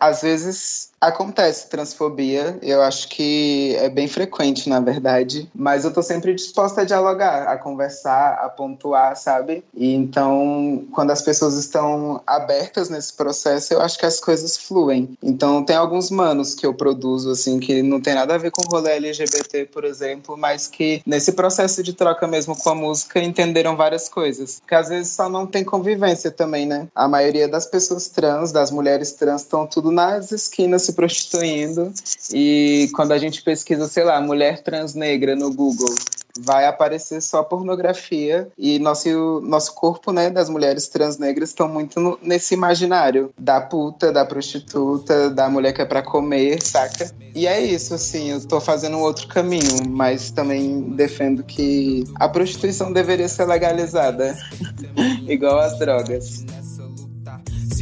às 0.00 0.22
vezes 0.22 0.91
Acontece 1.02 1.66
transfobia, 1.66 2.56
eu 2.62 2.80
acho 2.80 3.08
que 3.08 3.74
é 3.80 3.88
bem 3.88 4.06
frequente, 4.06 4.68
na 4.68 4.78
verdade, 4.78 5.50
mas 5.52 5.84
eu 5.84 5.92
tô 5.92 6.00
sempre 6.00 6.32
disposta 6.32 6.82
a 6.82 6.84
dialogar, 6.84 7.48
a 7.48 7.58
conversar, 7.58 8.34
a 8.34 8.48
pontuar, 8.48 9.16
sabe? 9.16 9.64
E 9.74 9.92
então, 9.92 10.86
quando 10.92 11.10
as 11.10 11.20
pessoas 11.20 11.56
estão 11.56 12.22
abertas 12.24 12.88
nesse 12.88 13.14
processo, 13.14 13.74
eu 13.74 13.80
acho 13.80 13.98
que 13.98 14.06
as 14.06 14.20
coisas 14.20 14.56
fluem. 14.56 15.18
Então, 15.20 15.64
tem 15.64 15.74
alguns 15.74 16.08
manos 16.08 16.54
que 16.54 16.64
eu 16.64 16.72
produzo, 16.72 17.32
assim, 17.32 17.58
que 17.58 17.82
não 17.82 18.00
tem 18.00 18.14
nada 18.14 18.36
a 18.36 18.38
ver 18.38 18.52
com 18.52 18.62
o 18.62 18.70
rolê 18.70 18.92
LGBT, 18.92 19.64
por 19.72 19.84
exemplo, 19.84 20.36
mas 20.36 20.68
que 20.68 21.02
nesse 21.04 21.32
processo 21.32 21.82
de 21.82 21.94
troca 21.94 22.28
mesmo 22.28 22.56
com 22.56 22.70
a 22.70 22.76
música 22.76 23.18
entenderam 23.18 23.76
várias 23.76 24.08
coisas. 24.08 24.60
Porque 24.60 24.76
às 24.76 24.88
vezes 24.88 25.12
só 25.12 25.28
não 25.28 25.48
tem 25.48 25.64
convivência 25.64 26.30
também, 26.30 26.64
né? 26.64 26.86
A 26.94 27.08
maioria 27.08 27.48
das 27.48 27.66
pessoas 27.66 28.06
trans, 28.06 28.52
das 28.52 28.70
mulheres 28.70 29.10
trans, 29.14 29.42
estão 29.42 29.66
tudo 29.66 29.90
nas 29.90 30.30
esquinas 30.30 30.91
se 30.92 30.94
prostituindo. 30.94 31.92
E 32.32 32.90
quando 32.94 33.12
a 33.12 33.18
gente 33.18 33.42
pesquisa, 33.42 33.88
sei 33.88 34.04
lá, 34.04 34.20
mulher 34.20 34.62
trans 34.62 34.94
negra 34.94 35.34
no 35.34 35.52
Google, 35.52 35.94
vai 36.38 36.66
aparecer 36.66 37.20
só 37.20 37.42
pornografia 37.42 38.48
e 38.56 38.78
nosso, 38.78 39.40
nosso 39.44 39.74
corpo, 39.74 40.12
né, 40.12 40.30
das 40.30 40.48
mulheres 40.48 40.88
trans 40.88 41.18
negras 41.18 41.50
estão 41.50 41.68
muito 41.68 42.00
no, 42.00 42.18
nesse 42.22 42.54
imaginário 42.54 43.32
da 43.38 43.60
puta, 43.60 44.10
da 44.10 44.24
prostituta, 44.24 45.28
da 45.28 45.48
mulher 45.48 45.72
que 45.72 45.82
é 45.82 45.84
para 45.84 46.02
comer, 46.02 46.62
saca? 46.62 47.10
E 47.34 47.46
é 47.46 47.60
isso, 47.60 47.94
assim, 47.94 48.30
eu 48.30 48.46
tô 48.46 48.60
fazendo 48.60 48.96
um 48.96 49.00
outro 49.00 49.28
caminho, 49.28 49.86
mas 49.88 50.30
também 50.30 50.80
defendo 50.94 51.42
que 51.42 52.04
a 52.14 52.28
prostituição 52.28 52.92
deveria 52.92 53.28
ser 53.28 53.44
legalizada, 53.44 54.36
igual 55.28 55.58
as 55.58 55.78
drogas. 55.78 56.44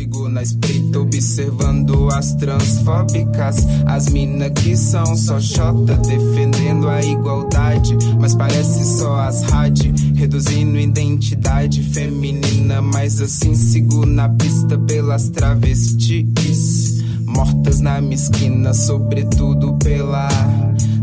Sigo 0.00 0.30
na 0.30 0.42
espreita 0.42 0.98
observando 0.98 2.08
as 2.08 2.32
transfóbicas. 2.36 3.66
As 3.84 4.08
mina 4.08 4.48
que 4.48 4.74
são 4.74 5.04
só 5.14 5.38
chota 5.38 5.94
defendendo 5.94 6.88
a 6.88 7.04
igualdade 7.04 7.98
Mas 8.18 8.34
parece 8.34 8.98
só 8.98 9.20
as 9.20 9.42
rádio 9.42 9.92
reduzindo 10.14 10.78
identidade 10.78 11.82
feminina. 11.82 12.80
Mas 12.80 13.20
assim 13.20 13.54
sigo 13.54 14.06
na 14.06 14.26
pista 14.30 14.78
pelas 14.78 15.28
travestis 15.28 17.02
Mortas 17.26 17.80
na 17.80 18.00
minha 18.00 18.14
esquina, 18.14 18.72
sobretudo 18.72 19.74
pela 19.84 20.30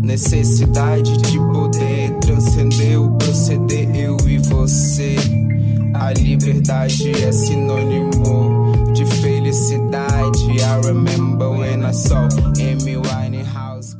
necessidade 0.01 1.15
de 1.17 1.37
poder 1.37 2.17
transcender 2.19 2.99
o 2.99 3.11
proceder 3.15 3.95
eu 3.95 4.17
e 4.27 4.39
você. 4.39 5.15
A 5.93 6.11
liberdade 6.13 7.11
é 7.23 7.31
sinônimo 7.31 8.56
felicidade. 9.47 10.61
I 10.61 10.79
remember 10.87 11.49
when 11.49 11.85
I 11.85 11.91
saw 11.91 12.27
Amy 12.59 12.95
Winehouse. 12.95 13.95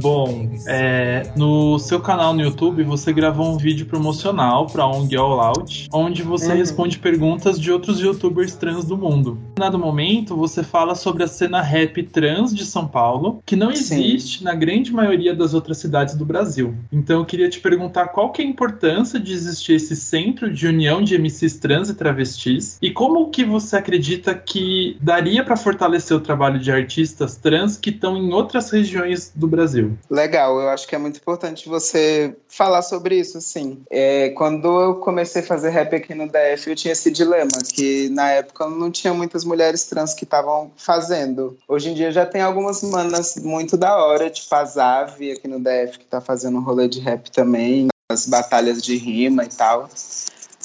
Bom, 0.00 0.51
é, 0.66 1.22
no 1.36 1.78
seu 1.78 2.00
canal 2.00 2.32
no 2.34 2.42
YouTube 2.42 2.82
você 2.84 3.12
gravou 3.12 3.46
um 3.52 3.56
vídeo 3.56 3.86
promocional 3.86 4.66
para 4.66 4.86
ONG 4.86 5.16
All 5.16 5.40
Out, 5.40 5.88
onde 5.92 6.22
você 6.22 6.52
Uhum. 6.52 6.58
responde 6.58 6.98
perguntas 6.98 7.58
de 7.58 7.70
outros 7.70 8.00
youtubers 8.00 8.54
trans 8.54 8.84
do 8.84 8.96
mundo. 8.96 9.38
Nado 9.58 9.78
momento, 9.78 10.36
você 10.36 10.62
fala 10.62 10.94
sobre 10.94 11.22
a 11.24 11.26
cena 11.26 11.60
rap 11.62 12.02
trans 12.04 12.54
de 12.54 12.64
São 12.64 12.86
Paulo, 12.86 13.42
que 13.46 13.56
não 13.56 13.74
Sim. 13.74 13.94
existe 13.96 14.44
na 14.44 14.54
grande 14.54 14.92
maioria 14.92 15.34
das 15.34 15.54
outras 15.54 15.78
cidades 15.78 16.14
do 16.14 16.24
Brasil. 16.24 16.74
Então 16.92 17.20
eu 17.20 17.24
queria 17.24 17.48
te 17.48 17.60
perguntar 17.60 18.08
qual 18.08 18.30
que 18.32 18.42
é 18.42 18.44
a 18.44 18.48
importância 18.48 19.18
de 19.18 19.32
existir 19.32 19.74
esse 19.74 19.96
centro 19.96 20.52
de 20.52 20.66
união 20.66 21.02
de 21.02 21.16
MCs 21.16 21.58
trans 21.58 21.88
e 21.88 21.94
travestis 21.94 22.78
e 22.82 22.90
como 22.90 23.30
que 23.30 23.44
você 23.44 23.76
acredita 23.76 24.34
que 24.34 24.96
daria 25.00 25.44
para 25.44 25.56
fortalecer 25.56 26.16
o 26.16 26.20
trabalho 26.20 26.58
de 26.58 26.70
artistas 26.70 27.36
trans 27.36 27.76
que 27.76 27.90
estão 27.90 28.16
em 28.16 28.32
outras 28.32 28.70
regiões 28.70 29.32
do 29.34 29.46
Brasil. 29.46 29.96
Legal, 30.10 30.51
eu 30.60 30.68
acho 30.68 30.86
que 30.86 30.94
é 30.94 30.98
muito 30.98 31.18
importante 31.18 31.68
você 31.68 32.36
falar 32.48 32.82
sobre 32.82 33.18
isso, 33.18 33.40
sim. 33.40 33.82
É, 33.90 34.30
quando 34.30 34.80
eu 34.80 34.96
comecei 34.96 35.42
a 35.42 35.44
fazer 35.44 35.70
rap 35.70 35.94
aqui 35.94 36.14
no 36.14 36.26
DF, 36.26 36.68
eu 36.68 36.76
tinha 36.76 36.92
esse 36.92 37.10
dilema, 37.10 37.58
que 37.74 38.08
na 38.10 38.30
época 38.30 38.68
não 38.68 38.90
tinha 38.90 39.14
muitas 39.14 39.44
mulheres 39.44 39.84
trans 39.84 40.14
que 40.14 40.24
estavam 40.24 40.70
fazendo. 40.76 41.56
Hoje 41.66 41.90
em 41.90 41.94
dia 41.94 42.10
já 42.10 42.26
tem 42.26 42.40
algumas 42.40 42.82
manas 42.82 43.36
muito 43.36 43.76
da 43.76 43.96
hora, 43.96 44.30
tipo 44.30 44.54
a 44.54 44.64
Zavi 44.64 45.32
aqui 45.32 45.48
no 45.48 45.58
DF, 45.58 45.98
que 45.98 46.04
tá 46.04 46.20
fazendo 46.20 46.58
um 46.58 46.62
rolê 46.62 46.88
de 46.88 47.00
rap 47.00 47.30
também, 47.30 47.88
as 48.10 48.26
batalhas 48.26 48.82
de 48.82 48.96
rima 48.96 49.44
e 49.44 49.48
tal. 49.48 49.88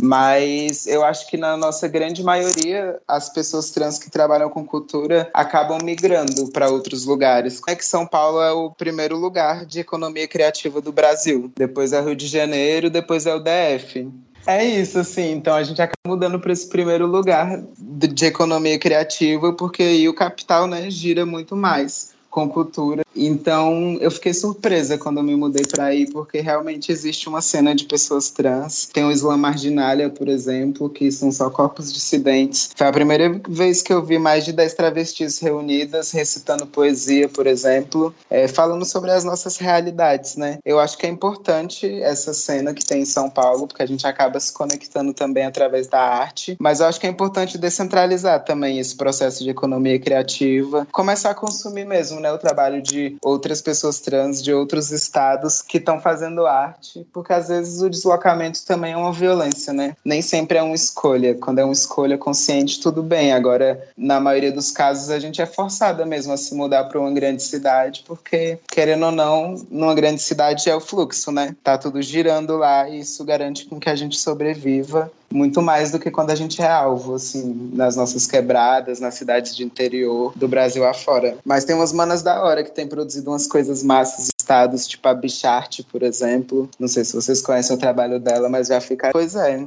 Mas 0.01 0.85
eu 0.87 1.03
acho 1.03 1.27
que 1.27 1.37
na 1.37 1.57
nossa 1.57 1.87
grande 1.87 2.23
maioria, 2.23 2.99
as 3.07 3.29
pessoas 3.29 3.71
trans 3.71 3.97
que 3.97 4.09
trabalham 4.09 4.49
com 4.49 4.65
cultura 4.65 5.29
acabam 5.33 5.79
migrando 5.83 6.51
para 6.51 6.69
outros 6.69 7.05
lugares. 7.05 7.61
É 7.67 7.75
que 7.75 7.85
São 7.85 8.05
Paulo 8.05 8.41
é 8.41 8.51
o 8.51 8.71
primeiro 8.71 9.17
lugar 9.17 9.65
de 9.65 9.79
economia 9.79 10.27
criativa 10.27 10.81
do 10.81 10.91
Brasil. 10.91 11.51
Depois 11.55 11.93
é 11.93 12.01
Rio 12.01 12.15
de 12.15 12.27
Janeiro, 12.27 12.89
depois 12.89 13.25
é 13.25 13.33
o 13.33 13.39
DF. 13.39 14.07
É 14.45 14.63
isso, 14.63 14.99
assim. 14.99 15.31
Então 15.31 15.53
a 15.53 15.63
gente 15.63 15.81
acaba 15.81 15.97
mudando 16.07 16.39
para 16.39 16.53
esse 16.53 16.67
primeiro 16.67 17.05
lugar 17.05 17.61
de 17.77 18.25
economia 18.25 18.79
criativa, 18.79 19.51
porque 19.51 19.83
aí 19.83 20.07
o 20.07 20.13
capital 20.13 20.67
né, 20.67 20.89
gira 20.89 21.25
muito 21.25 21.55
mais 21.55 22.16
com 22.37 22.47
cultura. 22.47 23.03
Então 23.15 23.97
eu 23.99 24.11
fiquei 24.11 24.31
surpresa 24.31 24.95
quando 24.95 25.17
eu 25.17 25.23
me 25.23 25.35
mudei 25.35 25.65
para 25.65 25.85
aí, 25.85 26.07
porque 26.07 26.39
realmente 26.39 26.91
existe 26.91 27.27
uma 27.27 27.41
cena 27.41 27.73
de 27.73 27.85
pessoas 27.85 28.29
trans. 28.29 28.87
Tem 28.93 29.03
o 29.03 29.11
Islã 29.11 29.35
Marginalia, 29.35 30.07
por 30.07 30.27
exemplo, 30.27 30.87
que 30.87 31.11
são 31.11 31.31
só 31.31 31.49
corpos 31.49 31.91
dissidentes. 31.91 32.69
Foi 32.75 32.85
a 32.85 32.91
primeira 32.91 33.41
vez 33.49 33.81
que 33.81 33.91
eu 33.91 34.03
vi 34.03 34.19
mais 34.19 34.45
de 34.45 34.53
10 34.53 34.71
travestis 34.75 35.39
reunidas 35.39 36.11
recitando 36.11 36.67
poesia, 36.67 37.27
por 37.27 37.47
exemplo, 37.47 38.13
é, 38.29 38.47
falando 38.47 38.85
sobre 38.85 39.09
as 39.09 39.23
nossas 39.23 39.57
realidades, 39.57 40.35
né? 40.35 40.59
Eu 40.63 40.79
acho 40.79 40.95
que 40.95 41.07
é 41.07 41.09
importante 41.09 41.91
essa 42.01 42.35
cena 42.35 42.71
que 42.71 42.85
tem 42.85 43.01
em 43.01 43.05
São 43.05 43.31
Paulo, 43.31 43.65
porque 43.65 43.81
a 43.81 43.87
gente 43.87 44.05
acaba 44.05 44.39
se 44.39 44.53
conectando 44.53 45.11
também 45.11 45.43
através 45.43 45.87
da 45.87 45.99
arte, 45.99 46.55
mas 46.59 46.81
eu 46.81 46.85
acho 46.85 46.99
que 46.99 47.07
é 47.07 47.09
importante 47.09 47.57
descentralizar 47.57 48.45
também 48.45 48.77
esse 48.77 48.95
processo 48.95 49.43
de 49.43 49.49
economia 49.49 49.99
criativa, 49.99 50.87
começar 50.91 51.31
a 51.31 51.35
consumir 51.35 51.85
mesmo, 51.85 52.19
né, 52.19 52.26
o 52.31 52.37
trabalho 52.37 52.81
de 52.81 53.17
outras 53.21 53.61
pessoas 53.61 53.99
trans 53.99 54.41
de 54.41 54.53
outros 54.53 54.91
estados 54.91 55.61
que 55.61 55.77
estão 55.77 55.99
fazendo 55.99 56.45
arte, 56.45 57.05
porque 57.13 57.33
às 57.33 57.47
vezes 57.47 57.81
o 57.81 57.89
deslocamento 57.89 58.65
também 58.65 58.93
é 58.93 58.97
uma 58.97 59.11
violência, 59.11 59.73
né? 59.73 59.95
Nem 60.03 60.21
sempre 60.21 60.57
é 60.57 60.63
uma 60.63 60.75
escolha. 60.75 61.35
Quando 61.35 61.59
é 61.59 61.63
uma 61.63 61.73
escolha 61.73 62.17
consciente, 62.17 62.81
tudo 62.81 63.03
bem. 63.03 63.33
Agora, 63.33 63.87
na 63.97 64.19
maioria 64.19 64.51
dos 64.51 64.71
casos, 64.71 65.09
a 65.09 65.19
gente 65.19 65.41
é 65.41 65.45
forçada 65.45 66.05
mesmo 66.05 66.33
a 66.33 66.37
se 66.37 66.53
mudar 66.55 66.85
para 66.85 66.99
uma 66.99 67.11
grande 67.11 67.43
cidade, 67.43 68.03
porque, 68.05 68.59
querendo 68.67 69.05
ou 69.05 69.11
não, 69.11 69.55
numa 69.69 69.95
grande 69.95 70.21
cidade 70.21 70.69
é 70.69 70.75
o 70.75 70.79
fluxo, 70.79 71.31
né? 71.31 71.55
Tá 71.63 71.77
tudo 71.77 72.01
girando 72.01 72.57
lá 72.57 72.87
e 72.89 72.99
isso 72.99 73.23
garante 73.23 73.65
com 73.65 73.79
que 73.79 73.89
a 73.89 73.95
gente 73.95 74.17
sobreviva 74.17 75.11
muito 75.31 75.61
mais 75.61 75.91
do 75.91 75.99
que 75.99 76.09
quando 76.09 76.31
a 76.31 76.35
gente 76.35 76.61
é 76.61 76.67
alvo, 76.67 77.15
assim, 77.15 77.71
nas 77.73 77.95
nossas 77.95 78.25
quebradas, 78.25 78.99
nas 78.99 79.15
cidades 79.15 79.55
de 79.55 79.63
interior 79.63 80.33
do 80.35 80.47
Brasil 80.47 80.85
afora. 80.85 81.37
Mas 81.45 81.65
tem 81.65 81.75
umas 81.75 81.91
manas 81.93 82.21
da 82.21 82.41
hora 82.43 82.63
que 82.63 82.71
tem 82.71 82.87
produzido 82.87 83.31
umas 83.31 83.47
coisas 83.47 83.83
massas, 83.83 84.29
estados, 84.39 84.87
tipo 84.87 85.07
a 85.07 85.13
Bicharte, 85.13 85.83
por 85.83 86.03
exemplo. 86.03 86.69
Não 86.79 86.87
sei 86.87 87.03
se 87.03 87.13
vocês 87.13 87.41
conhecem 87.41 87.75
o 87.75 87.79
trabalho 87.79 88.19
dela, 88.19 88.47
mas 88.47 88.67
já 88.67 88.79
fica. 88.79 89.11
Pois 89.11 89.35
é. 89.35 89.65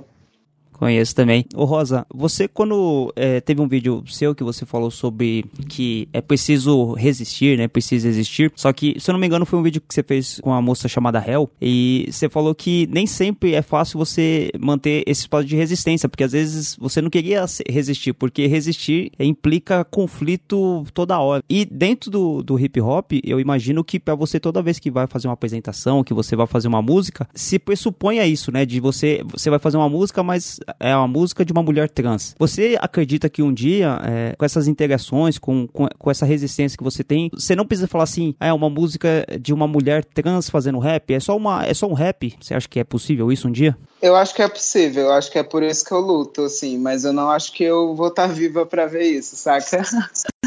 Conheço 0.81 1.14
também. 1.14 1.45
Ô 1.55 1.66
Rosa, 1.66 2.07
você 2.09 2.49
quando 2.49 3.12
é, 3.14 3.38
teve 3.38 3.61
um 3.61 3.69
vídeo 3.69 4.03
seu 4.07 4.35
que 4.35 4.43
você 4.43 4.64
falou 4.64 4.90
sobre 4.90 5.45
que 5.69 6.09
é 6.11 6.23
preciso 6.23 6.95
resistir, 6.95 7.59
né? 7.59 7.69
Precisa 7.69 8.09
existir. 8.09 8.51
Só 8.57 8.73
que, 8.73 8.99
se 8.99 9.11
eu 9.11 9.12
não 9.12 9.21
me 9.21 9.27
engano, 9.27 9.45
foi 9.45 9.59
um 9.59 9.62
vídeo 9.62 9.83
que 9.87 9.95
você 9.95 10.03
fez 10.03 10.40
com 10.40 10.49
uma 10.49 10.62
moça 10.62 10.88
chamada 10.88 11.23
Hel. 11.23 11.51
E 11.61 12.09
você 12.11 12.31
falou 12.31 12.55
que 12.55 12.88
nem 12.90 13.07
sempre 13.07 13.53
é 13.53 13.61
fácil 13.61 13.99
você 13.99 14.51
manter 14.59 15.05
esse 15.07 15.21
espaço 15.21 15.47
de 15.47 15.55
resistência, 15.55 16.09
porque 16.09 16.25
às 16.25 16.33
vezes 16.33 16.77
você 16.77 17.03
não 17.03 17.11
queria 17.11 17.45
resistir, 17.69 18.14
porque 18.14 18.47
resistir 18.47 19.12
implica 19.21 19.85
conflito 19.85 20.87
toda 20.95 21.21
hora. 21.21 21.45
E 21.47 21.66
dentro 21.66 22.11
do, 22.11 22.43
do 22.43 22.59
hip 22.59 22.81
hop, 22.81 23.12
eu 23.23 23.38
imagino 23.38 23.85
que 23.85 24.01
pra 24.01 24.14
você 24.14 24.40
toda 24.40 24.62
vez 24.62 24.79
que 24.79 24.90
vai 24.90 25.07
fazer 25.07 25.29
uma 25.29 25.35
apresentação, 25.35 26.03
que 26.03 26.14
você 26.14 26.35
vai 26.35 26.47
fazer 26.47 26.69
uma 26.69 26.81
música, 26.81 27.29
se 27.35 27.59
pressupõe 27.59 28.19
a 28.19 28.27
isso, 28.27 28.51
né? 28.51 28.64
De 28.64 28.81
você, 28.81 29.23
você 29.31 29.51
vai 29.51 29.59
fazer 29.59 29.77
uma 29.77 29.88
música, 29.90 30.23
mas 30.23 30.59
é 30.78 30.94
uma 30.96 31.09
música 31.09 31.44
de 31.44 31.52
uma 31.52 31.62
mulher 31.62 31.88
trans. 31.88 32.35
Você 32.38 32.76
acredita 32.80 33.28
que 33.28 33.42
um 33.42 33.52
dia, 33.52 34.00
é, 34.04 34.35
com 34.37 34.44
essas 34.44 34.68
interações, 34.68 35.38
com, 35.38 35.66
com, 35.66 35.88
com 35.98 36.11
essa 36.11 36.24
resistência 36.26 36.76
que 36.76 36.85
você 36.85 37.02
tem, 37.02 37.30
você 37.33 37.56
não 37.56 37.66
precisa 37.66 37.88
falar 37.88 38.04
assim, 38.04 38.35
ah, 38.38 38.48
é 38.48 38.52
uma 38.52 38.70
música 38.70 39.24
de 39.40 39.52
uma 39.52 39.66
mulher 39.66 40.04
trans 40.04 40.48
fazendo 40.48 40.78
rap? 40.78 41.12
É 41.12 41.20
só, 41.20 41.37
uma, 41.37 41.64
é 41.64 41.74
só 41.74 41.87
um 41.87 41.94
rap? 41.94 42.37
Você 42.40 42.54
acha 42.54 42.68
que 42.68 42.78
é 42.78 42.85
possível 42.85 43.33
isso 43.33 43.48
um 43.48 43.52
dia? 43.52 43.76
Eu 44.00 44.16
acho 44.16 44.35
que 44.35 44.42
é 44.42 44.48
possível, 44.48 45.04
eu 45.04 45.12
acho 45.12 45.30
que 45.30 45.38
é 45.38 45.42
por 45.42 45.62
isso 45.62 45.85
que 45.85 45.92
eu 45.92 46.00
luto, 46.00 46.42
assim, 46.44 46.78
mas 46.78 47.04
eu 47.04 47.12
não 47.12 47.30
acho 47.30 47.52
que 47.52 47.62
eu 47.62 47.94
vou 47.94 48.09
estar 48.09 48.28
tá 48.28 48.33
viva 48.33 48.64
para 48.64 48.87
ver 48.87 49.04
isso, 49.04 49.37
saca? 49.37 49.83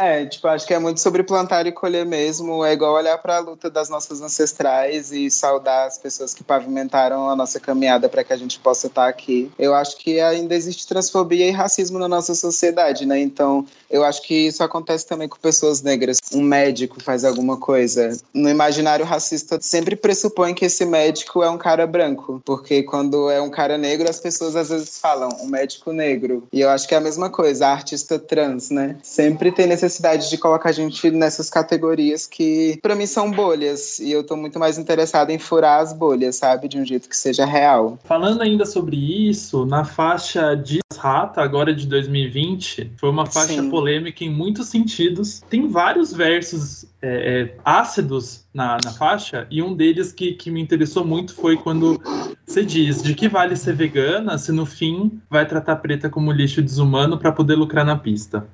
É, 0.00 0.24
tipo, 0.24 0.48
acho 0.48 0.66
que 0.66 0.72
é 0.72 0.78
muito 0.78 0.98
sobre 0.98 1.22
plantar 1.22 1.66
e 1.66 1.72
colher 1.72 2.06
mesmo. 2.06 2.64
É 2.64 2.72
igual 2.72 2.94
olhar 2.94 3.18
para 3.18 3.36
a 3.36 3.40
luta 3.40 3.68
das 3.68 3.90
nossas 3.90 4.22
ancestrais 4.22 5.12
e 5.12 5.30
saudar 5.30 5.86
as 5.86 5.98
pessoas 5.98 6.32
que 6.32 6.42
pavimentaram 6.42 7.28
a 7.28 7.36
nossa 7.36 7.60
caminhada 7.60 8.08
para 8.08 8.24
que 8.24 8.32
a 8.32 8.36
gente 8.36 8.58
possa 8.60 8.86
estar 8.86 9.02
tá 9.02 9.08
aqui. 9.08 9.50
Eu 9.58 9.74
acho 9.74 9.98
que 9.98 10.18
ainda 10.18 10.54
existe 10.54 10.88
transfobia 10.88 11.46
e 11.46 11.50
racismo 11.50 11.98
na 11.98 12.08
nossa 12.08 12.34
sociedade, 12.34 13.04
né? 13.04 13.20
Então, 13.20 13.66
eu 13.90 14.02
acho 14.02 14.22
que 14.22 14.46
isso 14.46 14.64
acontece 14.64 15.06
também 15.06 15.28
com 15.28 15.36
pessoas 15.36 15.82
negras. 15.82 16.16
Um 16.32 16.40
médico 16.40 17.02
faz 17.02 17.22
alguma 17.22 17.58
coisa. 17.58 18.16
No 18.32 18.48
imaginário 18.48 19.04
racista, 19.04 19.58
sempre 19.60 19.96
pressupõe 19.96 20.54
que 20.54 20.64
esse 20.64 20.86
médico 20.86 21.42
é 21.42 21.50
um 21.50 21.58
cara 21.58 21.86
branco, 21.86 22.40
porque 22.46 22.82
quando 22.84 23.28
é 23.28 23.38
um 23.42 23.50
cara 23.50 23.76
negro, 23.76 24.08
as 24.08 24.18
pessoas 24.18 24.56
às 24.56 24.70
vezes 24.70 24.96
falam 24.96 25.28
um 25.42 25.46
médico 25.46 25.92
negro. 25.92 26.44
E 26.50 26.62
eu 26.62 26.70
acho 26.70 26.88
que 26.88 26.94
é 26.94 26.96
a 26.96 27.02
mesma 27.02 27.28
coisa, 27.28 27.66
a 27.66 27.72
artista 27.72 28.18
trans, 28.18 28.70
né? 28.70 28.96
Sempre 29.02 29.52
tem 29.52 29.66
necessidade 29.66 29.89
de 29.98 30.38
colocar 30.38 30.70
a 30.70 30.72
gente 30.72 31.10
nessas 31.10 31.50
categorias 31.50 32.26
que, 32.26 32.78
para 32.82 32.94
mim, 32.94 33.06
são 33.06 33.30
bolhas. 33.30 33.98
E 33.98 34.10
eu 34.10 34.24
tô 34.24 34.36
muito 34.36 34.58
mais 34.58 34.78
interessada 34.78 35.32
em 35.32 35.38
furar 35.38 35.80
as 35.80 35.92
bolhas, 35.92 36.36
sabe? 36.36 36.68
De 36.68 36.78
um 36.78 36.84
jeito 36.84 37.08
que 37.08 37.16
seja 37.16 37.44
real. 37.44 37.98
Falando 38.04 38.42
ainda 38.42 38.66
sobre 38.66 38.96
isso, 39.28 39.64
na 39.66 39.84
faixa 39.84 40.54
de 40.54 40.80
Rata, 40.96 41.40
agora 41.40 41.74
de 41.74 41.86
2020, 41.86 42.92
foi 42.96 43.08
uma 43.08 43.24
faixa 43.24 43.62
Sim. 43.62 43.70
polêmica 43.70 44.24
em 44.24 44.30
muitos 44.30 44.68
sentidos. 44.68 45.42
Tem 45.48 45.66
vários 45.68 46.12
versos 46.12 46.84
é, 47.00 47.42
é, 47.42 47.54
ácidos 47.64 48.44
na, 48.52 48.78
na, 48.84 48.92
faixa, 48.92 49.46
e 49.50 49.62
um 49.62 49.74
deles 49.74 50.12
que, 50.12 50.32
que 50.32 50.50
me 50.50 50.60
interessou 50.60 51.04
muito 51.04 51.34
foi 51.34 51.56
quando 51.56 52.00
você 52.46 52.64
diz: 52.64 53.02
de 53.02 53.14
que 53.14 53.28
vale 53.28 53.56
ser 53.56 53.74
vegana 53.74 54.36
se 54.38 54.52
no 54.52 54.66
fim 54.66 55.20
vai 55.28 55.46
tratar 55.46 55.76
preta 55.76 56.08
como 56.08 56.32
lixo 56.32 56.62
desumano 56.62 57.18
para 57.18 57.32
poder 57.32 57.54
lucrar 57.54 57.84
na 57.84 57.96
pista? 57.96 58.46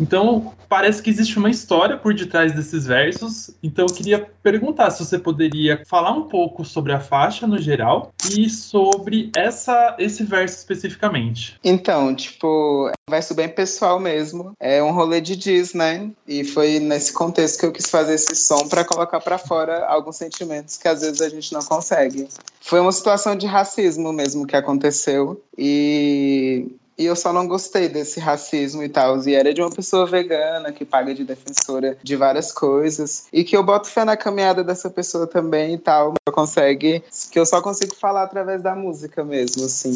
Então, 0.00 0.52
parece 0.68 1.02
que 1.02 1.10
existe 1.10 1.38
uma 1.38 1.50
história 1.50 1.96
por 1.96 2.14
detrás 2.14 2.52
desses 2.52 2.86
versos. 2.86 3.50
Então, 3.62 3.86
eu 3.88 3.94
queria 3.94 4.18
perguntar 4.42 4.90
se 4.90 5.04
você 5.04 5.18
poderia 5.18 5.82
falar 5.86 6.12
um 6.12 6.22
pouco 6.28 6.64
sobre 6.64 6.92
a 6.92 7.00
faixa 7.00 7.46
no 7.46 7.58
geral 7.58 8.12
e 8.36 8.48
sobre 8.50 9.30
essa, 9.36 9.94
esse 9.98 10.24
verso 10.24 10.56
especificamente. 10.58 11.58
Então, 11.62 12.14
tipo, 12.14 12.88
é 12.88 12.92
um 13.08 13.10
verso 13.10 13.34
bem 13.34 13.48
pessoal 13.48 14.00
mesmo. 14.00 14.52
É 14.58 14.82
um 14.82 14.92
rolê 14.92 15.20
de 15.20 15.36
diz, 15.36 15.74
né? 15.74 16.10
E 16.26 16.44
foi 16.44 16.78
nesse 16.80 17.12
contexto 17.12 17.60
que 17.60 17.66
eu 17.66 17.72
quis 17.72 17.88
fazer 17.88 18.14
esse 18.14 18.34
som 18.34 18.68
para 18.68 18.84
colocar 18.84 19.20
para 19.20 19.33
fora 19.38 19.86
alguns 19.86 20.16
sentimentos 20.16 20.76
que 20.76 20.88
às 20.88 21.00
vezes 21.00 21.20
a 21.20 21.28
gente 21.28 21.52
não 21.52 21.62
consegue. 21.62 22.28
Foi 22.60 22.80
uma 22.80 22.92
situação 22.92 23.36
de 23.36 23.46
racismo 23.46 24.12
mesmo 24.12 24.46
que 24.46 24.56
aconteceu. 24.56 25.42
E 25.56 26.66
e 26.96 27.06
eu 27.06 27.16
só 27.16 27.32
não 27.32 27.46
gostei 27.46 27.88
desse 27.88 28.20
racismo 28.20 28.82
e 28.82 28.88
tal. 28.88 29.20
E 29.26 29.34
era 29.34 29.52
de 29.52 29.60
uma 29.60 29.70
pessoa 29.70 30.06
vegana 30.06 30.72
que 30.72 30.84
paga 30.84 31.12
de 31.12 31.24
defensora 31.24 31.98
de 32.02 32.16
várias 32.16 32.52
coisas. 32.52 33.26
E 33.32 33.42
que 33.42 33.56
eu 33.56 33.62
boto 33.62 33.88
fé 33.88 34.04
na 34.04 34.16
caminhada 34.16 34.62
dessa 34.62 34.88
pessoa 34.88 35.26
também 35.26 35.74
e 35.74 35.78
tal. 35.78 36.14
Consegue, 36.34 37.00
que 37.30 37.38
eu 37.38 37.46
só 37.46 37.62
consigo 37.62 37.94
falar 37.94 38.24
através 38.24 38.60
da 38.60 38.74
música 38.74 39.22
mesmo, 39.22 39.66
assim. 39.66 39.92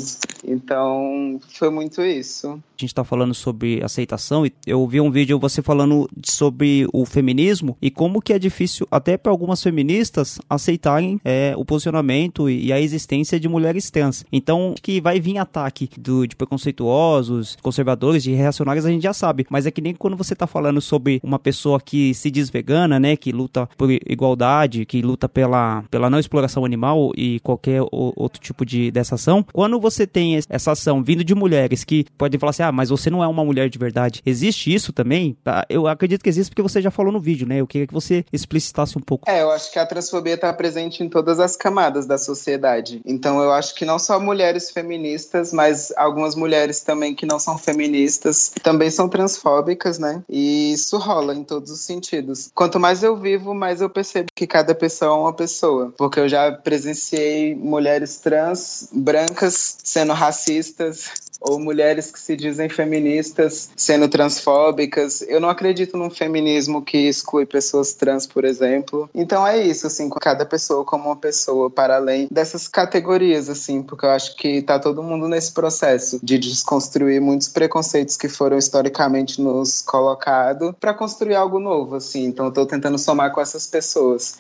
Então, 0.47 1.41
foi 1.55 1.69
muito 1.69 2.01
isso. 2.01 2.63
A 2.79 2.81
gente 2.81 2.95
tá 2.95 3.03
falando 3.03 3.35
sobre 3.35 3.83
aceitação 3.83 4.47
e 4.47 4.53
eu 4.65 4.87
vi 4.87 5.01
um 5.01 5.11
vídeo 5.11 5.37
você 5.37 5.61
falando 5.61 6.09
sobre 6.25 6.87
o 6.93 7.05
feminismo 7.05 7.77
e 7.83 7.91
como 7.91 8.23
que 8.23 8.33
é 8.33 8.39
difícil 8.39 8.87
até 8.89 9.17
para 9.17 9.33
algumas 9.33 9.61
feministas 9.61 10.39
aceitarem 10.49 11.21
é, 11.25 11.55
o 11.57 11.65
posicionamento 11.65 12.49
e 12.49 12.73
a 12.73 12.81
existência 12.81 13.41
de 13.41 13.49
mulheres 13.49 13.91
trans. 13.91 14.25
Então, 14.31 14.77
que 14.81 15.01
vai 15.01 15.19
vir 15.19 15.39
ataque 15.39 15.91
do, 15.99 16.25
de 16.25 16.37
preconceituosos, 16.37 17.57
conservadores, 17.61 18.23
de 18.23 18.33
reacionários, 18.33 18.87
a 18.87 18.91
gente 18.91 19.03
já 19.03 19.13
sabe. 19.13 19.45
Mas 19.51 19.67
é 19.67 19.73
que 19.73 19.81
nem 19.81 19.93
quando 19.93 20.17
você 20.17 20.37
tá 20.37 20.47
falando 20.47 20.81
sobre 20.81 21.21
uma 21.21 21.41
pessoa 21.41 21.81
que 21.81 22.15
se 22.15 22.31
diz 22.31 22.49
vegana, 22.49 23.01
né, 23.01 23.17
que 23.17 23.33
luta 23.33 23.69
por 23.77 23.91
igualdade, 23.91 24.87
que 24.87 25.03
luta 25.03 25.29
pela, 25.29 25.83
pela 25.91 26.09
não 26.09 26.21
exploração 26.29 26.65
animal 26.65 27.11
e 27.17 27.41
qualquer 27.41 27.81
outro 27.91 28.41
tipo 28.41 28.65
de 28.65 28.91
dessa 28.91 29.15
ação, 29.15 29.45
quando 29.53 29.81
você 29.81 30.07
tem 30.07 30.39
essa 30.49 30.73
ação 30.73 31.03
vindo 31.03 31.25
de 31.25 31.35
mulheres 31.35 31.85
que 31.85 32.05
podem 32.17 32.39
falar 32.39 32.51
assim, 32.51 32.63
ah, 32.63 32.73
mas 32.73 32.91
você 32.91 33.09
não 33.11 33.25
é 33.25 33.27
uma 33.27 33.45
mulher 33.45 33.69
de 33.69 33.79
verdade, 33.79 34.23
existe 34.25 34.73
isso 34.73 34.93
também? 34.93 35.37
Tá? 35.43 35.65
Eu 35.69 35.87
acredito 35.87 36.23
que 36.23 36.29
existe 36.29 36.51
porque 36.51 36.63
você 36.63 36.83
já 36.83 36.91
falou 36.91 37.13
no 37.13 37.21
vídeo, 37.21 37.47
né? 37.47 37.61
Eu 37.61 37.67
queria 37.67 37.87
que 37.87 37.95
você 37.95 38.25
explicitasse 38.33 38.99
um 38.99 39.01
pouco. 39.01 39.29
É, 39.29 39.43
eu 39.43 39.51
acho 39.51 39.73
que 39.73 39.79
a 39.79 39.87
transfobia 39.87 40.35
está 40.35 40.53
presente 40.53 41.03
em 41.03 41.09
todas 41.09 41.41
as 41.41 41.57
camadas 41.57 42.07
da 42.07 42.19
sociedade. 42.19 43.01
Então 43.05 43.43
eu 43.43 43.53
acho 43.53 43.75
que 43.75 43.85
não 43.85 43.99
só 43.99 44.21
mulheres 44.21 44.71
feministas, 44.71 45.53
mas 45.53 45.93
algumas 45.97 46.35
mulheres 46.35 46.81
também 46.81 47.15
que 47.15 47.25
não 47.25 47.39
são 47.39 47.57
feministas 47.57 48.53
também 48.63 48.91
são 48.91 49.09
transfóbicas, 49.09 49.99
né? 49.99 50.23
E 50.29 50.73
isso 50.73 50.99
rola 50.99 51.35
em 51.35 51.45
todos 51.45 51.71
os 51.71 51.81
sentidos. 51.81 52.51
Quanto 52.55 52.79
mais 52.79 53.03
eu 53.03 53.17
vivo, 53.17 53.55
mais 53.55 53.81
eu 53.81 53.89
percebo 53.89 54.29
que 54.35 54.47
cada 54.47 54.75
pessoa 54.75 55.11
é 55.11 55.15
uma 55.15 55.33
pessoa. 55.33 55.93
Porque 55.97 56.18
eu 56.19 56.29
já 56.29 56.53
presenciei 56.53 57.55
mulheres 57.55 58.19
trans, 58.19 58.89
brancas, 58.93 59.79
sendo 59.83 60.13
racistas, 60.13 61.11
ou 61.41 61.59
mulheres 61.59 62.11
que 62.11 62.19
se 62.19 62.37
dizem 62.37 62.69
feministas 62.69 63.71
sendo 63.77 64.09
transfóbicas. 64.09 65.23
Eu 65.23 65.41
não 65.41 65.49
acredito 65.49 65.97
num 65.97 66.11
feminismo 66.11 66.83
que 66.83 67.09
exclui 67.09 67.47
pessoas 67.47 67.93
trans, 67.93 68.27
por 68.27 68.45
exemplo. 68.45 69.09
Então 69.15 69.47
é 69.47 69.59
isso, 69.59 69.87
assim, 69.87 70.09
cada 70.21 70.45
pessoa 70.45 70.85
como 70.85 71.07
uma 71.07 71.17
pessoa, 71.17 71.71
para 71.71 71.97
além 71.97 72.29
dessas 72.31 72.67
categorias, 72.67 73.49
assim, 73.49 73.83
porque 73.83 74.05
eu 74.05 74.11
acho 74.11 74.37
que 74.37 74.63
tá 74.63 74.79
todo 74.79 75.03
mundo 75.03 75.29
nesse 75.29 75.53
processo 75.53 76.19
de 76.23 76.39
desconstruir 76.39 77.21
muitos 77.21 77.49
preconceitos 77.49 78.17
que 78.17 78.29
foram 78.29 78.59
historicamente 78.59 79.41
nos 79.41 79.81
colocados 79.81 80.75
para 80.81 80.95
construir 80.95 81.35
algo 81.35 81.61
novo, 81.61 81.97
assim. 81.97 82.25
Então 82.25 82.47
eu 82.47 82.53
tô 82.53 82.67
tentando 82.67 82.99
somar 82.99 83.33
com 83.33 83.41
essas 83.41 83.67
pessoas. 83.67 84.39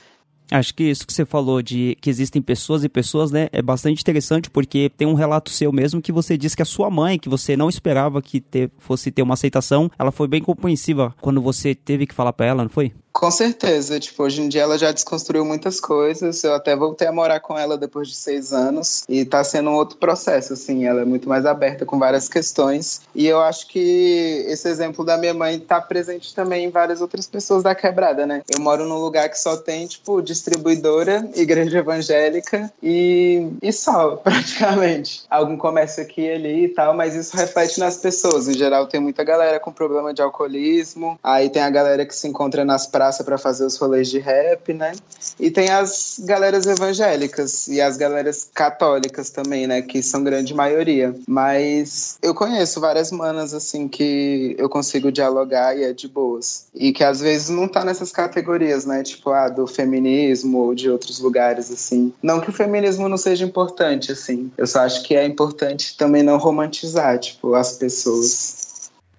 Acho 0.51 0.75
que 0.75 0.85
isso 0.85 1.07
que 1.07 1.13
você 1.13 1.27
falou 1.27 1.61
de 1.61 1.97
que 2.01 2.09
existem 2.09 2.41
pessoas 2.41 2.83
e 2.83 2.89
pessoas, 2.89 3.31
né, 3.31 3.49
é 3.53 3.61
bastante 3.61 4.01
interessante 4.01 4.49
porque 4.49 4.91
tem 4.97 5.07
um 5.07 5.15
relato 5.15 5.51
seu 5.51 5.71
mesmo 5.71 6.01
que 6.01 6.11
você 6.11 6.39
disse 6.39 6.57
que 6.57 6.63
a 6.63 6.67
sua 6.67 6.91
mãe, 6.91 7.19
que 7.19 7.29
você 7.29 7.57
não 7.57 7.69
esperava 7.69 8.23
que 8.23 8.41
ter, 8.41 8.71
fosse 8.79 9.11
ter 9.11 9.23
uma 9.23 9.35
aceitação, 9.35 9.91
ela 9.99 10.11
foi 10.11 10.27
bem 10.27 10.43
compreensiva 10.43 11.15
quando 11.21 11.43
você 11.43 11.75
teve 11.75 12.07
que 12.07 12.15
falar 12.15 12.33
para 12.33 12.47
ela, 12.47 12.63
não 12.63 12.71
foi? 12.71 12.93
Com 13.19 13.33
certeza, 13.33 13.99
tipo, 13.99 14.23
hoje 14.23 14.41
em 14.41 14.49
dia 14.49 14.63
ela 14.63 14.79
já 14.79 14.93
desconstruiu 14.93 15.45
muitas 15.45 15.81
coisas. 15.81 16.45
Eu 16.45 16.55
até 16.55 16.77
voltei 16.77 17.09
a 17.09 17.13
morar 17.13 17.41
com 17.41 17.59
ela 17.59 17.77
depois 17.77 18.07
de 18.07 18.15
seis 18.15 18.53
anos 18.53 19.03
e 19.09 19.25
tá 19.25 19.43
sendo 19.43 19.71
um 19.71 19.75
outro 19.75 19.99
processo, 19.99 20.53
assim. 20.53 20.87
Ela 20.87 21.01
é 21.01 21.05
muito 21.05 21.29
mais 21.29 21.45
aberta 21.45 21.85
com 21.85 21.99
várias 21.99 22.29
questões. 22.29 23.01
E 23.13 23.27
eu 23.27 23.41
acho 23.41 23.67
que 23.67 24.45
esse 24.47 24.69
exemplo 24.69 25.05
da 25.05 25.19
minha 25.19 25.35
mãe 25.35 25.59
tá 25.59 25.81
presente 25.81 26.33
também 26.33 26.67
em 26.67 26.71
várias 26.71 27.01
outras 27.01 27.27
pessoas 27.27 27.65
da 27.65 27.75
quebrada, 27.75 28.25
né? 28.25 28.41
Eu 28.57 28.63
moro 28.63 28.85
num 28.85 28.99
lugar 28.99 29.29
que 29.29 29.41
só 29.41 29.57
tem, 29.57 29.89
tipo, 29.89 30.23
distribuidora, 30.23 31.29
igreja 31.35 31.79
evangélica 31.79 32.73
e, 32.81 33.49
e 33.61 33.73
só, 33.73 34.15
praticamente. 34.23 35.25
Algum 35.29 35.57
comércio 35.57 36.05
aqui 36.05 36.21
e 36.21 36.31
ali 36.35 36.65
e 36.67 36.69
tal, 36.69 36.95
mas 36.95 37.17
isso 37.17 37.37
reflete 37.37 37.81
nas 37.81 37.97
pessoas. 37.97 38.47
Em 38.47 38.55
geral, 38.55 38.87
tem 38.87 39.01
muita 39.01 39.25
galera 39.25 39.59
com 39.59 39.73
problema 39.73 40.15
de 40.15 40.23
alcoolismo, 40.23 41.19
aí 41.21 41.51
tem 41.51 41.63
a 41.63 41.71
galera 41.71 42.07
que 42.07 42.15
se 42.15 42.29
encontra 42.29 42.65
nas 42.65 42.87
praias 42.87 43.08
praça 43.09 43.25
para 43.25 43.39
fazer 43.39 43.65
os 43.65 43.77
rolês 43.77 44.09
de 44.09 44.19
rap, 44.19 44.73
né? 44.75 44.93
E 45.41 45.51
tem 45.51 45.71
as 45.71 46.21
galeras 46.21 46.67
evangélicas 46.67 47.67
e 47.67 47.81
as 47.81 47.97
galeras 47.97 48.49
católicas 48.53 49.31
também, 49.31 49.67
né? 49.67 49.81
Que 49.81 50.03
são 50.03 50.23
grande 50.23 50.53
maioria. 50.55 51.15
Mas 51.27 52.19
eu 52.23 52.35
conheço 52.35 52.81
várias 52.81 53.11
manas, 53.11 53.55
assim, 53.55 53.89
que 53.89 54.55
eu 54.59 54.69
consigo 54.69 55.11
dialogar 55.11 55.77
e 55.77 55.85
é 55.85 55.93
de 55.93 56.07
boas. 56.07 56.67
E 56.75 56.93
que 56.93 57.03
às 57.03 57.21
vezes 57.21 57.49
não 57.49 57.67
tá 57.67 57.85
nessas 57.85 58.13
categorias, 58.13 58.85
né? 58.85 59.03
Tipo, 59.03 59.31
ah, 59.31 59.49
do 59.49 59.67
feminismo 59.67 60.59
ou 60.59 60.75
de 60.75 60.91
outros 60.91 61.19
lugares, 61.19 61.71
assim. 61.71 62.13
Não 62.23 62.41
que 62.41 62.51
o 62.51 62.53
feminismo 62.53 63.09
não 63.09 63.17
seja 63.17 63.45
importante, 63.45 64.13
assim. 64.13 64.51
Eu 64.59 64.67
só 64.67 64.81
acho 64.81 65.03
que 65.03 65.15
é 65.15 65.25
importante 65.25 65.97
também 65.97 66.23
não 66.23 66.37
romantizar, 66.37 67.19
tipo, 67.19 67.55
as 67.55 67.73
pessoas. 67.73 68.68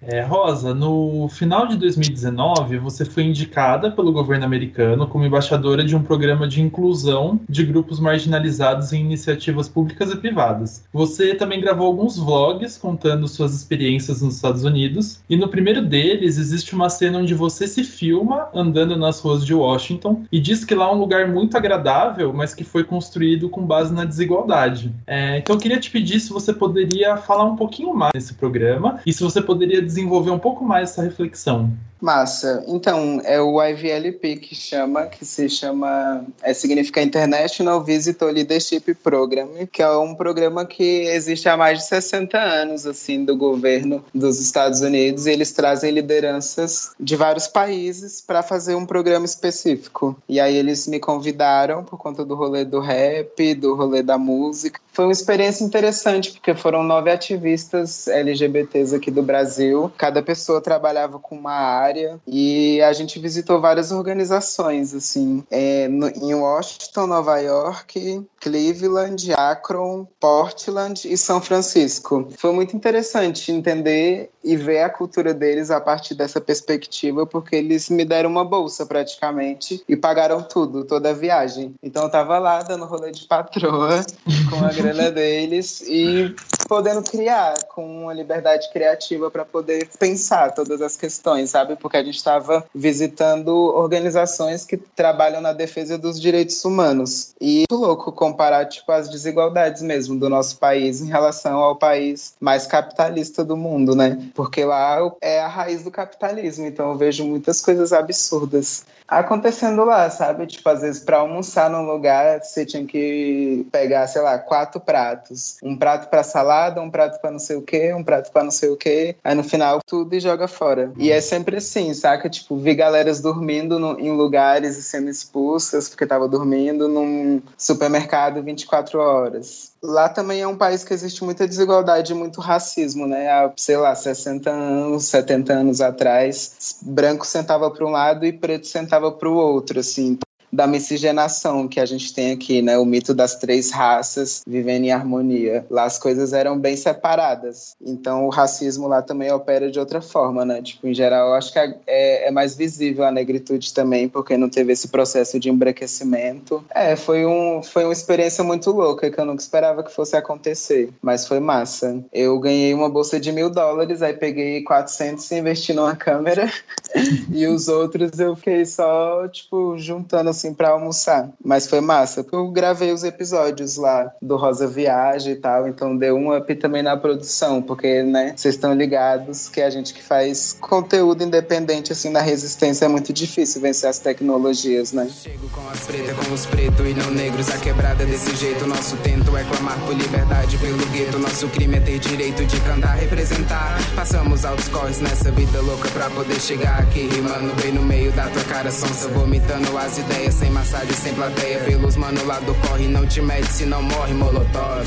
É, 0.02 0.22
Rosa, 0.22 0.74
no 0.74 1.28
final 1.28 1.66
de 1.66 1.76
2019, 1.76 2.78
você 2.78 3.04
foi 3.04 3.24
indicada 3.24 3.90
pelo 3.90 4.12
governo 4.12 4.46
americano 4.46 5.06
como 5.06 5.26
embaixadora 5.26 5.84
de 5.84 5.94
um 5.94 6.02
programa 6.02 6.48
de 6.48 6.62
inclusão 6.62 7.38
de 7.46 7.64
grupos 7.64 8.00
marginalizados 8.00 8.94
em 8.94 9.00
iniciativas 9.00 9.68
públicas 9.68 10.10
e 10.10 10.16
privadas. 10.16 10.84
Você 10.92 11.34
também 11.34 11.60
gravou 11.60 11.86
alguns 11.86 12.18
vlogs 12.18 12.78
contando 12.78 13.28
suas 13.28 13.54
experiências 13.54 14.22
nos 14.22 14.36
Estados 14.36 14.64
Unidos, 14.64 15.20
e 15.28 15.36
no 15.36 15.48
primeiro 15.48 15.82
deles 15.82 16.38
existe 16.38 16.74
uma 16.74 16.88
cena 16.88 17.18
onde 17.18 17.34
você 17.34 17.66
se 17.66 17.84
filma 17.84 18.48
andando 18.54 18.96
nas 18.96 19.20
ruas 19.20 19.44
de 19.44 19.52
Washington 19.52 20.24
e 20.32 20.40
diz 20.40 20.64
que 20.64 20.74
lá 20.74 20.86
é 20.86 20.92
um 20.92 20.98
lugar 20.98 21.28
muito 21.28 21.56
agradável, 21.56 22.32
mas 22.32 22.54
que 22.54 22.64
foi 22.64 22.84
construído 22.84 23.50
com 23.50 23.66
base 23.66 23.92
na 23.92 24.06
desigualdade. 24.06 24.94
É, 25.06 25.38
então 25.38 25.56
eu 25.56 25.60
queria 25.60 25.78
te 25.78 25.90
pedir 25.90 26.20
se 26.20 26.32
você 26.32 26.54
poderia 26.54 27.18
falar 27.18 27.44
um 27.44 27.56
pouquinho 27.56 27.94
mais 27.94 28.12
desse 28.14 28.32
programa 28.32 29.00
e 29.04 29.12
se 29.12 29.22
você 29.22 29.42
poderia 29.42 29.89
desenvolver 29.90 30.30
um 30.30 30.38
pouco 30.38 30.64
mais 30.64 30.90
essa 30.90 31.02
reflexão. 31.02 31.72
Massa. 32.00 32.64
Então, 32.66 33.20
é 33.24 33.40
o 33.40 33.62
IVLP 33.62 34.36
que 34.36 34.54
chama, 34.54 35.06
que 35.06 35.24
se 35.24 35.48
chama, 35.48 36.24
é, 36.42 36.54
significa 36.54 37.02
International 37.02 37.82
Visitor 37.82 38.32
Leadership 38.32 38.94
Program, 38.94 39.48
que 39.70 39.82
é 39.82 39.90
um 39.90 40.14
programa 40.14 40.64
que 40.64 40.82
existe 40.82 41.48
há 41.48 41.56
mais 41.56 41.78
de 41.78 41.84
60 41.84 42.38
anos, 42.38 42.86
assim, 42.86 43.24
do 43.24 43.36
governo 43.36 44.04
dos 44.14 44.40
Estados 44.40 44.80
Unidos, 44.80 45.26
e 45.26 45.30
eles 45.30 45.52
trazem 45.52 45.90
lideranças 45.90 46.92
de 46.98 47.16
vários 47.16 47.46
países 47.46 48.20
para 48.20 48.42
fazer 48.42 48.74
um 48.74 48.86
programa 48.86 49.26
específico. 49.26 50.16
E 50.28 50.40
aí 50.40 50.56
eles 50.56 50.86
me 50.86 50.98
convidaram 50.98 51.84
por 51.84 51.98
conta 51.98 52.24
do 52.24 52.34
rolê 52.34 52.64
do 52.64 52.80
rap, 52.80 53.54
do 53.54 53.74
rolê 53.74 54.02
da 54.02 54.16
música. 54.16 54.80
Foi 54.92 55.04
uma 55.04 55.12
experiência 55.12 55.64
interessante, 55.64 56.32
porque 56.32 56.54
foram 56.54 56.82
nove 56.82 57.10
ativistas 57.10 58.08
LGBTs 58.08 58.94
aqui 58.94 59.10
do 59.10 59.22
Brasil. 59.22 59.90
Cada 59.96 60.22
pessoa 60.22 60.60
trabalhava 60.60 61.18
com 61.18 61.36
uma 61.36 61.52
área 61.52 61.89
e 62.26 62.80
a 62.82 62.92
gente 62.92 63.18
visitou 63.18 63.60
várias 63.60 63.92
organizações, 63.92 64.94
assim, 64.94 65.44
é, 65.50 65.88
no, 65.88 66.08
em 66.08 66.34
Washington, 66.34 67.06
Nova 67.06 67.38
York, 67.38 68.24
Cleveland, 68.40 69.32
Akron, 69.34 70.06
Portland 70.18 71.02
e 71.04 71.16
São 71.16 71.40
Francisco. 71.40 72.28
Foi 72.36 72.52
muito 72.52 72.76
interessante 72.76 73.52
entender 73.52 74.30
e 74.42 74.56
ver 74.56 74.82
a 74.82 74.90
cultura 74.90 75.34
deles 75.34 75.70
a 75.70 75.80
partir 75.80 76.14
dessa 76.14 76.40
perspectiva, 76.40 77.26
porque 77.26 77.56
eles 77.56 77.90
me 77.90 78.04
deram 78.04 78.30
uma 78.30 78.44
bolsa 78.44 78.86
praticamente 78.86 79.82
e 79.88 79.96
pagaram 79.96 80.42
tudo, 80.42 80.84
toda 80.84 81.10
a 81.10 81.14
viagem. 81.14 81.74
Então 81.82 82.04
eu 82.04 82.10
tava 82.10 82.38
lá 82.38 82.62
dando 82.62 82.86
rolê 82.86 83.10
de 83.10 83.26
patroa 83.26 84.04
com 84.48 84.64
a 84.64 84.72
grana 84.72 85.10
deles 85.12 85.82
e 85.82 86.34
podendo 86.66 87.02
criar 87.02 87.54
com 87.64 88.04
uma 88.04 88.14
liberdade 88.14 88.70
criativa 88.72 89.30
para 89.30 89.44
poder 89.44 89.88
pensar 89.98 90.52
todas 90.54 90.80
as 90.80 90.96
questões, 90.96 91.50
sabe? 91.50 91.76
Porque 91.80 91.96
a 91.96 92.04
gente 92.04 92.16
estava 92.16 92.64
visitando 92.74 93.48
organizações 93.48 94.64
que 94.64 94.76
trabalham 94.76 95.40
na 95.40 95.52
defesa 95.52 95.98
dos 95.98 96.20
direitos 96.20 96.64
humanos. 96.64 97.34
E 97.40 97.64
é 97.70 97.74
louco 97.74 98.12
comparar 98.12 98.66
tipo 98.66 98.90
as 98.92 99.08
desigualdades 99.08 99.82
mesmo 99.82 100.18
do 100.18 100.28
nosso 100.28 100.58
país 100.58 101.00
em 101.00 101.08
relação 101.08 101.58
ao 101.58 101.76
país 101.76 102.34
mais 102.40 102.66
capitalista 102.66 103.44
do 103.44 103.56
mundo, 103.56 103.94
né? 103.94 104.30
Porque 104.34 104.64
lá 104.64 104.98
é 105.20 105.40
a 105.40 105.48
raiz 105.48 105.82
do 105.82 105.90
capitalismo, 105.90 106.66
então 106.66 106.90
eu 106.90 106.96
vejo 106.96 107.24
muitas 107.24 107.60
coisas 107.60 107.92
absurdas 107.92 108.84
acontecendo 109.10 109.84
lá, 109.84 110.08
sabe? 110.08 110.46
Tipo, 110.46 110.68
às 110.68 110.82
vezes 110.82 111.02
para 111.02 111.18
almoçar 111.18 111.68
num 111.68 111.84
lugar 111.84 112.40
você 112.42 112.64
tinha 112.64 112.86
que 112.86 113.66
pegar, 113.72 114.06
sei 114.06 114.22
lá, 114.22 114.38
quatro 114.38 114.80
pratos. 114.80 115.56
Um 115.62 115.76
prato 115.76 116.08
para 116.08 116.22
salada, 116.22 116.80
um 116.80 116.90
prato 116.90 117.20
para 117.20 117.32
não 117.32 117.40
sei 117.40 117.56
o 117.56 117.62
quê, 117.62 117.92
um 117.92 118.04
prato 118.04 118.30
para 118.30 118.44
não 118.44 118.52
sei 118.52 118.68
o 118.68 118.76
quê. 118.76 119.16
Aí 119.24 119.34
no 119.34 119.42
final 119.42 119.80
tudo 119.84 120.14
e 120.14 120.20
joga 120.20 120.46
fora. 120.46 120.92
E 120.96 121.10
é 121.10 121.20
sempre 121.20 121.56
assim, 121.56 121.69
saca? 121.94 122.28
Tipo, 122.28 122.56
vi 122.56 122.74
galeras 122.74 123.20
dormindo 123.20 123.78
no, 123.78 123.98
em 123.98 124.10
lugares 124.10 124.76
e 124.76 124.82
sendo 124.82 125.08
expulsas 125.08 125.88
porque 125.88 126.06
tava 126.06 126.26
dormindo 126.28 126.88
num 126.88 127.40
supermercado 127.56 128.42
24 128.42 128.98
horas. 128.98 129.72
Lá 129.82 130.08
também 130.08 130.40
é 130.40 130.46
um 130.46 130.56
país 130.56 130.84
que 130.84 130.92
existe 130.92 131.24
muita 131.24 131.46
desigualdade 131.46 132.12
e 132.12 132.14
muito 132.14 132.40
racismo, 132.40 133.06
né? 133.06 133.28
Há, 133.30 133.52
sei 133.56 133.76
lá, 133.76 133.94
60 133.94 134.50
anos, 134.50 135.04
70 135.04 135.52
anos 135.52 135.80
atrás, 135.80 136.78
branco 136.82 137.26
sentava 137.26 137.70
para 137.70 137.86
um 137.86 137.90
lado 137.90 138.26
e 138.26 138.32
preto 138.32 138.66
sentava 138.66 139.10
para 139.12 139.28
o 139.28 139.34
outro, 139.34 139.80
assim 139.80 140.18
da 140.52 140.66
miscigenação 140.66 141.68
que 141.68 141.80
a 141.80 141.86
gente 141.86 142.12
tem 142.12 142.32
aqui, 142.32 142.62
né? 142.62 142.78
O 142.78 142.84
mito 142.84 143.14
das 143.14 143.36
três 143.36 143.70
raças 143.70 144.42
vivendo 144.46 144.84
em 144.84 144.92
harmonia. 144.92 145.64
Lá 145.70 145.84
as 145.84 145.98
coisas 145.98 146.32
eram 146.32 146.58
bem 146.58 146.76
separadas. 146.76 147.74
Então 147.80 148.26
o 148.26 148.30
racismo 148.30 148.88
lá 148.88 149.02
também 149.02 149.30
opera 149.32 149.70
de 149.70 149.78
outra 149.78 150.00
forma, 150.00 150.44
né? 150.44 150.60
Tipo, 150.62 150.88
em 150.88 150.94
geral, 150.94 151.28
eu 151.28 151.34
acho 151.34 151.52
que 151.52 151.58
é, 151.58 152.28
é 152.28 152.30
mais 152.30 152.56
visível 152.56 153.04
a 153.04 153.10
negritude 153.10 153.72
também, 153.72 154.08
porque 154.08 154.36
não 154.36 154.48
teve 154.48 154.72
esse 154.72 154.88
processo 154.88 155.38
de 155.38 155.50
embranquecimento. 155.50 156.64
É, 156.70 156.96
foi, 156.96 157.26
um, 157.26 157.62
foi 157.62 157.84
uma 157.84 157.92
experiência 157.92 158.42
muito 158.42 158.70
louca 158.70 159.10
que 159.10 159.20
eu 159.20 159.24
nunca 159.24 159.42
esperava 159.42 159.82
que 159.82 159.92
fosse 159.92 160.16
acontecer, 160.16 160.90
mas 161.00 161.26
foi 161.26 161.40
massa. 161.40 162.02
Eu 162.12 162.38
ganhei 162.38 162.74
uma 162.74 162.88
bolsa 162.88 163.20
de 163.20 163.30
mil 163.32 163.50
dólares, 163.50 164.02
aí 164.02 164.14
peguei 164.14 164.62
400 164.62 165.30
e 165.30 165.38
investi 165.38 165.72
numa 165.72 165.94
câmera, 165.94 166.50
e 167.32 167.46
os 167.46 167.68
outros 167.68 168.18
eu 168.18 168.34
fiquei 168.36 168.64
só, 168.64 169.28
tipo, 169.28 169.78
juntando 169.78 170.30
assim 170.40 170.54
para 170.54 170.70
almoçar. 170.70 171.30
Mas 171.44 171.66
foi 171.66 171.80
massa, 171.80 172.22
porque 172.22 172.36
eu 172.36 172.50
gravei 172.50 172.92
os 172.92 173.04
episódios 173.04 173.76
lá 173.76 174.12
do 174.20 174.36
Rosa 174.36 174.66
Viagem 174.66 175.34
e 175.34 175.36
tal, 175.36 175.68
então 175.68 175.96
deu 175.96 176.16
um 176.16 176.36
up 176.36 176.54
também 176.56 176.82
na 176.82 176.96
produção, 176.96 177.60
porque, 177.62 178.02
né, 178.02 178.32
vocês 178.36 178.54
estão 178.54 178.74
ligados 178.74 179.48
que 179.48 179.60
a 179.60 179.70
gente 179.70 179.92
que 179.92 180.02
faz 180.02 180.56
conteúdo 180.60 181.22
independente 181.22 181.92
assim 181.92 182.10
na 182.10 182.20
resistência 182.20 182.86
é 182.86 182.88
muito 182.88 183.12
difícil 183.12 183.60
vencer 183.60 183.88
as 183.88 183.98
tecnologias, 183.98 184.92
né? 184.92 185.08
Chego 185.10 185.48
com 185.50 185.68
as 185.68 185.80
pretas, 185.86 186.16
com 186.16 186.32
os 186.32 186.46
pretos 186.46 186.86
e 186.86 186.94
não 186.94 187.10
negros, 187.10 187.50
a 187.50 187.58
quebrada 187.58 188.04
desse 188.06 188.34
jeito. 188.36 188.66
Nosso 188.66 188.96
tento 188.98 189.36
é 189.36 189.44
clamar 189.44 189.78
por 189.80 189.94
liberdade 189.94 190.56
pelo 190.58 190.86
gueto. 190.86 191.18
Nosso 191.18 191.48
crime 191.48 191.76
é 191.76 191.80
ter 191.80 191.98
direito 191.98 192.44
de 192.44 192.60
cantar, 192.60 192.96
representar. 192.96 193.78
Passamos 193.94 194.44
altos 194.44 194.68
corres 194.68 195.00
nessa 195.00 195.30
vida 195.30 195.60
louca 195.60 195.88
pra 195.90 196.08
poder 196.10 196.40
chegar 196.40 196.78
aqui, 196.80 197.08
rimando 197.08 197.54
bem 197.60 197.72
no 197.72 197.82
meio 197.82 198.12
da 198.12 198.28
tua 198.30 198.44
cara, 198.44 198.70
sonsa, 198.70 199.08
vomitando 199.08 199.76
as 199.76 199.98
ideias 199.98 200.29
sem 200.32 200.50
massagem, 200.50 200.92
sem 200.92 201.14
plateia. 201.14 201.60
Pelos 201.60 201.96
mano 201.96 202.24
lá 202.24 202.40
do 202.40 202.54
corre, 202.66 202.88
não 202.88 203.06
te 203.06 203.20
mete 203.20 203.46
se 203.48 203.66
não 203.66 203.82
morre, 203.82 204.14
molotov. 204.14 204.86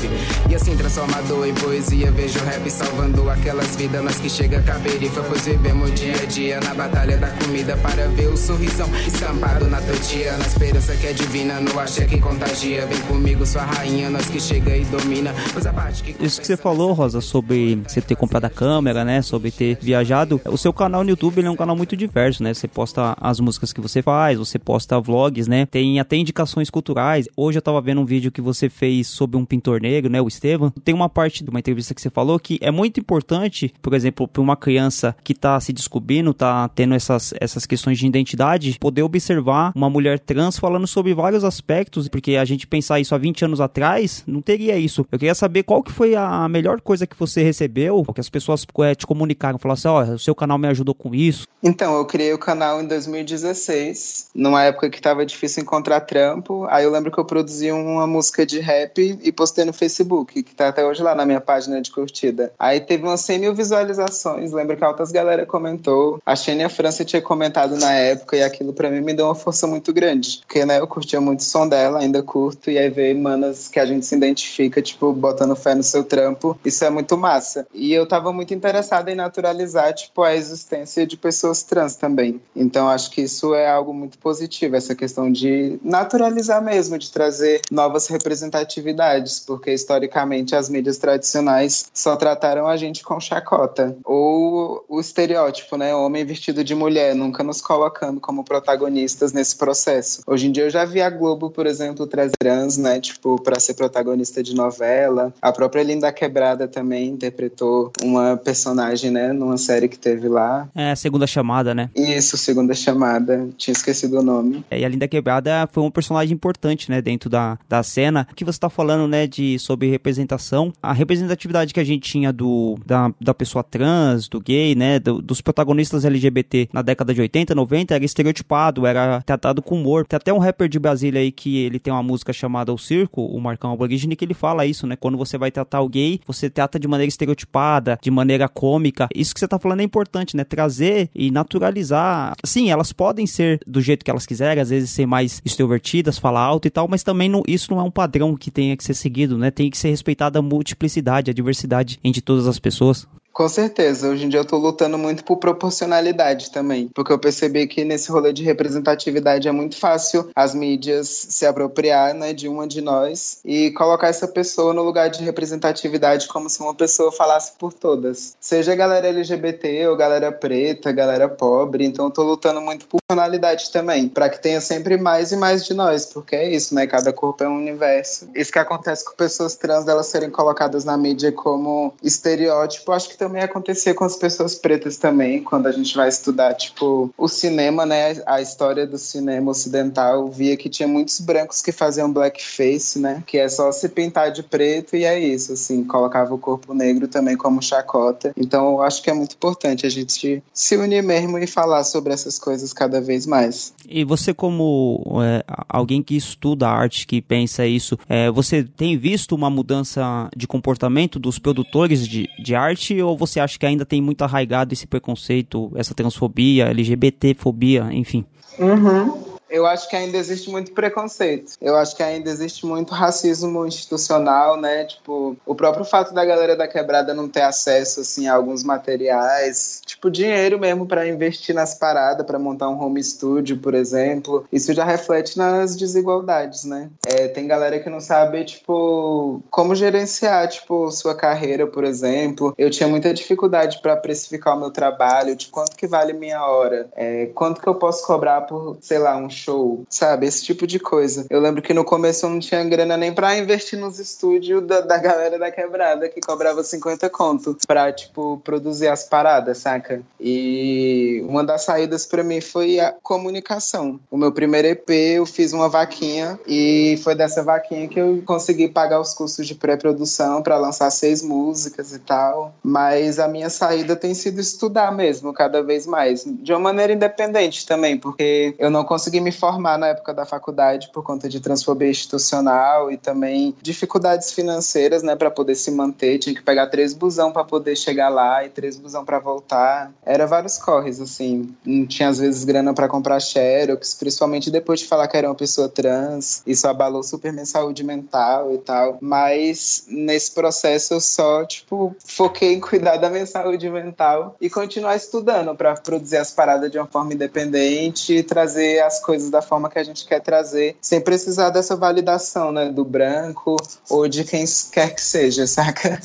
E 0.50 0.54
assim 0.54 0.76
transformador 0.76 1.46
em 1.46 1.54
poesia, 1.54 2.10
vejo 2.10 2.38
rap 2.40 2.68
salvando 2.70 3.30
aquelas 3.30 3.76
vidas. 3.76 4.02
Nós 4.02 4.16
que 4.18 4.28
chega 4.28 4.60
com 4.60 4.72
a 4.72 4.74
perifa, 4.74 5.22
pois 5.22 5.44
vivemos 5.44 5.94
dia 5.94 6.14
a 6.20 6.26
dia 6.26 6.60
na 6.60 6.74
batalha 6.74 7.16
da 7.16 7.28
comida 7.28 7.76
para 7.76 8.08
ver 8.08 8.28
o 8.28 8.36
sorrisão 8.36 8.88
estampado 9.06 9.66
na. 9.66 9.84
Na 9.84 10.46
esperança 10.46 10.94
que 10.96 11.06
é 11.06 11.12
divina, 11.12 11.60
no 11.60 11.78
axé 11.78 12.04
que 12.04 12.20
contagia. 12.20 12.86
Vem 12.86 13.00
comigo, 13.02 13.44
sua 13.44 13.62
rainha, 13.62 14.08
nós 14.08 14.26
que 14.26 14.40
chega 14.40 14.76
e 14.76 14.84
domina. 14.84 15.34
Pois 15.52 15.66
a 15.66 15.72
parte 15.72 16.02
que 16.02 16.24
Isso 16.24 16.40
que 16.40 16.46
você 16.46 16.56
falou, 16.56 16.92
Rosa, 16.92 17.20
sobre 17.20 17.76
você 17.86 18.00
ter 18.00 18.16
comprado 18.16 18.46
a 18.46 18.50
câmera, 18.50 19.04
né? 19.04 19.20
Sobre 19.22 19.50
ter 19.50 19.78
viajado. 19.80 20.40
O 20.46 20.56
seu 20.56 20.72
canal 20.72 21.04
no 21.04 21.10
YouTube 21.10 21.44
é 21.44 21.50
um 21.50 21.56
canal 21.56 21.76
muito 21.76 21.96
diverso, 21.96 22.42
né? 22.42 22.54
Você 22.54 22.66
posta 22.66 23.16
as 23.20 23.40
músicas 23.40 23.72
que 23.72 23.80
você 23.80 24.02
faz, 24.02 24.38
você 24.38 24.58
posta 24.58 24.98
vlogs, 25.34 25.48
né? 25.48 25.66
Tem 25.66 25.98
até 25.98 26.16
indicações 26.16 26.70
culturais. 26.70 27.28
Hoje 27.36 27.58
eu 27.58 27.62
tava 27.62 27.80
vendo 27.80 28.00
um 28.00 28.04
vídeo 28.04 28.30
que 28.30 28.40
você 28.40 28.68
fez 28.68 29.08
sobre 29.08 29.36
um 29.36 29.44
pintor 29.44 29.80
negro, 29.80 30.10
né? 30.10 30.20
O 30.20 30.28
Estevam. 30.28 30.70
Tem 30.84 30.94
uma 30.94 31.08
parte 31.08 31.42
de 31.42 31.50
uma 31.50 31.58
entrevista 31.58 31.94
que 31.94 32.00
você 32.00 32.10
falou 32.10 32.38
que 32.38 32.58
é 32.60 32.70
muito 32.70 33.00
importante, 33.00 33.74
por 33.82 33.94
exemplo, 33.94 34.28
para 34.28 34.40
uma 34.40 34.56
criança 34.56 35.16
que 35.24 35.34
tá 35.34 35.58
se 35.58 35.72
descobrindo, 35.72 36.32
tá 36.32 36.68
tendo 36.68 36.94
essas, 36.94 37.34
essas 37.40 37.66
questões 37.66 37.98
de 37.98 38.06
identidade, 38.06 38.78
poder 38.78 39.02
observar 39.02 39.72
uma 39.74 39.90
mulher 39.90 40.18
trans 40.18 40.58
falando 40.58 40.86
sobre 40.86 41.12
vários 41.14 41.44
aspectos, 41.44 42.08
porque 42.08 42.36
a 42.36 42.44
gente 42.44 42.66
pensar 42.66 43.00
isso 43.00 43.14
há 43.14 43.18
20 43.18 43.44
anos 43.44 43.60
atrás, 43.60 44.22
não 44.26 44.40
teria 44.40 44.78
isso. 44.78 45.06
Eu 45.10 45.18
queria 45.18 45.34
saber 45.34 45.64
qual 45.64 45.82
que 45.82 45.90
foi 45.90 46.14
a 46.14 46.48
melhor 46.48 46.80
coisa 46.80 47.06
que 47.06 47.18
você 47.18 47.42
recebeu, 47.42 48.04
que 48.14 48.20
as 48.20 48.28
pessoas 48.28 48.66
é, 48.80 48.94
te 48.94 49.06
comunicaram, 49.06 49.58
falaram 49.58 49.74
assim, 49.74 49.88
ó, 49.88 50.04
oh, 50.04 50.14
o 50.14 50.18
seu 50.18 50.34
canal 50.34 50.58
me 50.58 50.68
ajudou 50.68 50.94
com 50.94 51.14
isso. 51.14 51.46
Então, 51.62 51.96
eu 51.96 52.04
criei 52.04 52.32
o 52.32 52.38
canal 52.38 52.82
em 52.82 52.86
2016, 52.86 54.28
numa 54.34 54.62
época 54.62 54.90
que 54.90 55.00
tava 55.00 55.23
difícil 55.24 55.62
encontrar 55.62 56.00
trampo. 56.00 56.66
Aí 56.68 56.84
eu 56.84 56.90
lembro 56.90 57.10
que 57.10 57.18
eu 57.18 57.24
produzi 57.24 57.70
uma 57.72 58.06
música 58.06 58.44
de 58.44 58.60
rap 58.60 59.18
e 59.22 59.32
postei 59.32 59.64
no 59.64 59.72
Facebook, 59.72 60.42
que 60.42 60.54
tá 60.54 60.68
até 60.68 60.84
hoje 60.84 61.02
lá 61.02 61.14
na 61.14 61.24
minha 61.24 61.40
página 61.40 61.80
de 61.80 61.90
curtida. 61.90 62.52
Aí 62.58 62.80
teve 62.80 63.04
umas 63.04 63.20
100 63.20 63.38
mil 63.38 63.54
visualizações, 63.54 64.52
lembro 64.52 64.76
que 64.76 64.84
altas 64.84 65.12
galera 65.12 65.46
comentou. 65.46 66.20
A 66.24 66.34
Xenia 66.34 66.68
França 66.68 67.04
tinha 67.04 67.22
comentado 67.22 67.76
na 67.76 67.92
época 67.92 68.36
e 68.36 68.42
aquilo 68.42 68.72
para 68.72 68.90
mim 68.90 69.00
me 69.00 69.14
deu 69.14 69.26
uma 69.26 69.34
força 69.34 69.66
muito 69.66 69.92
grande. 69.92 70.40
Porque, 70.46 70.64
né, 70.64 70.80
eu 70.80 70.86
curtia 70.86 71.20
muito 71.20 71.40
o 71.40 71.44
som 71.44 71.68
dela, 71.68 72.00
ainda 72.00 72.22
curto, 72.22 72.70
e 72.70 72.78
aí 72.78 72.90
ver 72.90 73.14
manas 73.14 73.68
que 73.68 73.78
a 73.78 73.86
gente 73.86 74.04
se 74.04 74.14
identifica, 74.14 74.82
tipo, 74.82 75.12
botando 75.12 75.54
fé 75.54 75.74
no 75.74 75.82
seu 75.82 76.02
trampo, 76.02 76.58
isso 76.64 76.84
é 76.84 76.90
muito 76.90 77.16
massa. 77.16 77.66
E 77.72 77.92
eu 77.92 78.06
tava 78.06 78.32
muito 78.32 78.52
interessada 78.52 79.10
em 79.10 79.14
naturalizar, 79.14 79.94
tipo, 79.94 80.22
a 80.22 80.34
existência 80.34 81.06
de 81.06 81.16
pessoas 81.16 81.62
trans 81.62 81.96
também. 81.96 82.40
Então 82.56 82.88
acho 82.88 83.10
que 83.10 83.22
isso 83.22 83.54
é 83.54 83.68
algo 83.68 83.94
muito 83.94 84.18
positivo, 84.18 84.76
essa 84.76 84.94
questão 84.94 85.13
de 85.32 85.78
naturalizar 85.82 86.62
mesmo, 86.62 86.98
de 86.98 87.10
trazer 87.10 87.60
novas 87.70 88.06
representatividades, 88.06 89.40
porque 89.40 89.72
historicamente 89.72 90.54
as 90.54 90.68
mídias 90.68 90.98
tradicionais 90.98 91.86
só 91.92 92.16
trataram 92.16 92.66
a 92.66 92.76
gente 92.76 93.02
com 93.02 93.18
chacota. 93.20 93.96
Ou 94.04 94.84
o 94.88 95.00
estereótipo, 95.00 95.76
né? 95.76 95.94
Homem 95.94 96.24
vestido 96.24 96.62
de 96.64 96.74
mulher, 96.74 97.14
nunca 97.14 97.42
nos 97.42 97.60
colocando 97.60 98.20
como 98.20 98.44
protagonistas 98.44 99.32
nesse 99.32 99.56
processo. 99.56 100.22
Hoje 100.26 100.48
em 100.48 100.52
dia 100.52 100.64
eu 100.64 100.70
já 100.70 100.84
vi 100.84 101.00
a 101.00 101.10
Globo, 101.10 101.50
por 101.50 101.66
exemplo, 101.66 102.06
trazer 102.06 102.32
trans, 102.38 102.76
né? 102.76 103.00
Tipo, 103.00 103.40
para 103.40 103.58
ser 103.60 103.74
protagonista 103.74 104.42
de 104.42 104.54
novela. 104.54 105.32
A 105.40 105.52
própria 105.52 105.82
Linda 105.82 106.12
Quebrada 106.12 106.68
também 106.68 107.08
interpretou 107.08 107.92
uma 108.02 108.36
personagem, 108.36 109.10
né? 109.10 109.32
Numa 109.32 109.58
série 109.58 109.88
que 109.88 109.98
teve 109.98 110.28
lá. 110.28 110.68
É, 110.74 110.94
segunda 110.94 111.26
chamada, 111.26 111.74
né? 111.74 111.90
Isso, 111.94 112.36
segunda 112.36 112.74
chamada. 112.74 113.48
Tinha 113.56 113.72
esquecido 113.72 114.18
o 114.18 114.22
nome. 114.22 114.64
É, 114.70 114.78
e 114.78 114.84
a 114.84 114.88
Linda 114.88 115.03
Quebrada 115.08 115.68
foi 115.72 115.82
um 115.82 115.90
personagem 115.90 116.34
importante, 116.34 116.90
né, 116.90 117.00
dentro 117.00 117.28
da, 117.30 117.58
da 117.68 117.82
cena. 117.82 118.26
O 118.30 118.34
que 118.34 118.44
você 118.44 118.58
tá 118.58 118.68
falando, 118.68 119.08
né, 119.08 119.26
de 119.26 119.58
sobre 119.58 119.88
representação, 119.88 120.72
a 120.82 120.92
representatividade 120.92 121.72
que 121.72 121.80
a 121.80 121.84
gente 121.84 122.10
tinha 122.10 122.32
do 122.32 122.76
da, 122.84 123.12
da 123.20 123.34
pessoa 123.34 123.62
trans, 123.62 124.28
do 124.28 124.40
gay, 124.40 124.74
né, 124.74 124.98
do, 124.98 125.20
dos 125.20 125.40
protagonistas 125.40 126.04
LGBT 126.04 126.68
na 126.72 126.82
década 126.82 127.14
de 127.14 127.20
80, 127.20 127.54
90 127.54 127.94
era 127.94 128.04
estereotipado, 128.04 128.86
era 128.86 129.22
tratado 129.22 129.62
com 129.62 129.80
humor. 129.80 130.06
Tem 130.06 130.16
até 130.16 130.32
um 130.32 130.38
rapper 130.38 130.68
de 130.68 130.78
Brasília 130.78 131.20
aí 131.20 131.32
que 131.32 131.58
ele 131.58 131.78
tem 131.78 131.92
uma 131.92 132.02
música 132.02 132.32
chamada 132.32 132.72
O 132.72 132.78
Circo, 132.78 133.22
o 133.22 133.40
Marcão 133.40 133.72
Aborígene, 133.72 134.16
que 134.16 134.24
ele 134.24 134.34
fala 134.34 134.66
isso, 134.66 134.86
né, 134.86 134.96
quando 134.96 135.18
você 135.18 135.38
vai 135.38 135.50
tratar 135.50 135.80
o 135.80 135.88
gay, 135.88 136.20
você 136.26 136.50
trata 136.50 136.78
de 136.78 136.88
maneira 136.88 137.08
estereotipada, 137.08 137.98
de 138.00 138.10
maneira 138.10 138.48
cômica. 138.48 139.08
Isso 139.14 139.34
que 139.34 139.40
você 139.40 139.48
tá 139.48 139.58
falando 139.58 139.80
é 139.80 139.84
importante, 139.84 140.36
né, 140.36 140.44
trazer 140.44 141.10
e 141.14 141.30
naturalizar. 141.30 142.34
Sim, 142.44 142.70
elas 142.70 142.92
podem 142.92 143.26
ser 143.26 143.60
do 143.66 143.80
jeito 143.80 144.04
que 144.04 144.10
elas 144.10 144.26
quiserem, 144.26 144.62
às 144.62 144.70
vezes 144.84 144.94
ser 144.94 145.06
mais 145.06 145.40
extrovertidas, 145.44 146.18
falar 146.18 146.42
alto 146.42 146.68
e 146.68 146.70
tal, 146.70 146.86
mas 146.86 147.02
também 147.02 147.28
não, 147.28 147.42
isso 147.48 147.72
não 147.72 147.80
é 147.80 147.82
um 147.82 147.90
padrão 147.90 148.36
que 148.36 148.50
tenha 148.50 148.76
que 148.76 148.84
ser 148.84 148.94
seguido, 148.94 149.38
né? 149.38 149.50
Tem 149.50 149.70
que 149.70 149.78
ser 149.78 149.88
respeitada 149.88 150.38
a 150.38 150.42
multiplicidade, 150.42 151.30
a 151.30 151.34
diversidade 151.34 151.98
entre 152.04 152.20
todas 152.20 152.46
as 152.46 152.58
pessoas. 152.58 153.06
Com 153.34 153.48
certeza, 153.48 154.08
hoje 154.08 154.26
em 154.26 154.28
dia 154.28 154.38
eu 154.38 154.44
tô 154.44 154.56
lutando 154.56 154.96
muito 154.96 155.24
por 155.24 155.38
proporcionalidade 155.38 156.52
também, 156.52 156.88
porque 156.94 157.12
eu 157.12 157.18
percebi 157.18 157.66
que 157.66 157.84
nesse 157.84 158.08
rolê 158.08 158.32
de 158.32 158.44
representatividade 158.44 159.48
é 159.48 159.50
muito 159.50 159.76
fácil 159.76 160.30
as 160.36 160.54
mídias 160.54 161.08
se 161.30 161.44
apropriar, 161.44 162.14
né, 162.14 162.32
de 162.32 162.46
uma 162.46 162.64
de 162.64 162.80
nós 162.80 163.40
e 163.44 163.72
colocar 163.72 164.06
essa 164.06 164.28
pessoa 164.28 164.72
no 164.72 164.84
lugar 164.84 165.10
de 165.10 165.24
representatividade 165.24 166.28
como 166.28 166.48
se 166.48 166.60
uma 166.60 166.72
pessoa 166.76 167.10
falasse 167.10 167.54
por 167.58 167.72
todas. 167.72 168.36
Seja 168.38 168.72
galera 168.76 169.08
LGBT 169.08 169.88
ou 169.88 169.96
galera 169.96 170.30
preta, 170.30 170.92
galera 170.92 171.28
pobre, 171.28 171.84
então 171.84 172.04
eu 172.04 172.12
tô 172.12 172.22
lutando 172.22 172.60
muito 172.60 172.86
por 172.86 173.00
personalidade 173.08 173.72
também, 173.72 174.08
para 174.08 174.28
que 174.28 174.40
tenha 174.40 174.60
sempre 174.60 174.96
mais 174.96 175.32
e 175.32 175.36
mais 175.36 175.64
de 175.64 175.74
nós, 175.74 176.06
porque 176.06 176.36
é 176.36 176.48
isso, 176.48 176.72
né, 176.72 176.86
cada 176.86 177.12
corpo 177.12 177.42
é 177.42 177.48
um 177.48 177.56
universo. 177.56 178.28
Isso 178.32 178.52
que 178.52 178.60
acontece 178.60 179.04
com 179.04 179.16
pessoas 179.16 179.56
trans 179.56 179.84
delas 179.84 180.06
serem 180.06 180.30
colocadas 180.30 180.84
na 180.84 180.96
mídia 180.96 181.32
como 181.32 181.92
estereótipo, 182.00 182.92
acho 182.92 183.08
que 183.08 183.23
também 183.24 183.42
acontecia 183.42 183.94
com 183.94 184.04
as 184.04 184.16
pessoas 184.16 184.54
pretas 184.54 184.98
também, 184.98 185.42
quando 185.42 185.66
a 185.66 185.72
gente 185.72 185.96
vai 185.96 186.10
estudar, 186.10 186.52
tipo, 186.52 187.10
o 187.16 187.26
cinema, 187.26 187.86
né? 187.86 188.22
A 188.26 188.42
história 188.42 188.86
do 188.86 188.98
cinema 188.98 189.50
ocidental, 189.50 190.28
via 190.28 190.58
que 190.58 190.68
tinha 190.68 190.86
muitos 190.86 191.20
brancos 191.20 191.62
que 191.62 191.72
faziam 191.72 192.12
blackface, 192.12 192.98
né? 192.98 193.22
Que 193.26 193.38
é 193.38 193.48
só 193.48 193.72
se 193.72 193.88
pintar 193.88 194.30
de 194.30 194.42
preto 194.42 194.94
e 194.94 195.04
é 195.04 195.18
isso, 195.18 195.54
assim, 195.54 195.82
colocava 195.84 196.34
o 196.34 196.38
corpo 196.38 196.74
negro 196.74 197.08
também 197.08 197.34
como 197.34 197.62
chacota. 197.62 198.32
Então, 198.36 198.72
eu 198.72 198.82
acho 198.82 199.02
que 199.02 199.08
é 199.08 199.14
muito 199.14 199.36
importante 199.36 199.86
a 199.86 199.90
gente 199.90 200.42
se 200.52 200.76
unir 200.76 201.02
mesmo 201.02 201.38
e 201.38 201.46
falar 201.46 201.82
sobre 201.84 202.12
essas 202.12 202.38
coisas 202.38 202.74
cada 202.74 203.00
vez 203.00 203.26
mais. 203.26 203.72
E 203.88 204.04
você, 204.04 204.34
como 204.34 205.02
é, 205.22 205.42
alguém 205.66 206.02
que 206.02 206.14
estuda 206.14 206.68
arte, 206.68 207.06
que 207.06 207.22
pensa 207.22 207.66
isso, 207.66 207.98
é, 208.06 208.30
você 208.30 208.62
tem 208.62 208.98
visto 208.98 209.34
uma 209.34 209.48
mudança 209.48 210.28
de 210.36 210.46
comportamento 210.46 211.18
dos 211.18 211.38
produtores 211.38 212.06
de, 212.06 212.28
de 212.38 212.54
arte 212.54 213.00
ou 213.00 213.13
ou 213.14 213.18
você 213.18 213.38
acha 213.38 213.58
que 213.58 213.64
ainda 213.64 213.86
tem 213.86 214.02
muito 214.02 214.22
arraigado 214.22 214.74
esse 214.74 214.86
preconceito, 214.86 215.70
essa 215.76 215.94
transfobia, 215.94 216.66
LGBTfobia, 216.66 217.88
enfim? 217.92 218.24
Uhum 218.58 219.33
eu 219.54 219.66
acho 219.66 219.88
que 219.88 219.94
ainda 219.94 220.18
existe 220.18 220.50
muito 220.50 220.72
preconceito. 220.72 221.52
Eu 221.60 221.76
acho 221.76 221.94
que 221.94 222.02
ainda 222.02 222.28
existe 222.28 222.66
muito 222.66 222.92
racismo 222.92 223.64
institucional, 223.64 224.60
né? 224.60 224.84
Tipo, 224.84 225.36
o 225.46 225.54
próprio 225.54 225.84
fato 225.84 226.12
da 226.12 226.24
galera 226.24 226.56
da 226.56 226.66
quebrada 226.66 227.14
não 227.14 227.28
ter 227.28 227.42
acesso 227.42 228.00
assim 228.00 228.26
a 228.26 228.34
alguns 228.34 228.64
materiais, 228.64 229.80
tipo 229.86 230.10
dinheiro 230.10 230.58
mesmo 230.58 230.86
para 230.86 231.06
investir 231.06 231.54
nas 231.54 231.72
paradas, 231.72 232.26
para 232.26 232.36
montar 232.36 232.68
um 232.68 232.82
home 232.82 233.02
studio, 233.02 233.56
por 233.58 233.74
exemplo, 233.74 234.44
isso 234.50 234.74
já 234.74 234.84
reflete 234.84 235.38
nas 235.38 235.76
desigualdades, 235.76 236.64
né? 236.64 236.90
É, 237.06 237.28
tem 237.28 237.46
galera 237.46 237.78
que 237.78 237.88
não 237.88 238.00
sabe, 238.00 238.44
tipo, 238.44 239.40
como 239.50 239.76
gerenciar, 239.76 240.48
tipo, 240.48 240.90
sua 240.90 241.14
carreira, 241.14 241.64
por 241.64 241.84
exemplo. 241.84 242.52
Eu 242.58 242.70
tinha 242.70 242.88
muita 242.88 243.14
dificuldade 243.14 243.78
para 243.80 243.96
precificar 243.96 244.56
o 244.56 244.60
meu 244.60 244.72
trabalho, 244.72 245.36
de 245.36 245.46
quanto 245.46 245.76
que 245.76 245.86
vale 245.86 246.12
minha 246.12 246.44
hora, 246.44 246.88
é, 246.96 247.26
quanto 247.26 247.60
que 247.60 247.68
eu 247.68 247.76
posso 247.76 248.04
cobrar 248.04 248.40
por, 248.40 248.78
sei 248.80 248.98
lá, 248.98 249.16
um 249.16 249.30
show, 249.44 249.84
sabe? 249.88 250.26
Esse 250.26 250.42
tipo 250.42 250.66
de 250.66 250.78
coisa. 250.78 251.26
Eu 251.28 251.40
lembro 251.40 251.62
que 251.62 251.74
no 251.74 251.84
começo 251.84 252.24
eu 252.24 252.30
não 252.30 252.40
tinha 252.40 252.64
grana 252.64 252.96
nem 252.96 253.12
pra 253.12 253.36
investir 253.36 253.78
nos 253.78 253.98
estúdios 253.98 254.66
da, 254.66 254.80
da 254.80 254.98
galera 254.98 255.38
da 255.38 255.50
quebrada 255.50 256.08
que 256.08 256.20
cobrava 256.20 256.62
50 256.62 257.10
conto 257.10 257.56
pra, 257.66 257.92
tipo, 257.92 258.40
produzir 258.44 258.88
as 258.88 259.04
paradas, 259.04 259.58
saca? 259.58 260.02
E 260.20 261.22
uma 261.28 261.44
das 261.44 261.64
saídas 261.64 262.06
para 262.06 262.22
mim 262.22 262.40
foi 262.40 262.80
a 262.80 262.92
comunicação. 263.02 264.00
O 264.10 264.16
meu 264.16 264.32
primeiro 264.32 264.68
EP 264.68 264.90
eu 264.90 265.26
fiz 265.26 265.52
uma 265.52 265.68
vaquinha 265.68 266.38
e 266.46 266.98
foi 267.02 267.14
dessa 267.14 267.42
vaquinha 267.42 267.88
que 267.88 268.00
eu 268.00 268.22
consegui 268.24 268.68
pagar 268.68 269.00
os 269.00 269.12
custos 269.14 269.46
de 269.46 269.54
pré-produção 269.54 270.42
para 270.42 270.56
lançar 270.56 270.90
seis 270.90 271.22
músicas 271.22 271.92
e 271.92 271.98
tal. 271.98 272.54
Mas 272.62 273.18
a 273.18 273.28
minha 273.28 273.50
saída 273.50 273.96
tem 273.96 274.14
sido 274.14 274.40
estudar 274.40 274.92
mesmo, 274.92 275.32
cada 275.32 275.62
vez 275.62 275.86
mais. 275.86 276.24
De 276.24 276.52
uma 276.52 276.60
maneira 276.60 276.92
independente 276.92 277.66
também, 277.66 277.98
porque 277.98 278.54
eu 278.58 278.70
não 278.70 278.84
consegui 278.84 279.20
me 279.24 279.32
formar 279.32 279.78
na 279.78 279.88
época 279.88 280.12
da 280.12 280.26
faculdade 280.26 280.90
por 280.92 281.02
conta 281.02 281.28
de 281.28 281.40
transfobia 281.40 281.88
institucional 281.88 282.92
e 282.92 282.96
também 282.96 283.54
dificuldades 283.60 284.32
financeiras, 284.32 285.02
né, 285.02 285.16
para 285.16 285.30
poder 285.30 285.54
se 285.54 285.70
manter. 285.70 286.18
Tinha 286.18 286.34
que 286.34 286.42
pegar 286.42 286.66
três 286.66 286.92
busão 286.92 287.32
para 287.32 287.44
poder 287.44 287.74
chegar 287.76 288.08
lá 288.08 288.44
e 288.44 288.48
três 288.50 288.76
busão 288.76 289.04
para 289.04 289.18
voltar. 289.18 289.92
Era 290.04 290.26
vários 290.26 290.58
corres, 290.58 291.00
assim. 291.00 291.54
Não 291.64 291.86
tinha 291.86 292.08
às 292.08 292.18
vezes 292.18 292.44
grana 292.44 292.74
para 292.74 292.88
comprar 292.88 293.18
xerox, 293.18 293.94
principalmente 293.94 294.50
depois 294.50 294.80
de 294.80 294.86
falar 294.86 295.08
que 295.08 295.16
era 295.16 295.28
uma 295.28 295.34
pessoa 295.34 295.68
trans. 295.68 296.42
Isso 296.46 296.68
abalou 296.68 297.02
super 297.02 297.32
minha 297.32 297.46
saúde 297.46 297.82
mental 297.82 298.52
e 298.52 298.58
tal. 298.58 298.98
Mas 299.00 299.84
nesse 299.88 300.32
processo 300.32 300.94
eu 300.94 301.00
só, 301.00 301.44
tipo, 301.44 301.96
foquei 302.04 302.54
em 302.54 302.60
cuidar 302.60 302.98
da 302.98 303.08
minha 303.08 303.26
saúde 303.26 303.68
mental 303.70 304.36
e 304.40 304.50
continuar 304.50 304.96
estudando 304.96 305.54
para 305.54 305.74
produzir 305.74 306.18
as 306.18 306.30
paradas 306.30 306.70
de 306.70 306.78
uma 306.78 306.86
forma 306.86 307.14
independente 307.14 308.14
e 308.14 308.22
trazer 308.22 308.82
as 308.82 309.00
coisas 309.00 309.13
coisas 309.14 309.30
da 309.30 309.40
forma 309.40 309.70
que 309.70 309.78
a 309.78 309.84
gente 309.84 310.04
quer 310.04 310.20
trazer, 310.20 310.76
sem 310.80 311.00
precisar 311.00 311.50
dessa 311.50 311.76
validação, 311.76 312.50
né, 312.50 312.68
do 312.68 312.84
branco 312.84 313.56
ou 313.88 314.08
de 314.08 314.24
quem 314.24 314.44
quer 314.72 314.92
que 314.92 315.00
seja, 315.00 315.46
saca? 315.46 316.00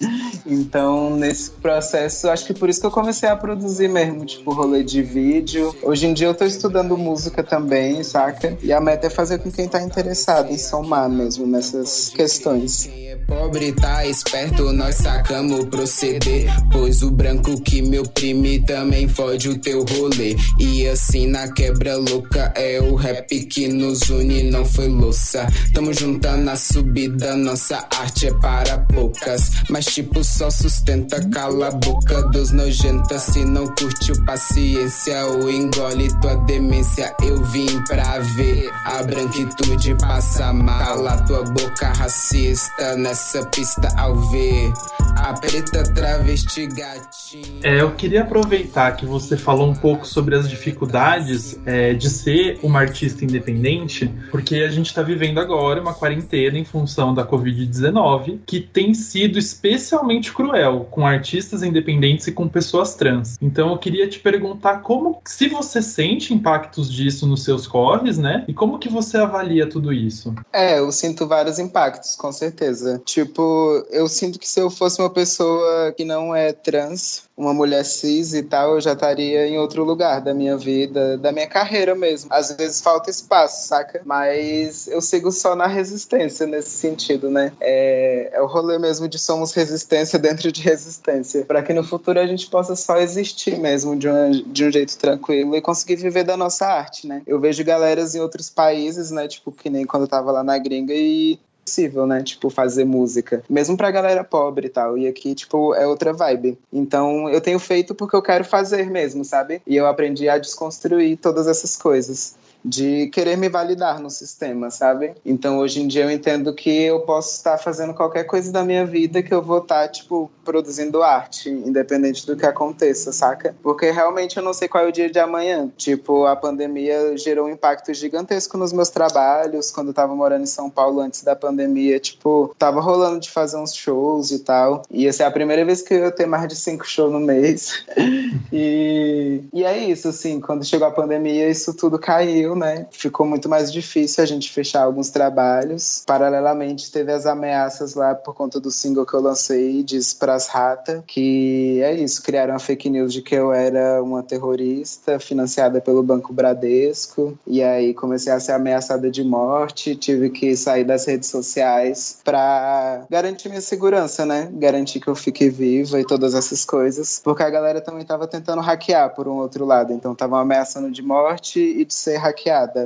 Então, 0.45 1.15
nesse 1.15 1.50
processo, 1.50 2.30
acho 2.30 2.45
que 2.45 2.54
por 2.54 2.69
isso 2.69 2.80
que 2.80 2.86
eu 2.86 2.91
comecei 2.91 3.28
a 3.28 3.36
produzir 3.36 3.88
mesmo, 3.88 4.24
tipo, 4.26 4.54
rolê 4.54 4.84
de 4.84 5.02
vídeo. 5.02 5.76
Hoje 5.82 6.06
em 6.06 6.13
dia 6.13 6.28
eu 6.28 6.36
tô 6.36 6.45
estudando 6.45 6.95
música 6.95 7.43
também, 7.43 8.04
saca? 8.04 8.56
E 8.62 8.72
a 8.72 8.80
meta 8.80 9.08
é 9.08 9.10
fazer 9.10 9.39
com 9.39 9.52
quem 9.52 9.67
tá 9.67 9.82
interessado 9.82 10.52
em 10.52 10.58
somar 10.58 11.10
mesmo 11.10 11.48
nessas 11.48 12.10
questões. 12.10 12.89
Pobre 13.30 13.72
tá 13.74 14.06
esperto, 14.06 14.74
nós 14.74 14.95
sacamos 14.95 15.65
proceder. 15.65 16.48
Pois 16.72 17.04
o 17.04 17.12
branco 17.12 17.62
que 17.62 17.82
me 17.82 18.00
oprime 18.00 18.60
também 18.62 19.08
fode 19.08 19.50
o 19.50 19.60
teu 19.60 19.84
rolê. 19.86 20.36
E 20.60 20.88
assim 20.88 21.28
na 21.28 21.48
quebra 21.52 21.95
louca 21.95 22.52
é 22.56 22.82
o 22.82 22.95
rap 22.99 23.27
que 23.45 23.67
nos 23.67 24.09
une, 24.09 24.43
não 24.43 24.65
foi 24.65 24.88
louça. 24.88 25.47
Tamo 25.73 25.93
juntando 25.93 26.49
a 26.49 26.55
subida, 26.55 27.35
nossa 27.35 27.88
arte 27.99 28.27
é 28.27 28.33
para 28.33 28.77
poucas. 28.79 29.51
Mas 29.69 29.85
tipo, 29.85 30.23
só 30.23 30.49
sustenta, 30.49 31.27
cala 31.29 31.69
a 31.69 31.71
boca 31.71 32.21
dos 32.29 32.51
nojentas. 32.51 33.23
Se 33.23 33.43
não 33.45 33.67
curtiu 33.67 34.15
paciência 34.25 35.25
ou 35.25 35.49
engole 35.49 36.09
tua 36.21 36.35
demência, 36.45 37.15
eu 37.23 37.43
vim 37.45 37.83
pra 37.85 38.19
ver 38.19 38.69
a 38.85 39.01
branquitude 39.03 39.95
passa 39.99 40.53
mal. 40.53 40.79
Cala 40.79 41.17
tua 41.23 41.43
boca 41.43 41.93
racista 41.93 42.95
nessa 42.95 43.29
essa 43.29 43.45
pista 43.45 43.88
ao 43.95 44.15
ver 44.15 44.73
a 45.17 45.33
preta 45.33 45.83
travesti 45.93 46.65
gatinha. 46.67 47.59
É, 47.63 47.81
eu 47.81 47.91
queria 47.91 48.21
aproveitar 48.21 48.95
que 48.95 49.05
você 49.05 49.38
falou 49.38 49.69
um 49.69 49.75
pouco 49.75 50.07
sobre 50.07 50.35
as 50.35 50.49
dificuldades 50.49 51.59
é, 51.65 51.93
de 51.93 52.09
ser 52.09 52.59
uma 52.63 52.88
artista 52.89 53.23
independente, 53.23 54.12
porque 54.32 54.56
a 54.56 54.69
gente 54.69 54.88
está 54.88 55.02
vivendo 55.02 55.39
agora 55.39 55.82
uma 55.82 55.93
quarentena 55.93 56.58
em 56.58 56.65
função 56.65 57.13
da 57.13 57.25
Covid-19, 57.25 58.39
que 58.45 58.60
tem 58.60 58.93
sido 58.93 59.38
especialmente 59.38 60.34
cruel 60.34 60.88
com 60.89 61.06
artistas 61.06 61.63
independentes 61.63 62.28
e 62.28 62.32
com 62.32 62.47
pessoas 62.47 62.95
trans. 62.95 63.38
Então 63.41 63.71
eu 63.71 63.78
queria 63.78 64.08
te 64.08 64.19
perguntar 64.19 64.80
como, 64.80 65.21
se 65.25 65.47
você 65.47 65.82
sente 65.82 66.34
impactos 66.34 66.91
disso 66.91 67.28
nos 67.28 67.43
seus 67.43 67.67
corres, 67.67 68.17
né? 68.17 68.43
E 68.47 68.54
como 68.54 68.80
que 68.80 68.89
você 68.89 69.17
avalia 69.17 69.69
tudo 69.69 69.93
isso? 69.93 70.34
É, 70.52 70.80
eu 70.80 70.91
sinto 70.91 71.28
vários 71.28 71.60
impactos, 71.60 72.15
com 72.15 72.32
certeza. 72.32 73.02
Tipo, 73.06 73.86
eu 73.91 74.08
sinto 74.08 74.39
que 74.39 74.47
se 74.47 74.60
eu 74.60 74.69
fosse 74.69 75.02
uma 75.02 75.10
pessoa 75.10 75.93
que 75.95 76.04
não 76.04 76.36
é 76.36 76.52
trans, 76.52 77.23
uma 77.39 77.54
mulher 77.54 77.86
cis 77.86 78.34
e 78.34 78.43
tal, 78.43 78.73
eu 78.75 78.82
já 78.82 78.91
estaria 78.91 79.47
em 79.47 79.58
outro 79.58 79.86
lugar 79.86 80.19
da 80.19 80.34
minha 80.34 80.58
vida, 80.58 81.17
da 81.17 81.32
minha 81.32 81.47
carreira 81.47 81.95
mesmo. 81.95 82.30
Às 82.32 82.52
vezes 82.52 82.82
falta 82.82 83.10
espaço, 83.10 83.65
saca? 83.65 84.02
Mas 84.04 84.89
eu 84.89 84.99
sigo 84.99 85.32
só 85.32 85.56
na 85.56 85.65
resistência 85.65 86.45
nesse 86.45 86.71
sentido, 86.71 87.30
né? 87.30 87.54
É, 87.62 88.32
é 88.34 88.41
o 88.41 88.45
rolê 88.45 88.78
mesmo 88.78 89.08
de 89.08 89.17
somos 89.17 89.54
resistência 89.54 90.19
dentro 90.19 90.52
de 90.52 90.62
resistência, 90.62 91.45
para 91.45 91.63
que 91.63 91.73
no 91.73 91.84
futuro 91.84 92.19
a 92.19 92.28
gente 92.28 92.47
possa 92.49 92.75
só 92.75 92.97
existir 92.97 93.58
mesmo 93.58 93.95
de, 93.95 94.10
uma, 94.10 94.30
de 94.30 94.65
um 94.65 94.71
jeito 94.71 94.97
tranquilo 94.97 95.56
e 95.56 95.62
conseguir 95.62 95.95
viver 95.95 96.25
da 96.25 96.36
nossa 96.36 96.65
arte, 96.65 97.08
né? 97.08 97.21
Eu 97.25 97.39
vejo 97.39 97.63
galeras 97.63 98.15
em 98.15 98.19
outros 98.19 98.49
países, 98.49 99.12
né? 99.12 99.30
Tipo, 99.30 99.49
que 99.49 99.69
nem 99.69 99.86
quando 99.86 100.04
eu 100.04 100.10
tava 100.10 100.30
lá 100.30 100.43
na 100.43 100.58
gringa 100.58 100.93
e 100.93 101.39
possível, 101.69 102.08
né? 102.08 102.23
Tipo, 102.23 102.49
fazer 102.49 102.84
música. 102.84 103.43
Mesmo 103.47 103.77
pra 103.77 103.91
galera 103.91 104.23
pobre 104.23 104.67
e 104.67 104.69
tal. 104.69 104.97
E 104.97 105.08
aqui, 105.08 105.36
tipo, 105.36 105.75
é 105.75 105.86
outra 105.86 106.12
vibe. 106.12 106.58
Então, 106.73 107.29
eu 107.29 107.39
tenho 107.39 107.60
feito 107.60 107.93
porque 107.93 108.15
eu 108.15 108.21
quero 108.21 108.43
fazer 108.43 108.89
mesmo, 108.89 109.23
sabe? 109.23 109.62
E 109.67 109.75
eu 109.75 109.86
aprendi 109.86 110.27
a 110.27 110.38
desconstruir 110.38 111.17
todas 111.17 111.47
essas 111.47 111.77
coisas 111.77 112.36
de 112.63 113.08
querer 113.08 113.38
me 113.38 113.50
validar 113.50 114.00
no 114.00 114.10
sistema, 114.10 114.69
sabe? 114.69 115.13
Então 115.26 115.60
hoje 115.60 115.82
em 115.82 115.88
dia 115.88 116.04
eu 116.04 116.12
entendo 116.12 116.54
que 116.54 116.84
eu 116.84 117.02
posso 117.02 117.36
estar 117.36 117.58
fazendo 117.58 117.93
qualquer 117.93 118.24
coisa 118.24 118.52
da 118.52 118.63
minha 118.63 118.86
vida 118.86 119.24
que 119.24 119.34
eu 119.34 119.41
vou 119.41 119.60
estar, 119.60 119.88
tipo, 119.88 120.30
produzindo 120.43 121.01
arte, 121.01 121.49
independente 121.49 122.26
do 122.26 122.36
que 122.36 122.45
aconteça, 122.45 123.12
saca? 123.12 123.55
Porque 123.62 123.91
realmente 123.91 124.38
eu 124.38 124.43
não 124.43 124.53
sei 124.53 124.68
qual 124.68 124.86
é 124.86 124.88
o 124.88 124.91
dia 124.91 125.10
de 125.10 125.20
amanhã. 125.20 125.72
Tipo, 125.78 126.26
a 126.26 126.36
pandemia 126.36 127.18
gerou 127.18 127.47
um 127.47 127.49
impacto 127.49 127.93
gigantesco 127.93 128.57
nos 128.57 128.74
meus 128.74 128.89
trabalhos. 128.89 129.72
Quando 129.72 129.89
eu 129.89 129.93
tava 129.93 130.16
morando 130.16 130.43
em 130.43 130.47
São 130.47 130.70
Paulo 130.70 130.99
antes 130.99 131.24
da 131.24 131.36
pandemia, 131.36 131.99
tipo, 131.99 132.53
tava 132.57 132.82
rolando 132.82 133.20
de 133.20 133.30
fazer 133.30 133.57
uns 133.57 133.74
shows 133.74 134.32
e 134.32 134.39
tal. 134.39 134.84
Ia 134.89 135.14
ser 135.14 135.24
a 135.24 135.32
primeira 135.32 135.64
vez 135.64 135.82
que 135.82 135.93
eu 135.93 136.12
ter 136.12 136.26
mais 136.26 136.47
de 136.47 136.55
cinco 136.55 136.86
shows 136.88 137.12
no 137.12 137.20
mês. 137.20 137.86
e, 138.51 139.43
e 139.53 139.64
é 139.64 139.78
isso, 139.78 140.10
assim, 140.10 140.39
quando 140.39 140.66
chegou 140.66 140.88
a 140.88 140.91
pandemia, 140.91 141.49
isso 141.49 141.74
tudo 141.74 141.99
caiu 141.99 142.49
né? 142.56 142.88
Ficou 142.91 143.26
muito 143.26 143.47
mais 143.47 143.72
difícil 143.72 144.24
a 144.24 144.28
gente 144.28 144.52
fechar 144.52 144.84
alguns 144.84 145.10
trabalhos. 145.10 146.04
Paralelamente, 146.06 146.91
teve 146.91 147.12
as 147.12 147.26
ameaças 147.26 147.93
lá 147.93 148.16
por 148.16 148.34
conta 148.34 148.60
do 148.60 148.72
single 148.72 149.06
que 149.06 149.14
eu 149.14 149.22
lancei, 149.22 149.84
Diz 149.84 150.14
Pras 150.14 150.47
Rata, 150.47 151.04
que 151.06 151.82
é 151.82 151.93
isso, 151.93 152.22
criaram 152.24 152.56
a 152.56 152.60
fake 152.60 152.89
news 152.89 153.14
de 153.14 153.22
que 153.22 153.36
eu 153.36 153.54
era 153.54 154.02
uma 154.02 154.24
terrorista 154.24 155.20
financiada 155.20 155.80
pelo 155.80 156.04
Banco 156.04 156.34
Bradesco. 156.34 157.38
E 157.45 157.62
aí 157.64 157.93
comecei 157.93 158.34
a 158.34 158.39
ser 158.39 158.54
ameaçada 158.54 159.10
de 159.10 159.24
morte, 159.24 159.95
tive 159.95 160.30
que 160.30 160.56
sair 160.56 160.84
das 160.84 161.06
redes 161.06 161.30
sociais 161.30 162.20
para 162.24 163.06
garantir 163.10 163.50
minha 163.50 163.62
segurança, 163.62 164.26
né? 164.26 164.50
Garantir 164.54 165.00
que 165.00 165.08
eu 165.08 165.16
fique 165.16 165.50
viva 165.50 166.00
e 166.00 166.06
todas 166.06 166.34
essas 166.34 166.66
coisas. 166.66 167.22
Porque 167.24 167.43
a 167.43 167.50
galera 167.50 167.82
também 167.82 168.06
tava 168.06 168.28
tentando 168.28 168.62
hackear 168.62 169.14
por 169.14 169.28
um 169.28 169.38
outro 169.38 169.66
lado. 169.66 169.93
Então 169.93 170.14
estavam 170.14 170.39
ameaçando 170.39 170.91
de 170.91 171.02
morte 171.02 171.60
e 171.60 171.86
de 171.86 171.93
ser 171.93 172.18
hackeado 172.18 172.38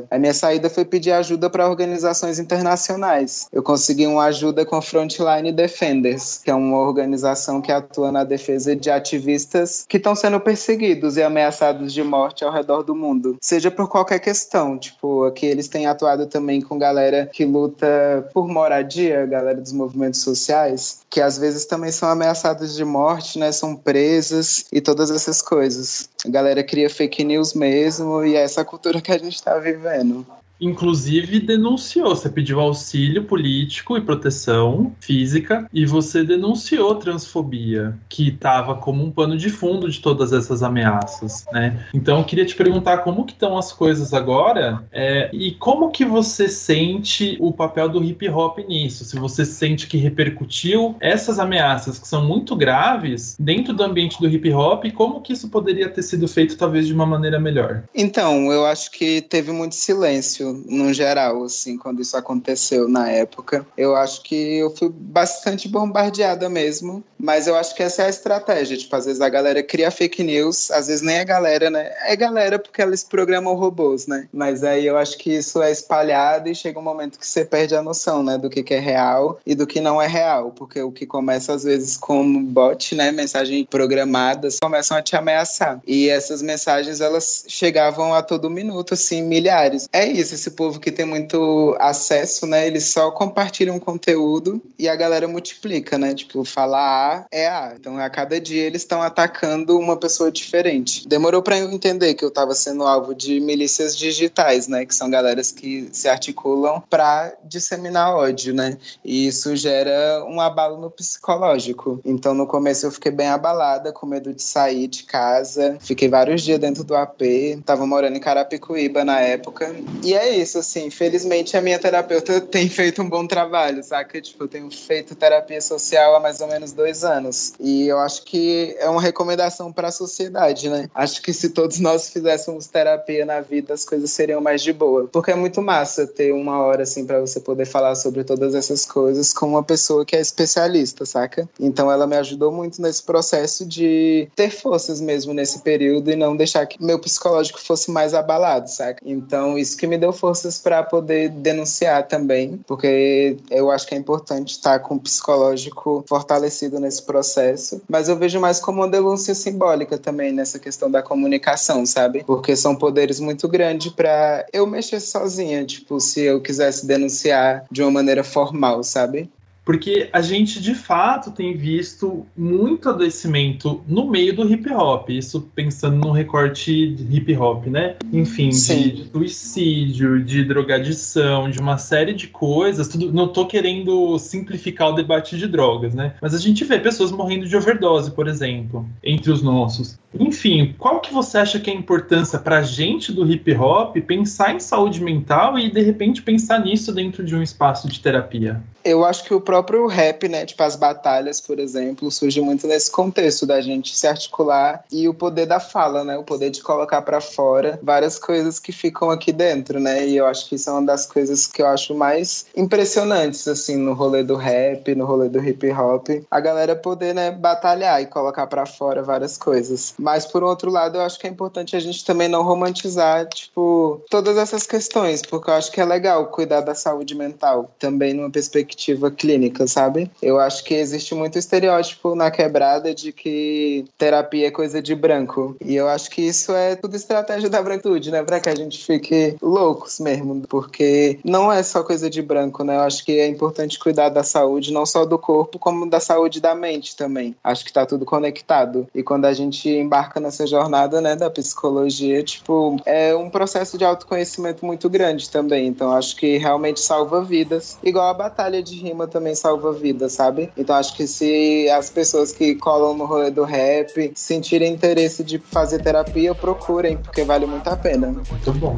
A 0.09 0.17
minha 0.17 0.33
saída 0.33 0.69
foi 0.69 0.85
pedir 0.85 1.11
ajuda 1.11 1.49
para 1.49 1.69
organizações 1.69 2.39
internacionais. 2.39 3.47
Eu 3.51 3.61
consegui 3.61 4.07
uma 4.07 4.25
ajuda 4.25 4.65
com 4.65 4.81
Frontline 4.81 5.51
Defenders, 5.51 6.39
que 6.43 6.49
é 6.49 6.55
uma 6.55 6.79
organização 6.79 7.61
que 7.61 7.71
atua 7.71 8.11
na 8.11 8.23
defesa 8.23 8.75
de 8.75 8.89
ativistas 8.89 9.85
que 9.87 9.97
estão 9.97 10.15
sendo 10.15 10.39
perseguidos 10.39 11.17
e 11.17 11.23
ameaçados 11.23 11.93
de 11.93 12.03
morte 12.03 12.43
ao 12.43 12.51
redor 12.51 12.83
do 12.83 12.95
mundo, 12.95 13.37
seja 13.41 13.69
por 13.69 13.87
qualquer 13.87 14.19
questão. 14.19 14.77
Tipo, 14.77 15.25
aqui 15.25 15.45
eles 15.45 15.67
têm 15.67 15.85
atuado 15.85 16.27
também 16.27 16.61
com 16.61 16.77
galera 16.77 17.29
que 17.31 17.45
luta 17.45 18.27
por 18.33 18.47
moradia, 18.47 19.25
galera 19.25 19.59
dos 19.59 19.73
movimentos 19.73 20.21
sociais, 20.21 21.02
que 21.13 21.21
às 21.21 21.37
vezes 21.37 21.65
também 21.65 21.91
são 21.91 22.09
ameaçadas 22.09 22.73
de 22.73 22.83
morte, 22.83 23.37
né? 23.37 23.51
São 23.51 23.75
presas 23.75 24.65
e 24.71 24.81
todas 24.81 25.11
essas 25.11 25.43
coisas. 25.43 26.09
A 26.25 26.29
galera 26.29 26.63
cria 26.63 26.89
fake 26.89 27.23
news 27.23 27.53
mesmo 27.53 28.25
e 28.25 28.35
é 28.35 28.41
essa 28.41 28.65
cultura 28.65 28.99
que 28.99 29.11
a 29.11 29.17
gente 29.19 29.35
está 29.35 29.55
vivendo 29.59 30.25
inclusive 30.63 31.39
denunciou. 31.39 32.15
Você 32.15 32.29
pediu 32.29 32.59
auxílio 32.59 33.23
político 33.23 33.97
e 33.97 34.01
proteção 34.01 34.93
física 34.99 35.67
e 35.73 35.85
você 35.85 36.23
denunciou 36.23 36.95
transfobia, 36.95 37.97
que 38.07 38.29
estava 38.29 38.75
como 38.75 39.03
um 39.03 39.11
pano 39.11 39.37
de 39.37 39.49
fundo 39.49 39.89
de 39.89 39.99
todas 39.99 40.31
essas 40.31 40.63
ameaças, 40.63 41.45
né? 41.51 41.85
Então 41.93 42.19
eu 42.19 42.23
queria 42.23 42.45
te 42.45 42.55
perguntar 42.55 42.99
como 42.99 43.25
que 43.25 43.33
estão 43.33 43.57
as 43.57 43.71
coisas 43.73 44.13
agora 44.13 44.83
é, 44.91 45.29
e 45.33 45.51
como 45.51 45.91
que 45.91 46.05
você 46.05 46.47
sente 46.47 47.37
o 47.39 47.51
papel 47.51 47.89
do 47.89 48.03
hip 48.03 48.27
hop 48.29 48.59
nisso? 48.59 49.03
Se 49.03 49.17
você 49.17 49.45
sente 49.45 49.87
que 49.87 49.97
repercutiu 49.97 50.95
essas 50.99 51.39
ameaças 51.39 51.99
que 51.99 52.07
são 52.07 52.25
muito 52.25 52.55
graves 52.55 53.35
dentro 53.39 53.73
do 53.73 53.83
ambiente 53.83 54.19
do 54.19 54.27
hip 54.27 54.51
hop 54.53 54.85
como 54.93 55.21
que 55.21 55.33
isso 55.33 55.49
poderia 55.49 55.89
ter 55.89 56.03
sido 56.03 56.27
feito 56.27 56.57
talvez 56.57 56.87
de 56.87 56.93
uma 56.93 57.05
maneira 57.05 57.39
melhor? 57.39 57.83
Então, 57.93 58.51
eu 58.51 58.65
acho 58.65 58.91
que 58.91 59.21
teve 59.21 59.51
muito 59.51 59.75
silêncio 59.75 60.52
no 60.67 60.93
geral, 60.93 61.43
assim, 61.43 61.77
quando 61.77 62.01
isso 62.01 62.15
aconteceu 62.15 62.87
na 62.87 63.09
época. 63.09 63.65
Eu 63.77 63.95
acho 63.95 64.21
que 64.23 64.57
eu 64.57 64.69
fui 64.75 64.89
bastante 64.89 65.67
bombardeada 65.67 66.49
mesmo, 66.49 67.03
mas 67.17 67.47
eu 67.47 67.55
acho 67.55 67.75
que 67.75 67.83
essa 67.83 68.03
é 68.03 68.05
a 68.05 68.09
estratégia. 68.09 68.77
Tipo, 68.77 68.95
às 68.95 69.05
vezes 69.05 69.21
a 69.21 69.29
galera 69.29 69.63
cria 69.63 69.89
fake 69.89 70.23
news, 70.23 70.69
às 70.71 70.87
vezes 70.87 71.01
nem 71.01 71.17
é 71.17 71.25
galera, 71.25 71.69
né? 71.69 71.91
É 72.05 72.15
galera 72.15 72.59
porque 72.59 72.81
eles 72.81 73.03
programam 73.03 73.55
robôs, 73.55 74.07
né? 74.07 74.27
Mas 74.33 74.63
aí 74.63 74.85
eu 74.85 74.97
acho 74.97 75.17
que 75.17 75.33
isso 75.33 75.61
é 75.61 75.71
espalhado 75.71 76.49
e 76.49 76.55
chega 76.55 76.79
um 76.79 76.83
momento 76.83 77.17
que 77.17 77.25
você 77.25 77.45
perde 77.45 77.75
a 77.75 77.81
noção, 77.81 78.23
né? 78.23 78.37
Do 78.37 78.49
que, 78.49 78.61
que 78.61 78.73
é 78.73 78.79
real 78.79 79.39
e 79.45 79.55
do 79.55 79.65
que 79.65 79.79
não 79.79 80.01
é 80.01 80.07
real. 80.07 80.51
Porque 80.51 80.81
o 80.81 80.91
que 80.91 81.05
começa 81.05 81.53
às 81.53 81.63
vezes 81.63 81.97
como 81.97 82.39
bot, 82.41 82.95
né? 82.95 83.11
Mensagem 83.11 83.65
programadas, 83.65 84.57
começam 84.61 84.97
a 84.97 85.01
te 85.01 85.15
ameaçar. 85.15 85.81
E 85.87 86.09
essas 86.09 86.41
mensagens, 86.41 87.01
elas 87.01 87.45
chegavam 87.47 88.13
a 88.13 88.21
todo 88.21 88.49
minuto, 88.49 88.93
assim, 88.93 89.21
milhares. 89.21 89.87
É 89.91 90.05
isso, 90.05 90.32
esse 90.35 90.51
povo 90.51 90.79
que 90.79 90.91
tem 90.91 91.05
muito 91.05 91.75
acesso, 91.79 92.45
né? 92.45 92.67
Eles 92.67 92.85
só 92.85 93.11
compartilham 93.11 93.79
conteúdo 93.79 94.61
e 94.77 94.87
a 94.87 94.95
galera 94.95 95.27
multiplica, 95.27 95.97
né? 95.97 96.13
Tipo, 96.13 96.43
falar 96.43 96.83
A 96.83 97.25
é 97.31 97.47
A. 97.47 97.73
Então, 97.79 97.97
a 97.97 98.09
cada 98.09 98.39
dia 98.39 98.63
eles 98.63 98.81
estão 98.81 99.01
atacando 99.01 99.77
uma 99.77 99.97
pessoa 99.97 100.31
diferente. 100.31 101.07
Demorou 101.07 101.41
para 101.41 101.57
eu 101.57 101.71
entender 101.71 102.13
que 102.13 102.23
eu 102.23 102.29
estava 102.29 102.53
sendo 102.53 102.83
alvo 102.83 103.13
de 103.13 103.39
milícias 103.39 103.97
digitais, 103.97 104.67
né? 104.67 104.85
Que 104.85 104.95
são 104.95 105.09
galeras 105.09 105.51
que 105.51 105.89
se 105.91 106.07
articulam 106.07 106.83
para 106.89 107.33
disseminar 107.43 108.15
ódio, 108.15 108.53
né? 108.53 108.77
E 109.03 109.27
isso 109.27 109.55
gera 109.55 110.23
um 110.27 110.39
abalo 110.39 110.79
no 110.79 110.89
psicológico. 110.89 111.99
Então, 112.05 112.33
no 112.33 112.47
começo 112.47 112.85
eu 112.85 112.91
fiquei 112.91 113.11
bem 113.11 113.27
abalada, 113.27 113.91
com 113.91 114.05
medo 114.05 114.33
de 114.33 114.41
sair 114.41 114.87
de 114.87 115.03
casa. 115.03 115.77
Fiquei 115.79 116.07
vários 116.07 116.41
dias 116.41 116.59
dentro 116.59 116.83
do 116.83 116.95
AP. 116.95 117.21
Tava 117.65 117.85
morando 117.85 118.15
em 118.15 118.19
Carapicuíba 118.19 119.03
na 119.03 119.19
época. 119.19 119.73
E 120.03 120.13
é 120.13 120.22
isso, 120.29 120.59
assim, 120.59 120.89
felizmente 120.89 121.55
a 121.57 121.61
minha 121.61 121.79
terapeuta 121.79 122.39
tem 122.41 122.69
feito 122.69 123.01
um 123.01 123.09
bom 123.09 123.25
trabalho, 123.25 123.83
saca? 123.83 124.21
Tipo, 124.21 124.43
eu 124.43 124.47
tenho 124.47 124.71
feito 124.71 125.15
terapia 125.15 125.61
social 125.61 126.15
há 126.15 126.19
mais 126.19 126.41
ou 126.41 126.47
menos 126.47 126.71
dois 126.71 127.03
anos. 127.03 127.53
E 127.59 127.87
eu 127.87 127.99
acho 127.99 128.23
que 128.23 128.75
é 128.79 128.89
uma 128.89 129.01
recomendação 129.01 129.71
para 129.71 129.89
a 129.89 129.91
sociedade, 129.91 130.69
né? 130.69 130.89
Acho 130.93 131.21
que 131.21 131.33
se 131.33 131.49
todos 131.49 131.79
nós 131.79 132.09
fizéssemos 132.09 132.67
terapia 132.67 133.25
na 133.25 133.41
vida, 133.41 133.73
as 133.73 133.85
coisas 133.85 134.11
seriam 134.11 134.41
mais 134.41 134.61
de 134.61 134.71
boa. 134.71 135.07
Porque 135.11 135.31
é 135.31 135.35
muito 135.35 135.61
massa 135.61 136.07
ter 136.07 136.31
uma 136.33 136.61
hora, 136.61 136.83
assim, 136.83 137.05
para 137.05 137.19
você 137.19 137.39
poder 137.39 137.65
falar 137.65 137.95
sobre 137.95 138.23
todas 138.23 138.55
essas 138.55 138.85
coisas 138.85 139.33
com 139.33 139.47
uma 139.47 139.63
pessoa 139.63 140.05
que 140.05 140.15
é 140.15 140.21
especialista, 140.21 141.05
saca? 141.05 141.49
Então 141.59 141.91
ela 141.91 142.07
me 142.07 142.15
ajudou 142.17 142.51
muito 142.51 142.81
nesse 142.81 143.03
processo 143.03 143.65
de 143.65 144.27
ter 144.35 144.49
forças 144.49 145.01
mesmo 145.01 145.33
nesse 145.33 145.59
período 145.59 146.09
e 146.09 146.15
não 146.15 146.35
deixar 146.35 146.65
que 146.65 146.83
meu 146.83 146.99
psicológico 146.99 147.59
fosse 147.59 147.91
mais 147.91 148.13
abalado, 148.13 148.69
saca? 148.69 149.01
Então 149.05 149.57
isso 149.57 149.77
que 149.77 149.87
me 149.87 149.97
deu 149.97 150.12
forças 150.13 150.57
para 150.57 150.83
poder 150.83 151.29
denunciar 151.29 152.07
também, 152.07 152.59
porque 152.67 153.37
eu 153.49 153.71
acho 153.71 153.87
que 153.87 153.95
é 153.95 153.97
importante 153.97 154.51
estar 154.51 154.79
com 154.79 154.95
o 154.95 154.99
psicológico 154.99 156.03
fortalecido 156.07 156.79
nesse 156.79 157.03
processo. 157.03 157.81
Mas 157.89 158.09
eu 158.09 158.17
vejo 158.17 158.39
mais 158.39 158.59
como 158.59 158.81
uma 158.81 158.89
denúncia 158.89 159.35
simbólica 159.35 159.97
também 159.97 160.31
nessa 160.31 160.59
questão 160.59 160.89
da 160.89 161.01
comunicação, 161.01 161.85
sabe? 161.85 162.23
Porque 162.23 162.55
são 162.55 162.75
poderes 162.75 163.19
muito 163.19 163.47
grandes 163.47 163.91
para 163.91 164.45
eu 164.53 164.65
mexer 164.65 164.99
sozinha, 164.99 165.65
tipo, 165.65 165.99
se 165.99 166.21
eu 166.21 166.41
quisesse 166.41 166.85
denunciar 166.85 167.65
de 167.71 167.81
uma 167.81 167.91
maneira 167.91 168.23
formal, 168.23 168.83
sabe? 168.83 169.29
Porque 169.65 170.09
a 170.11 170.21
gente 170.21 170.61
de 170.61 170.75
fato 170.75 171.31
tem 171.31 171.55
visto 171.55 172.25
muito 172.35 172.89
adoecimento 172.89 173.81
no 173.87 174.09
meio 174.09 174.35
do 174.35 174.51
hip 174.51 174.69
hop, 174.73 175.09
isso 175.09 175.49
pensando 175.55 175.97
no 175.97 176.11
recorte 176.11 176.87
de 176.87 177.17
hip 177.17 177.35
hop, 177.37 177.67
né? 177.67 177.95
Enfim, 178.11 178.49
de, 178.49 178.91
de, 178.91 179.09
suicídio, 179.09 180.23
de 180.23 180.43
drogadição, 180.43 181.49
de 181.49 181.59
uma 181.59 181.77
série 181.77 182.13
de 182.13 182.27
coisas. 182.27 182.87
Tudo, 182.89 183.13
não 183.13 183.27
tô 183.27 183.45
querendo 183.45 184.19
simplificar 184.19 184.89
o 184.89 184.93
debate 184.93 185.37
de 185.37 185.47
drogas, 185.47 185.95
né? 185.95 186.15
Mas 186.21 186.33
a 186.33 186.39
gente 186.39 186.65
vê 186.65 186.79
pessoas 186.79 187.11
morrendo 187.11 187.47
de 187.47 187.55
overdose, 187.55 188.11
por 188.11 188.27
exemplo, 188.27 188.85
entre 189.01 189.31
os 189.31 189.41
nossos. 189.41 189.97
Enfim, 190.19 190.75
qual 190.77 190.99
que 190.99 191.13
você 191.13 191.37
acha 191.37 191.59
que 191.59 191.69
é 191.69 191.73
a 191.73 191.77
importância 191.77 192.37
pra 192.37 192.61
gente 192.61 193.11
do 193.11 193.29
hip 193.29 193.53
hop 193.55 193.95
pensar 194.05 194.53
em 194.53 194.59
saúde 194.59 195.01
mental 195.01 195.57
e 195.57 195.71
de 195.71 195.81
repente 195.81 196.21
pensar 196.21 196.59
nisso 196.59 196.93
dentro 196.93 197.23
de 197.23 197.35
um 197.35 197.41
espaço 197.41 197.87
de 197.87 197.99
terapia? 197.99 198.61
Eu 198.83 199.05
acho 199.05 199.23
que 199.23 199.33
o 199.33 199.39
próprio 199.39 199.87
rap, 199.87 200.27
né? 200.27 200.45
Tipo, 200.45 200.63
as 200.63 200.75
batalhas, 200.75 201.39
por 201.39 201.57
exemplo, 201.57 202.11
surge 202.11 202.41
muito 202.41 202.67
nesse 202.67 202.91
contexto 202.91 203.45
da 203.45 203.61
gente 203.61 203.95
se 203.95 204.05
articular 204.05 204.83
e 204.91 205.07
o 205.07 205.13
poder 205.13 205.45
da 205.45 205.59
fala, 205.59 206.03
né? 206.03 206.17
O 206.17 206.23
poder 206.23 206.49
de 206.49 206.61
colocar 206.61 207.01
para 207.01 207.21
fora 207.21 207.79
várias 207.81 208.19
coisas 208.19 208.59
que 208.59 208.71
ficam 208.71 209.09
aqui 209.09 209.31
dentro, 209.31 209.79
né? 209.79 210.05
E 210.05 210.17
eu 210.17 210.25
acho 210.25 210.49
que 210.49 210.55
isso 210.55 210.69
é 210.69 210.73
uma 210.73 210.85
das 210.85 211.05
coisas 211.05 211.47
que 211.47 211.61
eu 211.61 211.67
acho 211.67 211.95
mais 211.95 212.45
impressionantes, 212.55 213.47
assim, 213.47 213.77
no 213.77 213.93
rolê 213.93 214.21
do 214.21 214.35
rap, 214.35 214.93
no 214.95 215.05
rolê 215.05 215.29
do 215.29 215.41
hip 215.41 215.71
hop. 215.71 216.09
A 216.29 216.39
galera 216.41 216.75
poder, 216.75 217.15
né, 217.15 217.31
batalhar 217.31 218.01
e 218.01 218.05
colocar 218.05 218.47
para 218.47 218.65
fora 218.65 219.01
várias 219.01 219.37
coisas. 219.37 219.93
Mas, 219.97 220.25
por 220.25 220.43
outro 220.43 220.69
lado, 220.69 220.97
eu 220.97 221.01
acho 221.01 221.17
que 221.19 221.27
é 221.27 221.29
importante 221.29 221.75
a 221.75 221.79
gente 221.79 222.03
também 222.03 222.27
não 222.27 222.43
romantizar, 222.43 223.27
tipo, 223.27 224.01
todas 224.09 224.37
essas 224.37 224.67
questões, 224.67 225.21
porque 225.21 225.49
eu 225.49 225.53
acho 225.53 225.71
que 225.71 225.79
é 225.79 225.85
legal 225.85 226.27
cuidar 226.27 226.61
da 226.61 226.75
saúde 226.75 227.15
mental 227.15 227.71
também 227.79 228.13
numa 228.13 228.29
perspectiva 228.29 228.72
clínica, 229.17 229.67
sabe? 229.67 230.09
Eu 230.21 230.39
acho 230.39 230.63
que 230.63 230.73
existe 230.73 231.15
muito 231.15 231.37
estereótipo 231.37 232.15
na 232.15 232.31
quebrada 232.31 232.93
de 232.93 233.11
que 233.11 233.85
terapia 233.97 234.47
é 234.47 234.51
coisa 234.51 234.81
de 234.81 234.95
branco. 234.95 235.55
E 235.63 235.75
eu 235.75 235.87
acho 235.87 236.09
que 236.09 236.21
isso 236.21 236.53
é 236.53 236.75
tudo 236.75 236.95
estratégia 236.95 237.49
da 237.49 237.61
branquitude, 237.61 238.11
né? 238.11 238.23
Pra 238.23 238.39
que 238.39 238.49
a 238.49 238.55
gente 238.55 238.83
fique 238.83 239.35
loucos 239.41 239.99
mesmo, 239.99 240.41
porque 240.47 241.19
não 241.23 241.51
é 241.51 241.61
só 241.63 241.83
coisa 241.83 242.09
de 242.09 242.21
branco, 242.21 242.63
né? 242.63 242.75
Eu 242.75 242.81
acho 242.81 243.03
que 243.03 243.19
é 243.19 243.27
importante 243.27 243.79
cuidar 243.79 244.09
da 244.09 244.23
saúde, 244.23 244.73
não 244.73 244.85
só 244.85 245.05
do 245.05 245.17
corpo, 245.17 245.59
como 245.59 245.89
da 245.89 245.99
saúde 245.99 246.41
da 246.41 246.55
mente 246.55 246.95
também. 246.95 247.35
Acho 247.43 247.65
que 247.65 247.73
tá 247.73 247.85
tudo 247.85 248.05
conectado. 248.05 248.87
E 248.95 249.03
quando 249.03 249.25
a 249.25 249.33
gente 249.33 249.69
embarca 249.69 250.19
nessa 250.19 250.47
jornada, 250.47 251.01
né, 251.01 251.15
da 251.15 251.29
psicologia, 251.29 252.23
tipo, 252.23 252.77
é 252.85 253.15
um 253.15 253.29
processo 253.29 253.77
de 253.77 253.85
autoconhecimento 253.85 254.65
muito 254.65 254.89
grande 254.89 255.29
também. 255.29 255.67
Então 255.67 255.91
acho 255.91 256.15
que 256.15 256.37
realmente 256.37 256.79
salva 256.79 257.23
vidas. 257.23 257.77
Igual 257.83 258.07
a 258.07 258.13
batalha 258.13 258.62
de 258.63 258.75
rima 258.75 259.07
também 259.07 259.35
salva 259.35 259.71
vidas, 259.73 260.13
sabe? 260.13 260.49
Então 260.57 260.75
acho 260.75 260.95
que 260.95 261.05
se 261.05 261.69
as 261.69 261.89
pessoas 261.89 262.31
que 262.31 262.55
colam 262.55 262.95
no 262.95 263.05
rolê 263.05 263.29
do 263.29 263.43
rap 263.43 264.11
sentirem 264.15 264.73
interesse 264.73 265.23
de 265.23 265.37
fazer 265.37 265.81
terapia, 265.81 266.33
procurem, 266.33 266.97
porque 266.97 267.23
vale 267.23 267.45
muito 267.45 267.67
a 267.67 267.75
pena. 267.75 268.07
Muito 268.07 268.53
bom. 268.53 268.77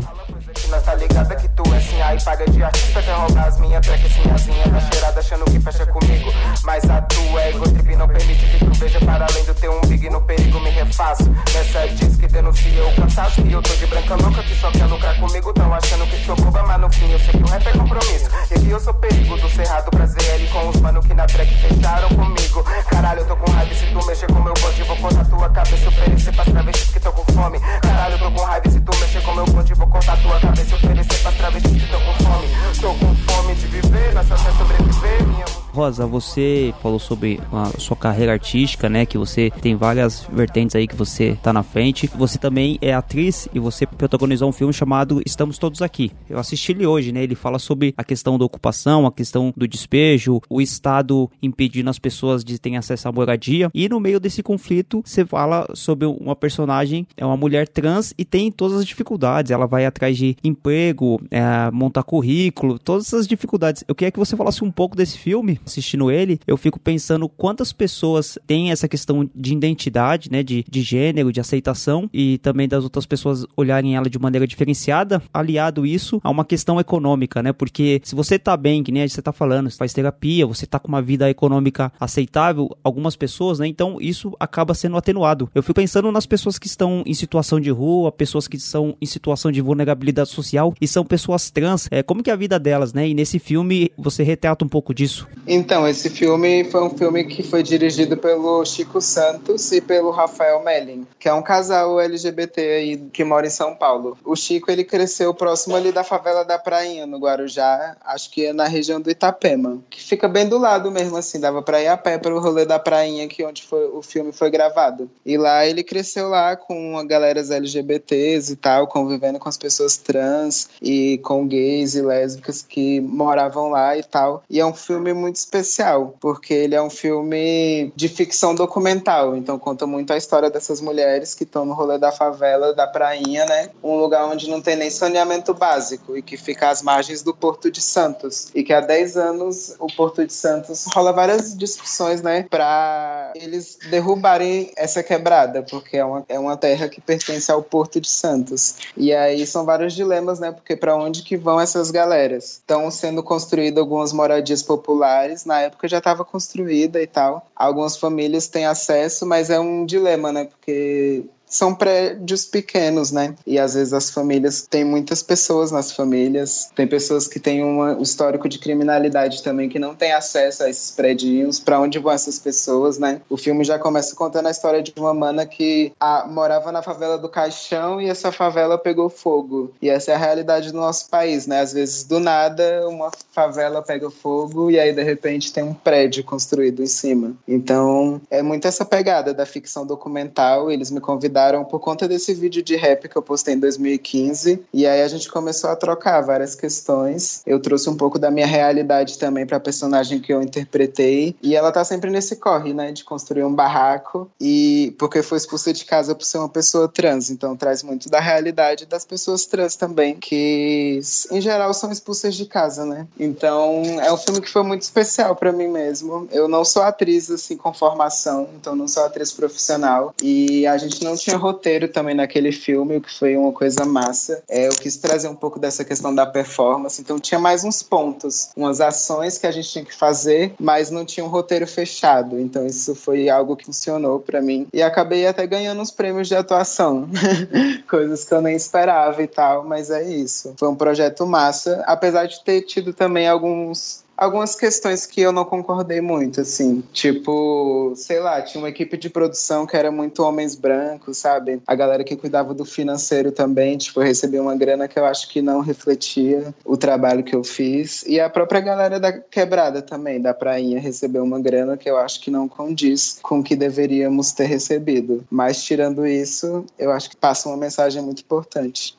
Tá 0.84 0.96
ligada 0.96 1.36
que 1.36 1.48
tu 1.50 1.64
é 1.74 2.20
paga 2.24 2.46
de 2.50 2.64
artista, 2.64 3.02
quer 3.02 3.14
roubar 3.14 3.48
as 3.48 3.60
minhas 3.60 3.86
tracks, 3.86 4.12
sinhazinha 4.14 4.64
tá 4.70 4.80
cheirada, 4.80 5.20
achando 5.20 5.46
que 5.46 5.60
fecha 5.60 5.86
comigo. 5.86 6.32
Mas 6.64 6.90
a 6.90 7.02
tua 7.02 7.42
é 7.42 7.50
egotrip 7.50 7.96
não 7.96 8.08
permite 8.08 8.46
que 8.46 8.66
tu 8.66 8.72
veja 8.74 9.00
para 9.00 9.26
além 9.30 9.44
do 9.46 9.54
teu 9.54 9.72
umbigo 9.72 10.06
e 10.06 10.10
no 10.10 10.22
perigo 10.22 10.60
me 10.60 10.70
refaço. 10.70 11.24
Nessa 11.54 11.88
diz 11.94 12.18
que 12.18 12.28
denuncia 12.28 12.88
o 12.88 12.96
cansaço, 12.96 13.42
e 13.42 13.52
eu 13.52 13.62
tô 13.62 13.74
de 13.76 13.86
branca 13.88 14.16
louca 14.16 14.44
que 14.44 14.56
só 14.56 14.72
quer 14.72 14.86
lucrar 14.86 15.20
comigo. 15.20 15.54
Tão 15.54 15.74
achando 15.74 16.06
que 16.08 16.26
sou 16.26 16.36
boba, 16.36 16.64
mas 16.64 16.82
no 16.82 16.92
fim 16.92 17.12
eu 17.12 17.20
sei 17.20 17.32
que 17.32 17.44
o 17.44 17.48
rap 17.48 17.68
é 17.68 17.72
compromisso. 17.72 18.30
E 18.52 18.60
que 18.60 18.70
eu 18.70 18.80
sou 18.80 18.94
perigo 18.94 19.38
do 19.38 19.50
cerrado 19.50 19.75
pra 19.84 20.06
ZL 20.06 20.48
com 20.52 20.70
os 20.70 20.80
mano 20.80 21.02
que 21.02 21.14
na 21.14 21.26
track 21.26 21.54
fecharam 21.56 22.10
comigo. 22.10 22.64
Caralho, 22.90 23.22
eu 23.22 23.28
tô 23.28 23.36
com 23.36 23.52
raiva 23.52 23.74
se 23.74 23.86
tu 23.88 24.06
mexer 24.06 24.28
com 24.28 24.40
meu 24.40 24.54
bonde, 24.54 24.84
vou 24.84 24.98
cortar 24.98 25.26
tua 25.26 25.50
cabeça, 25.50 25.90
oferecer 25.90 26.34
pras 26.34 26.48
travestis 26.48 26.92
que 26.92 27.00
tô 27.00 27.12
com 27.12 27.34
fome. 27.34 27.60
Caralho, 27.82 28.14
eu 28.14 28.20
tô 28.20 28.32
com 28.32 28.42
raiva 28.42 28.70
se 28.70 28.80
tu 28.80 28.98
mexer 28.98 29.22
com 29.22 29.34
meu 29.34 29.46
bonde, 29.46 29.74
vou 29.74 29.88
cortar 29.88 30.18
tua 30.22 30.40
cabeça, 30.40 30.76
oferecer 30.76 31.20
pras 31.20 31.36
travestis 31.36 31.72
que 31.72 31.90
tô 31.90 32.00
com 32.00 32.14
fome. 32.24 32.48
Tô 32.80 32.94
com 32.94 33.16
fome 33.16 33.56
de 33.56 33.68
viver, 33.68 34.14
nossa 34.14 34.38
fé 34.38 34.52
sobreviver, 34.52 35.24
minha 35.28 35.65
Rosa, 35.76 36.08
você 36.08 36.74
falou 36.82 36.98
sobre 36.98 37.38
a 37.52 37.78
sua 37.78 37.98
carreira 37.98 38.32
artística, 38.32 38.88
né? 38.88 39.06
Que 39.06 39.18
você 39.18 39.52
tem 39.62 39.76
várias 39.76 40.26
vertentes 40.32 40.74
aí 40.74 40.88
que 40.88 40.96
você 40.96 41.38
tá 41.44 41.52
na 41.52 41.64
frente. 41.64 42.10
Você 42.16 42.38
também 42.38 42.78
é 42.82 42.94
atriz 42.94 43.50
e 43.54 43.60
você 43.60 43.86
protagonizou 43.86 44.48
um 44.48 44.54
filme 44.54 44.72
chamado 44.72 45.22
Estamos 45.26 45.58
Todos 45.58 45.82
Aqui. 45.82 46.14
Eu 46.30 46.40
assisti 46.40 46.72
ele 46.72 46.86
hoje, 46.86 47.12
né? 47.12 47.22
Ele 47.22 47.36
fala 47.36 47.60
sobre 47.60 47.94
a 47.98 48.06
questão 48.06 48.38
da 48.38 48.46
ocupação, 48.46 49.06
a 49.06 49.12
questão 49.12 49.54
do 49.56 49.68
despejo, 49.68 50.40
o 50.50 50.62
Estado 50.62 51.30
impedindo 51.44 51.90
as 51.90 52.00
pessoas 52.00 52.42
de 52.42 52.58
terem 52.58 52.78
acesso 52.78 53.10
à 53.10 53.12
moradia. 53.12 53.70
E 53.74 53.90
no 53.90 54.00
meio 54.00 54.18
desse 54.18 54.42
conflito, 54.42 55.02
você 55.04 55.26
fala 55.26 55.68
sobre 55.74 56.08
uma 56.08 56.38
personagem, 56.38 57.06
é 57.18 57.26
uma 57.26 57.36
mulher 57.36 57.68
trans 57.68 58.14
e 58.18 58.24
tem 58.24 58.50
todas 58.50 58.78
as 58.78 58.86
dificuldades. 58.86 59.52
Ela 59.52 59.68
vai 59.68 59.86
atrás 59.86 60.18
de 60.18 60.38
emprego, 60.42 61.20
é, 61.30 61.70
montar 61.70 62.04
currículo, 62.04 62.80
todas 62.80 63.08
essas 63.08 63.28
dificuldades. 63.28 63.84
Eu 63.86 63.94
queria 63.94 64.12
que 64.12 64.20
você 64.20 64.38
falasse 64.38 64.64
um 64.64 64.72
pouco 64.72 64.96
desse 64.96 65.18
filme 65.18 65.60
assistindo 65.66 66.12
ele, 66.12 66.40
eu 66.48 66.58
fico 66.58 66.80
pensando 66.80 67.28
quantas 67.28 67.74
pessoas 67.74 68.38
têm 68.46 68.72
essa 68.72 68.88
questão 68.88 69.30
de 69.36 69.54
identidade, 69.54 70.32
né, 70.32 70.44
de, 70.44 70.66
de 70.70 70.82
gênero, 70.82 71.32
de 71.32 71.40
aceitação 71.40 72.10
e 72.14 72.38
também 72.40 72.68
das 72.68 72.84
outras 72.84 73.06
pessoas 73.06 73.46
olharem 73.56 73.96
ela 73.96 74.10
de 74.10 74.20
maneira 74.20 74.48
diferenciada, 74.48 75.22
aliado 75.34 75.86
isso 75.86 76.20
a 76.24 76.30
uma 76.30 76.46
questão 76.46 76.80
econômica, 76.80 77.42
né, 77.42 77.54
porque 77.54 78.02
se 78.04 78.16
você 78.16 78.38
tá 78.38 78.56
bem, 78.56 78.84
que 78.84 78.92
nem 78.92 79.08
você 79.08 79.22
tá 79.22 79.32
falando, 79.32 79.70
você 79.70 79.78
faz 79.78 79.94
terapia, 79.94 80.46
você 80.46 80.66
tá 80.66 80.80
com 80.80 80.88
uma 80.88 81.02
vida 81.02 81.30
econômica 81.30 81.92
aceitável, 82.00 82.70
algumas 82.84 83.16
pessoas, 83.16 83.60
né, 83.60 83.68
então 83.68 83.98
isso 84.00 84.36
acaba 84.40 84.74
sendo 84.74 84.98
atenuado. 84.98 85.50
Eu 85.54 85.64
fico 85.64 85.76
pensando 85.76 86.12
nas 86.12 86.26
pessoas 86.26 86.58
que 86.58 86.68
estão 86.68 87.04
em 87.06 87.14
situação 87.14 87.60
de 87.60 87.70
rua, 87.70 88.12
pessoas 88.12 88.48
que 88.48 88.58
estão 88.58 88.96
em 89.02 89.06
situação 89.06 89.52
de 89.52 89.62
vulnerabilidade 89.62 90.30
social 90.30 90.74
e 90.80 90.88
são 90.88 91.06
pessoas 91.06 91.50
trans, 91.50 91.88
é, 91.92 92.04
como 92.04 92.24
que 92.24 92.30
é 92.30 92.34
a 92.34 92.38
vida 92.38 92.60
delas, 92.60 92.94
né, 92.94 93.08
e 93.08 93.14
nesse 93.14 93.40
filme 93.40 93.92
você 93.98 94.24
retrata 94.24 94.64
um 94.64 94.70
pouco 94.70 94.94
disso. 94.94 95.28
Então, 95.56 95.88
esse 95.88 96.10
filme 96.10 96.66
foi 96.66 96.84
um 96.84 96.90
filme 96.90 97.24
que 97.24 97.42
foi 97.42 97.64
dirigido 97.64 98.18
pelo 98.18 98.66
Chico 98.66 99.00
Santos 99.00 99.72
e 99.72 99.80
pelo 99.80 100.12
Rafael 100.12 100.62
Melling, 100.62 101.08
que 101.18 101.30
é 101.30 101.34
um 101.34 101.42
casal 101.42 101.98
LGBT 101.98 102.62
aí 102.62 102.98
que 102.98 103.24
mora 103.24 103.48
em 103.48 103.50
São 103.50 103.74
Paulo. 103.74 104.18
O 104.26 104.36
Chico, 104.36 104.70
ele 104.70 104.84
cresceu 104.84 105.34
próximo 105.34 105.74
ali 105.78 105.94
da 105.94 106.04
favela 106.04 106.44
da 106.44 106.60
Prainha, 106.60 107.06
no 107.06 107.20
Guarujá, 107.20 107.96
acho 108.04 108.32
que 108.32 108.48
é 108.48 108.52
na 108.52 108.68
região 108.68 109.00
do 109.00 109.10
Itapema, 109.10 109.82
que 109.90 110.04
fica 110.04 110.28
bem 110.28 110.46
do 110.46 110.58
lado 110.58 110.92
mesmo, 110.92 111.16
assim, 111.16 111.40
dava 111.40 111.62
pra 111.62 111.82
ir 111.82 111.88
a 111.88 111.96
pé 111.96 112.18
pro 112.18 112.38
rolê 112.38 112.66
da 112.66 112.78
Prainha, 112.78 113.26
que 113.30 113.42
é 113.42 113.48
onde 113.48 113.64
foi, 113.64 113.86
o 113.88 114.02
filme 114.02 114.34
foi 114.34 114.50
gravado. 114.50 115.10
E 115.26 115.38
lá 115.38 115.66
ele 115.66 115.86
cresceu 115.86 116.28
lá 116.28 116.58
com 116.58 116.98
a 116.98 117.04
galera 117.06 117.40
LGBTs 117.40 118.52
e 118.52 118.56
tal, 118.58 118.88
convivendo 118.88 119.40
com 119.40 119.48
as 119.48 119.58
pessoas 119.58 119.96
trans 119.96 120.68
e 120.82 121.18
com 121.20 121.48
gays 121.48 121.96
e 121.96 122.02
lésbicas 122.02 122.62
que 122.62 123.00
moravam 123.00 123.70
lá 123.70 123.98
e 123.98 124.04
tal. 124.04 124.44
E 124.50 124.60
é 124.60 124.66
um 124.66 124.74
filme 124.74 125.14
muito 125.14 125.45
especial, 125.46 126.16
porque 126.20 126.54
ele 126.54 126.76
é 126.76 126.82
um 126.82 126.90
filme 126.90 127.92
de 127.96 128.10
ficção 128.10 128.54
documental, 128.54 129.36
então 129.38 129.58
conta 129.58 129.86
muito 129.86 130.12
a 130.12 130.18
história 130.18 130.50
dessas 130.50 130.82
mulheres 130.82 131.34
que 131.34 131.44
estão 131.44 131.66
no 131.66 131.74
rolê 131.74 131.98
da 131.98 132.12
favela, 132.12 132.74
da 132.74 132.88
prainha, 132.88 133.46
né? 133.46 133.70
Um 133.84 133.96
lugar 133.96 134.26
onde 134.26 134.50
não 134.50 134.60
tem 134.60 134.76
nem 134.76 134.90
saneamento 134.90 135.54
básico 135.54 136.18
e 136.18 136.22
que 136.22 136.36
fica 136.36 136.70
às 136.70 136.82
margens 136.82 137.22
do 137.22 137.34
Porto 137.34 137.70
de 137.70 137.82
Santos. 137.82 138.50
E 138.54 138.64
que 138.64 138.74
há 138.74 138.82
10 138.82 139.18
anos 139.18 139.76
o 139.80 139.88
Porto 139.88 140.26
de 140.26 140.34
Santos 140.34 140.86
rola 140.94 141.14
várias 141.14 141.56
discussões, 141.56 142.22
né, 142.22 142.46
para 142.50 143.32
eles 143.36 143.78
derrubarem 143.90 144.72
essa 144.76 145.04
quebrada, 145.04 145.64
porque 145.64 145.98
é 145.98 146.06
uma, 146.06 146.26
é 146.28 146.40
uma 146.40 146.58
terra 146.58 146.90
que 146.90 147.00
pertence 147.00 147.52
ao 147.52 147.62
Porto 147.62 148.02
de 148.02 148.10
Santos. 148.10 148.76
E 148.98 149.14
aí 149.14 149.46
são 149.46 149.64
vários 149.64 149.94
dilemas, 149.94 150.40
né, 150.40 150.52
porque 150.52 150.76
para 150.76 150.96
onde 150.96 151.22
que 151.22 151.38
vão 151.38 151.62
essas 151.62 151.92
galeras? 151.92 152.56
Estão 152.56 152.90
sendo 152.90 153.22
construídas 153.22 153.80
algumas 153.80 154.12
moradias 154.12 154.64
populares 154.64 155.25
na 155.46 155.62
época 155.62 155.88
já 155.88 155.98
estava 155.98 156.24
construída 156.24 157.02
e 157.02 157.08
tal. 157.08 157.48
Algumas 157.56 157.98
famílias 157.98 158.48
têm 158.48 158.66
acesso, 158.66 159.26
mas 159.26 159.50
é 159.50 159.60
um 159.60 159.86
dilema, 159.86 160.32
né? 160.32 160.46
Porque 160.46 161.26
são 161.56 161.74
prédios 161.74 162.46
pequenos, 162.46 163.14
né? 163.14 163.34
E 163.48 163.58
às 163.58 163.76
vezes 163.76 163.94
as 163.94 164.10
famílias 164.10 164.68
têm 164.70 164.84
muitas 164.84 165.24
pessoas 165.24 165.72
nas 165.72 165.90
famílias, 165.90 166.70
tem 166.76 166.86
pessoas 166.86 167.28
que 167.30 167.40
têm 167.40 167.64
um 167.64 168.02
histórico 168.02 168.50
de 168.50 168.60
criminalidade 168.60 169.42
também 169.42 169.70
que 169.70 169.80
não 169.80 169.96
têm 169.96 170.12
acesso 170.12 170.64
a 170.64 170.70
esses 170.70 170.92
prédios. 170.92 171.60
Para 171.62 171.80
onde 171.80 171.98
vão 171.98 172.12
essas 172.12 172.38
pessoas, 172.40 173.00
né? 173.00 173.22
O 173.30 173.38
filme 173.38 173.64
já 173.64 173.80
começa 173.80 174.14
contando 174.16 174.48
a 174.48 174.52
história 174.52 174.84
de 174.84 174.94
uma 174.98 175.14
mana 175.14 175.46
que 175.46 175.94
a, 175.98 176.28
morava 176.28 176.74
na 176.74 176.82
favela 176.82 177.18
do 177.18 177.30
Caixão 177.30 178.02
e 178.02 178.10
essa 178.10 178.34
favela 178.34 178.78
pegou 178.78 179.10
fogo. 179.10 179.74
E 179.82 179.90
essa 179.90 180.12
é 180.12 180.16
a 180.16 180.18
realidade 180.18 180.74
do 180.74 180.78
nosso 180.78 181.10
país, 181.10 181.48
né? 181.48 181.62
Às 181.62 181.72
vezes 181.72 182.04
do 182.04 182.20
nada 182.20 182.86
uma 182.90 183.12
favela 183.32 183.82
pega 183.82 184.12
fogo 184.12 184.70
e 184.70 184.78
aí 184.78 184.92
de 184.92 185.04
repente 185.04 185.54
tem 185.54 185.64
um 185.64 185.74
prédio 185.74 186.22
construído 186.24 186.84
em 186.84 186.88
cima. 186.88 187.34
Então 187.48 188.20
é 188.30 188.42
muito 188.42 188.68
essa 188.68 188.84
pegada 188.84 189.34
da 189.34 189.46
ficção 189.46 189.86
documental. 189.86 190.70
Eles 190.70 190.92
me 190.92 191.00
convidaram 191.00 191.45
por 191.66 191.80
conta 191.80 192.08
desse 192.08 192.34
vídeo 192.34 192.64
de 192.64 192.76
rap 192.76 193.08
que 193.08 193.16
eu 193.16 193.22
postei 193.22 193.54
em 193.54 193.60
2015. 193.60 194.64
E 194.74 194.88
aí 194.88 195.02
a 195.02 195.08
gente 195.08 195.30
começou 195.30 195.70
a 195.70 195.76
trocar 195.76 196.22
várias 196.22 196.56
questões. 196.56 197.42
Eu 197.46 197.60
trouxe 197.60 197.90
um 197.90 197.96
pouco 197.96 198.18
da 198.18 198.32
minha 198.32 198.48
realidade 198.48 199.18
também 199.18 199.46
para 199.46 199.58
a 199.58 199.60
personagem 199.60 200.20
que 200.20 200.34
eu 200.34 200.42
interpretei. 200.42 201.36
E 201.42 201.56
ela 201.56 201.72
tá 201.72 201.84
sempre 201.84 202.10
nesse 202.10 202.36
corre, 202.36 202.74
né? 202.74 202.92
De 202.92 203.04
construir 203.04 203.44
um 203.44 203.54
barraco. 203.54 204.30
E 204.40 204.96
porque 204.98 205.22
foi 205.22 205.38
expulsa 205.38 205.72
de 205.72 205.86
casa 205.86 206.16
por 206.16 206.26
ser 206.26 206.38
uma 206.38 206.50
pessoa 206.50 206.88
trans. 206.88 207.30
Então 207.30 207.56
traz 207.56 207.84
muito 207.84 208.10
da 208.10 208.20
realidade 208.20 208.86
das 208.86 209.06
pessoas 209.06 209.46
trans 209.46 209.76
também, 209.76 210.16
que 210.16 211.00
em 211.32 211.42
geral 211.42 211.74
são 211.74 211.92
expulsas 211.92 212.36
de 212.36 212.46
casa, 212.46 212.86
né? 212.86 213.08
Então 213.20 213.84
é 214.02 214.12
um 214.12 214.18
filme 214.18 214.42
que 214.42 214.50
foi 214.50 214.64
muito 214.64 214.82
especial 214.82 215.36
para 215.36 215.52
mim 215.52 215.68
mesmo. 215.68 216.28
Eu 216.32 216.48
não 216.48 216.64
sou 216.66 216.82
atriz 216.82 217.30
assim 217.30 217.58
com 217.58 217.74
formação, 217.74 218.50
então 218.60 218.76
não 218.76 218.88
sou 218.88 219.04
atriz 219.04 219.32
profissional. 219.32 220.14
E 220.22 220.66
a 220.68 220.78
gente 220.78 221.04
não 221.04 221.16
tinha 221.16 221.35
roteiro 221.38 221.88
também 221.88 222.16
naquele 222.16 222.52
filme, 222.52 222.98
o 222.98 223.02
que 223.02 223.12
foi 223.12 223.36
uma 223.36 223.52
coisa 223.52 223.86
massa. 223.86 224.44
É, 224.50 224.68
eu 224.68 224.72
quis 224.72 224.98
trazer 224.98 225.28
um 225.28 225.36
pouco 225.36 225.60
dessa 225.60 225.84
questão 225.84 226.14
da 226.14 226.26
performance, 226.26 227.02
então 227.02 227.20
tinha 227.20 227.40
mais 227.40 227.64
uns 227.64 227.82
pontos, 227.84 228.50
umas 228.56 228.82
ações 228.82 229.38
que 229.38 229.48
a 229.48 229.52
gente 229.52 229.70
tinha 229.70 229.86
que 229.86 229.94
fazer, 229.94 230.54
mas 230.60 230.90
não 230.90 231.06
tinha 231.06 231.26
um 231.26 231.30
roteiro 231.30 231.68
fechado. 231.68 232.40
Então 232.40 232.66
isso 232.66 232.96
foi 232.96 233.30
algo 233.30 233.56
que 233.56 233.66
funcionou 233.66 234.20
para 234.20 234.42
mim 234.42 234.68
e 234.74 234.82
acabei 234.82 235.28
até 235.28 235.46
ganhando 235.46 235.82
uns 235.82 235.92
prêmios 235.92 236.28
de 236.28 236.36
atuação, 236.36 237.10
coisas 237.90 238.24
que 238.24 238.34
eu 238.34 238.42
nem 238.42 238.56
esperava 238.56 239.22
e 239.22 239.28
tal, 239.28 239.66
mas 239.66 239.90
é 239.90 240.04
isso. 240.04 240.54
Foi 240.58 240.70
um 240.70 240.76
projeto 240.76 241.26
massa, 241.26 241.84
apesar 241.86 242.28
de 242.28 242.44
ter 242.44 242.62
tido 242.62 242.94
também 242.94 243.28
alguns 243.28 244.05
algumas 244.18 244.56
questões 244.56 245.06
que 245.06 245.22
eu 245.22 245.32
não 245.32 245.46
concordei 245.46 246.02
muito, 246.02 246.42
assim. 246.42 246.84
Tipo, 246.94 247.94
sei 247.96 248.20
lá, 248.20 248.42
tinha 248.42 248.62
uma 248.62 248.70
equipe 248.70 248.98
de 248.98 249.10
produção 249.10 249.66
que 249.66 249.76
era 249.76 249.92
muito 249.92 250.24
homens 250.24 250.56
brancos, 250.56 251.18
sabe? 251.18 251.62
A 251.66 251.76
galera 251.76 252.04
que 252.04 252.16
cuidava 252.16 252.54
do 252.54 252.66
financeiro 252.66 253.32
também, 253.32 253.78
tipo, 253.78 254.02
eu 254.02 254.42
uma 254.42 254.56
grana 254.56 254.88
que 254.88 254.98
eu 254.98 255.06
acho 255.06 255.30
que 255.30 255.42
não 255.42 255.60
refletia 255.62 256.54
o 256.64 256.78
trabalho 256.78 257.24
que 257.24 257.36
eu 257.36 257.44
fiz. 257.44 258.04
E 258.08 258.20
a 258.20 258.30
própria 258.30 258.62
galera 258.62 259.00
da 259.00 259.12
quebrada 259.12 259.82
também, 259.82 260.22
da 260.22 260.34
prainha, 260.34 260.80
recebeu 260.80 261.24
uma 261.24 261.40
grana 261.40 261.78
que 261.78 261.90
eu 261.90 261.98
acho 261.98 262.22
que 262.22 262.32
não 262.32 262.48
condiz 262.48 263.20
com 263.22 263.40
o 263.40 263.44
que 263.44 263.56
deveríamos 263.56 264.32
ter 264.32 264.46
recebido. 264.46 265.24
Mas 265.30 265.64
tirando 265.64 266.06
isso, 266.06 266.66
eu 266.78 266.92
acho 266.92 267.10
que 267.10 267.16
passa 267.16 267.50
uma 267.50 267.58
mensagem 267.58 268.02
muito 268.02 268.22
importante. 268.22 268.98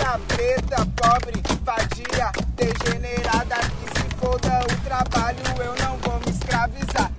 Bicha 0.00 0.18
preta, 0.28 0.86
pobre, 0.96 1.42
vadia, 1.62 2.32
degenerada, 2.54 3.56
que 3.56 4.00
se 4.00 4.16
foda 4.16 4.64
o 4.64 4.84
trabalho, 4.84 5.38
eu 5.58 5.84
não 5.84 5.98
vou 5.98 6.18
me 6.20 6.30
escravizar. 6.30 7.12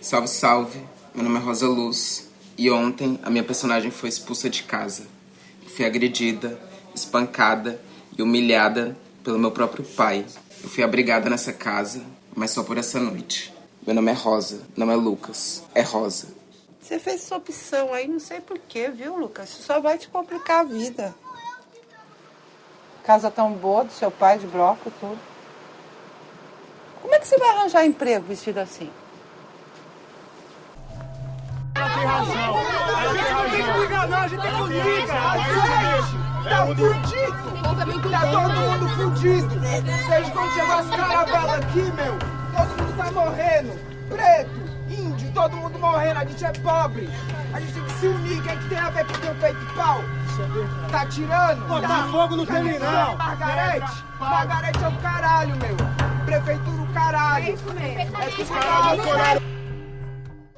Salve, 0.00 0.28
salve. 0.28 0.86
Meu 1.12 1.24
nome 1.24 1.40
é 1.40 1.42
Rosa 1.42 1.66
Luz. 1.66 2.28
E 2.56 2.70
ontem 2.70 3.18
a 3.24 3.30
minha 3.30 3.42
personagem 3.42 3.90
foi 3.90 4.08
expulsa 4.08 4.48
de 4.48 4.62
casa. 4.62 5.08
Fui 5.74 5.84
agredida, 5.84 6.56
espancada 6.94 7.80
e 8.16 8.22
humilhada 8.22 8.96
pelo 9.24 9.38
meu 9.38 9.50
próprio 9.50 9.84
pai. 9.84 10.24
Eu 10.62 10.70
fui 10.70 10.84
abrigada 10.84 11.28
nessa 11.28 11.52
casa, 11.52 12.00
mas 12.34 12.52
só 12.52 12.62
por 12.62 12.78
essa 12.78 13.00
noite. 13.00 13.52
Meu 13.84 13.94
nome 13.94 14.12
é 14.12 14.14
Rosa, 14.14 14.62
não 14.76 14.90
é 14.90 14.94
Lucas. 14.94 15.64
É 15.74 15.82
Rosa. 15.82 16.28
Você 16.80 17.00
fez 17.00 17.22
essa 17.22 17.36
opção 17.36 17.92
aí, 17.92 18.06
não 18.06 18.20
sei 18.20 18.40
porquê, 18.40 18.88
viu, 18.88 19.16
Lucas? 19.16 19.50
Isso 19.50 19.62
só 19.64 19.80
vai 19.80 19.98
te 19.98 20.06
complicar 20.06 20.60
a 20.60 20.64
vida. 20.64 21.12
Casa 23.06 23.30
tão 23.30 23.52
boa 23.52 23.84
do 23.84 23.92
seu 23.92 24.10
pai, 24.10 24.36
de 24.36 24.48
bloco, 24.48 24.90
tudo. 24.98 25.18
Como 27.00 27.14
é 27.14 27.20
que 27.20 27.28
você 27.28 27.38
vai 27.38 27.50
arranjar 27.50 27.86
emprego 27.86 28.26
vestido 28.26 28.58
assim? 28.58 28.90
Tá 31.72 31.86
fudido! 36.66 38.10
Tá 38.10 38.20
todo 38.32 38.54
mundo 38.54 38.88
fudido! 38.96 39.54
Desde 39.60 40.32
quando 40.32 40.52
chegou 40.54 40.74
as 40.74 40.90
caravelas 40.90 41.50
aqui, 41.58 41.82
meu, 41.92 42.18
todo 42.56 42.82
mundo 42.82 42.96
tá 42.96 43.10
morrendo! 43.12 43.86
Preto, 44.08 44.50
índio, 44.88 45.32
todo 45.32 45.56
mundo 45.56 45.78
morrendo, 45.78 46.18
a 46.18 46.24
gente 46.24 46.44
é 46.44 46.52
pobre! 46.54 47.08
A 47.52 47.60
gente 47.60 47.72
tem 47.72 47.84
que 47.84 47.92
se 47.92 48.06
unir, 48.08 48.40
o 48.40 48.42
que 48.42 48.50
é 48.50 48.56
que 48.56 48.68
tem 48.68 48.78
a 48.78 48.90
ver 48.90 49.06
com 49.06 49.12
teu 49.12 49.34
peito 49.36 49.60
de 49.60 49.74
pau? 49.74 50.00
Tá 50.90 51.06
tirando? 51.06 51.66
Botar 51.66 52.08
fogo 52.10 52.36
no 52.36 52.46
criminal. 52.46 53.16
Margarete! 53.16 54.04
Margarete 54.18 54.84
é 54.84 54.88
o 54.88 54.92
caralho, 54.98 55.56
meu! 55.56 55.76
Prefeitura 56.24 56.82
o 56.82 56.86
caralho! 56.88 57.46
É 57.46 57.50
isso 57.50 57.72
mesmo! 57.72 58.16
É 58.16 58.26
tudo 58.26 58.48
caralho! 58.48 59.45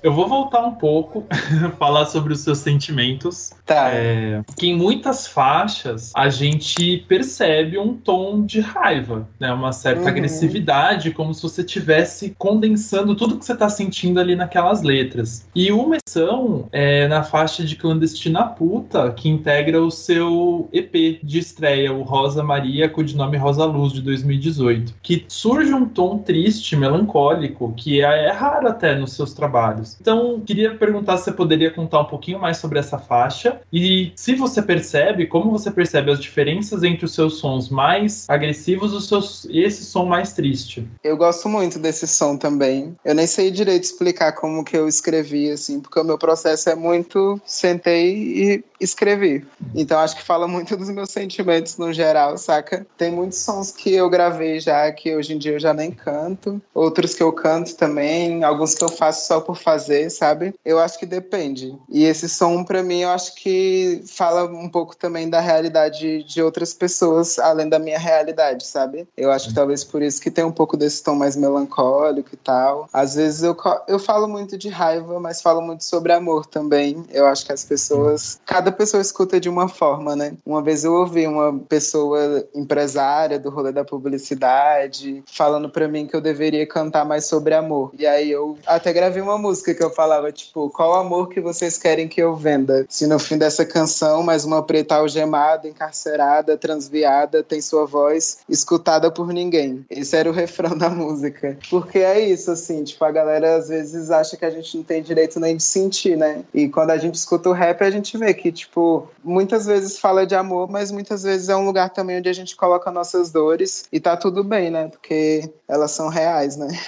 Eu 0.02 0.12
vou 0.12 0.28
voltar 0.28 0.64
um 0.64 0.72
pouco, 0.74 1.26
falar 1.78 2.06
sobre 2.06 2.32
os 2.32 2.40
seus 2.40 2.58
sentimentos. 2.58 3.52
Tá. 3.66 3.90
É, 3.92 4.42
que 4.56 4.68
em 4.68 4.76
muitas 4.76 5.26
faixas 5.26 6.12
a 6.14 6.28
gente 6.28 7.04
percebe 7.08 7.78
um 7.78 7.94
tom 7.94 8.44
de 8.44 8.60
raiva, 8.60 9.28
né? 9.40 9.52
Uma 9.52 9.72
certa 9.72 10.02
Uhum. 10.02 10.08
agressividade, 10.08 11.10
como 11.10 11.34
se 11.34 11.42
você 11.42 11.62
estivesse 11.62 12.34
condensando 12.38 13.14
tudo 13.14 13.36
que 13.38 13.44
você 13.44 13.52
está 13.52 13.68
sentindo 13.68 14.20
ali 14.20 14.36
naquelas 14.36 14.82
letras. 14.82 15.46
E 15.54 15.72
uma 15.72 15.96
exceção 15.96 16.68
é 16.72 17.08
na 17.08 17.22
faixa 17.22 17.64
de 17.64 17.74
Clandestina 17.76 18.44
Puta, 18.44 19.10
que 19.12 19.28
integra 19.28 19.82
o 19.82 19.90
seu 19.90 20.68
EP 20.72 21.20
de 21.22 21.38
estreia, 21.38 21.92
o 21.92 22.02
Rosa 22.02 22.42
Maria, 22.42 22.88
codinome 22.88 23.36
Rosa 23.36 23.64
Luz, 23.64 23.92
de 23.92 24.00
2018. 24.02 24.94
Que 25.02 25.24
surge 25.28 25.72
um 25.74 25.86
tom 25.86 26.18
triste, 26.18 26.76
melancólico, 26.76 27.72
que 27.76 28.00
é, 28.00 28.26
é 28.26 28.32
raro 28.32 28.68
até 28.68 28.94
nos 28.94 29.12
seus 29.12 29.32
trabalhos. 29.34 29.87
Então, 30.00 30.40
queria 30.40 30.74
perguntar 30.76 31.16
se 31.16 31.24
você 31.24 31.32
poderia 31.32 31.70
contar 31.70 32.00
um 32.00 32.06
pouquinho 32.06 32.38
mais 32.38 32.56
sobre 32.58 32.78
essa 32.78 32.98
faixa 32.98 33.60
e 33.72 34.12
se 34.16 34.34
você 34.34 34.60
percebe, 34.60 35.26
como 35.26 35.50
você 35.50 35.70
percebe 35.70 36.10
as 36.10 36.20
diferenças 36.20 36.82
entre 36.82 37.04
os 37.04 37.14
seus 37.14 37.38
sons 37.38 37.68
mais 37.68 38.28
agressivos 38.28 38.92
os 38.92 39.08
seus, 39.08 39.44
e 39.46 39.60
esse 39.60 39.84
som 39.84 40.04
mais 40.04 40.32
triste. 40.32 40.86
Eu 41.02 41.16
gosto 41.16 41.48
muito 41.48 41.78
desse 41.78 42.06
som 42.06 42.36
também. 42.36 42.96
Eu 43.04 43.14
nem 43.14 43.26
sei 43.26 43.50
direito 43.50 43.84
explicar 43.84 44.32
como 44.32 44.64
que 44.64 44.76
eu 44.76 44.88
escrevi, 44.88 45.50
assim, 45.50 45.80
porque 45.80 45.98
o 46.00 46.04
meu 46.04 46.18
processo 46.18 46.68
é 46.70 46.74
muito 46.74 47.40
sentei 47.44 48.14
e 48.14 48.64
escrevi. 48.80 49.46
Então 49.74 49.98
acho 49.98 50.16
que 50.16 50.22
fala 50.22 50.46
muito 50.46 50.76
dos 50.76 50.90
meus 50.90 51.10
sentimentos 51.10 51.76
no 51.76 51.92
geral, 51.92 52.36
saca? 52.38 52.86
Tem 52.96 53.10
muitos 53.10 53.38
sons 53.38 53.70
que 53.70 53.94
eu 53.94 54.08
gravei 54.08 54.60
já, 54.60 54.90
que 54.92 55.14
hoje 55.14 55.34
em 55.34 55.38
dia 55.38 55.52
eu 55.52 55.60
já 55.60 55.74
nem 55.74 55.90
canto. 55.90 56.60
Outros 56.74 57.14
que 57.14 57.22
eu 57.22 57.32
canto 57.32 57.74
também, 57.76 58.44
alguns 58.44 58.74
que 58.74 58.84
eu 58.84 58.88
faço 58.88 59.26
só 59.26 59.40
por 59.40 59.56
fazer, 59.56 60.10
sabe? 60.10 60.54
Eu 60.64 60.78
acho 60.78 60.98
que 60.98 61.06
depende. 61.06 61.76
E 61.88 62.04
esse 62.04 62.28
som, 62.28 62.64
pra 62.64 62.82
mim, 62.82 63.00
eu 63.00 63.10
acho 63.10 63.34
que 63.34 64.02
fala 64.06 64.44
um 64.44 64.68
pouco 64.68 64.96
também 64.96 65.28
da 65.28 65.40
realidade 65.40 66.22
de 66.24 66.42
outras 66.42 66.72
pessoas, 66.72 67.38
além 67.38 67.68
da 67.68 67.78
minha 67.78 67.98
realidade, 67.98 68.66
sabe? 68.66 69.06
Eu 69.16 69.30
acho 69.30 69.48
que 69.48 69.54
talvez 69.54 69.84
por 69.84 70.02
isso 70.02 70.20
que 70.20 70.30
tem 70.30 70.44
um 70.44 70.52
pouco 70.52 70.76
desse 70.76 71.02
tom 71.02 71.14
mais 71.14 71.36
melancólico 71.36 72.30
e 72.32 72.36
tal. 72.36 72.88
Às 72.92 73.14
vezes 73.14 73.42
eu, 73.42 73.56
eu 73.86 73.98
falo 73.98 74.28
muito 74.28 74.56
de 74.56 74.68
raiva, 74.68 75.18
mas 75.20 75.42
falo 75.42 75.60
muito 75.60 75.84
sobre 75.84 76.12
amor 76.12 76.46
também. 76.46 77.04
Eu 77.10 77.26
acho 77.26 77.44
que 77.44 77.52
as 77.52 77.64
pessoas. 77.64 78.40
Cada 78.46 78.67
pessoa 78.72 79.00
escuta 79.00 79.40
de 79.40 79.48
uma 79.48 79.68
forma, 79.68 80.14
né? 80.16 80.34
Uma 80.44 80.62
vez 80.62 80.84
eu 80.84 80.92
ouvi 80.92 81.26
uma 81.26 81.58
pessoa 81.58 82.46
empresária 82.54 83.38
do 83.38 83.50
rolê 83.50 83.72
da 83.72 83.84
publicidade 83.84 85.22
falando 85.26 85.68
pra 85.68 85.88
mim 85.88 86.06
que 86.06 86.14
eu 86.14 86.20
deveria 86.20 86.66
cantar 86.66 87.04
mais 87.04 87.26
sobre 87.26 87.54
amor. 87.54 87.92
E 87.98 88.06
aí 88.06 88.30
eu 88.30 88.56
até 88.66 88.92
gravei 88.92 89.22
uma 89.22 89.38
música 89.38 89.74
que 89.74 89.82
eu 89.82 89.90
falava, 89.90 90.30
tipo, 90.32 90.70
qual 90.70 90.94
amor 90.94 91.28
que 91.28 91.40
vocês 91.40 91.78
querem 91.78 92.08
que 92.08 92.20
eu 92.20 92.34
venda? 92.34 92.86
Se 92.88 93.06
no 93.06 93.18
fim 93.18 93.38
dessa 93.38 93.64
canção, 93.64 94.22
mais 94.22 94.44
uma 94.44 94.62
preta 94.62 94.96
algemada, 94.96 95.68
encarcerada, 95.68 96.56
transviada, 96.56 97.42
tem 97.42 97.60
sua 97.60 97.86
voz 97.86 98.38
escutada 98.48 99.10
por 99.10 99.32
ninguém. 99.32 99.84
Esse 99.90 100.16
era 100.16 100.28
o 100.28 100.32
refrão 100.32 100.76
da 100.76 100.90
música. 100.90 101.58
Porque 101.70 101.98
é 101.98 102.20
isso, 102.20 102.50
assim, 102.50 102.84
tipo, 102.84 103.04
a 103.04 103.10
galera 103.10 103.56
às 103.56 103.68
vezes 103.68 104.10
acha 104.10 104.36
que 104.36 104.44
a 104.44 104.50
gente 104.50 104.76
não 104.76 104.84
tem 104.84 105.02
direito 105.02 105.40
nem 105.40 105.56
de 105.56 105.62
sentir, 105.62 106.16
né? 106.16 106.44
E 106.52 106.68
quando 106.68 106.90
a 106.90 106.98
gente 106.98 107.14
escuta 107.14 107.48
o 107.48 107.52
rap, 107.52 107.82
a 107.82 107.90
gente 107.90 108.16
vê 108.16 108.32
que, 108.34 108.50
tipo, 108.58 109.08
muitas 109.22 109.66
vezes 109.66 109.98
fala 109.98 110.26
de 110.26 110.34
amor, 110.34 110.70
mas 110.70 110.90
muitas 110.90 111.22
vezes 111.22 111.48
é 111.48 111.56
um 111.56 111.64
lugar 111.64 111.90
também 111.90 112.18
onde 112.18 112.28
a 112.28 112.32
gente 112.32 112.56
coloca 112.56 112.90
nossas 112.90 113.30
dores 113.30 113.86
e 113.92 114.00
tá 114.00 114.16
tudo 114.16 114.44
bem, 114.44 114.70
né? 114.70 114.88
Porque 114.88 115.50
elas 115.68 115.90
são 115.90 116.08
reais, 116.08 116.56
né? 116.56 116.68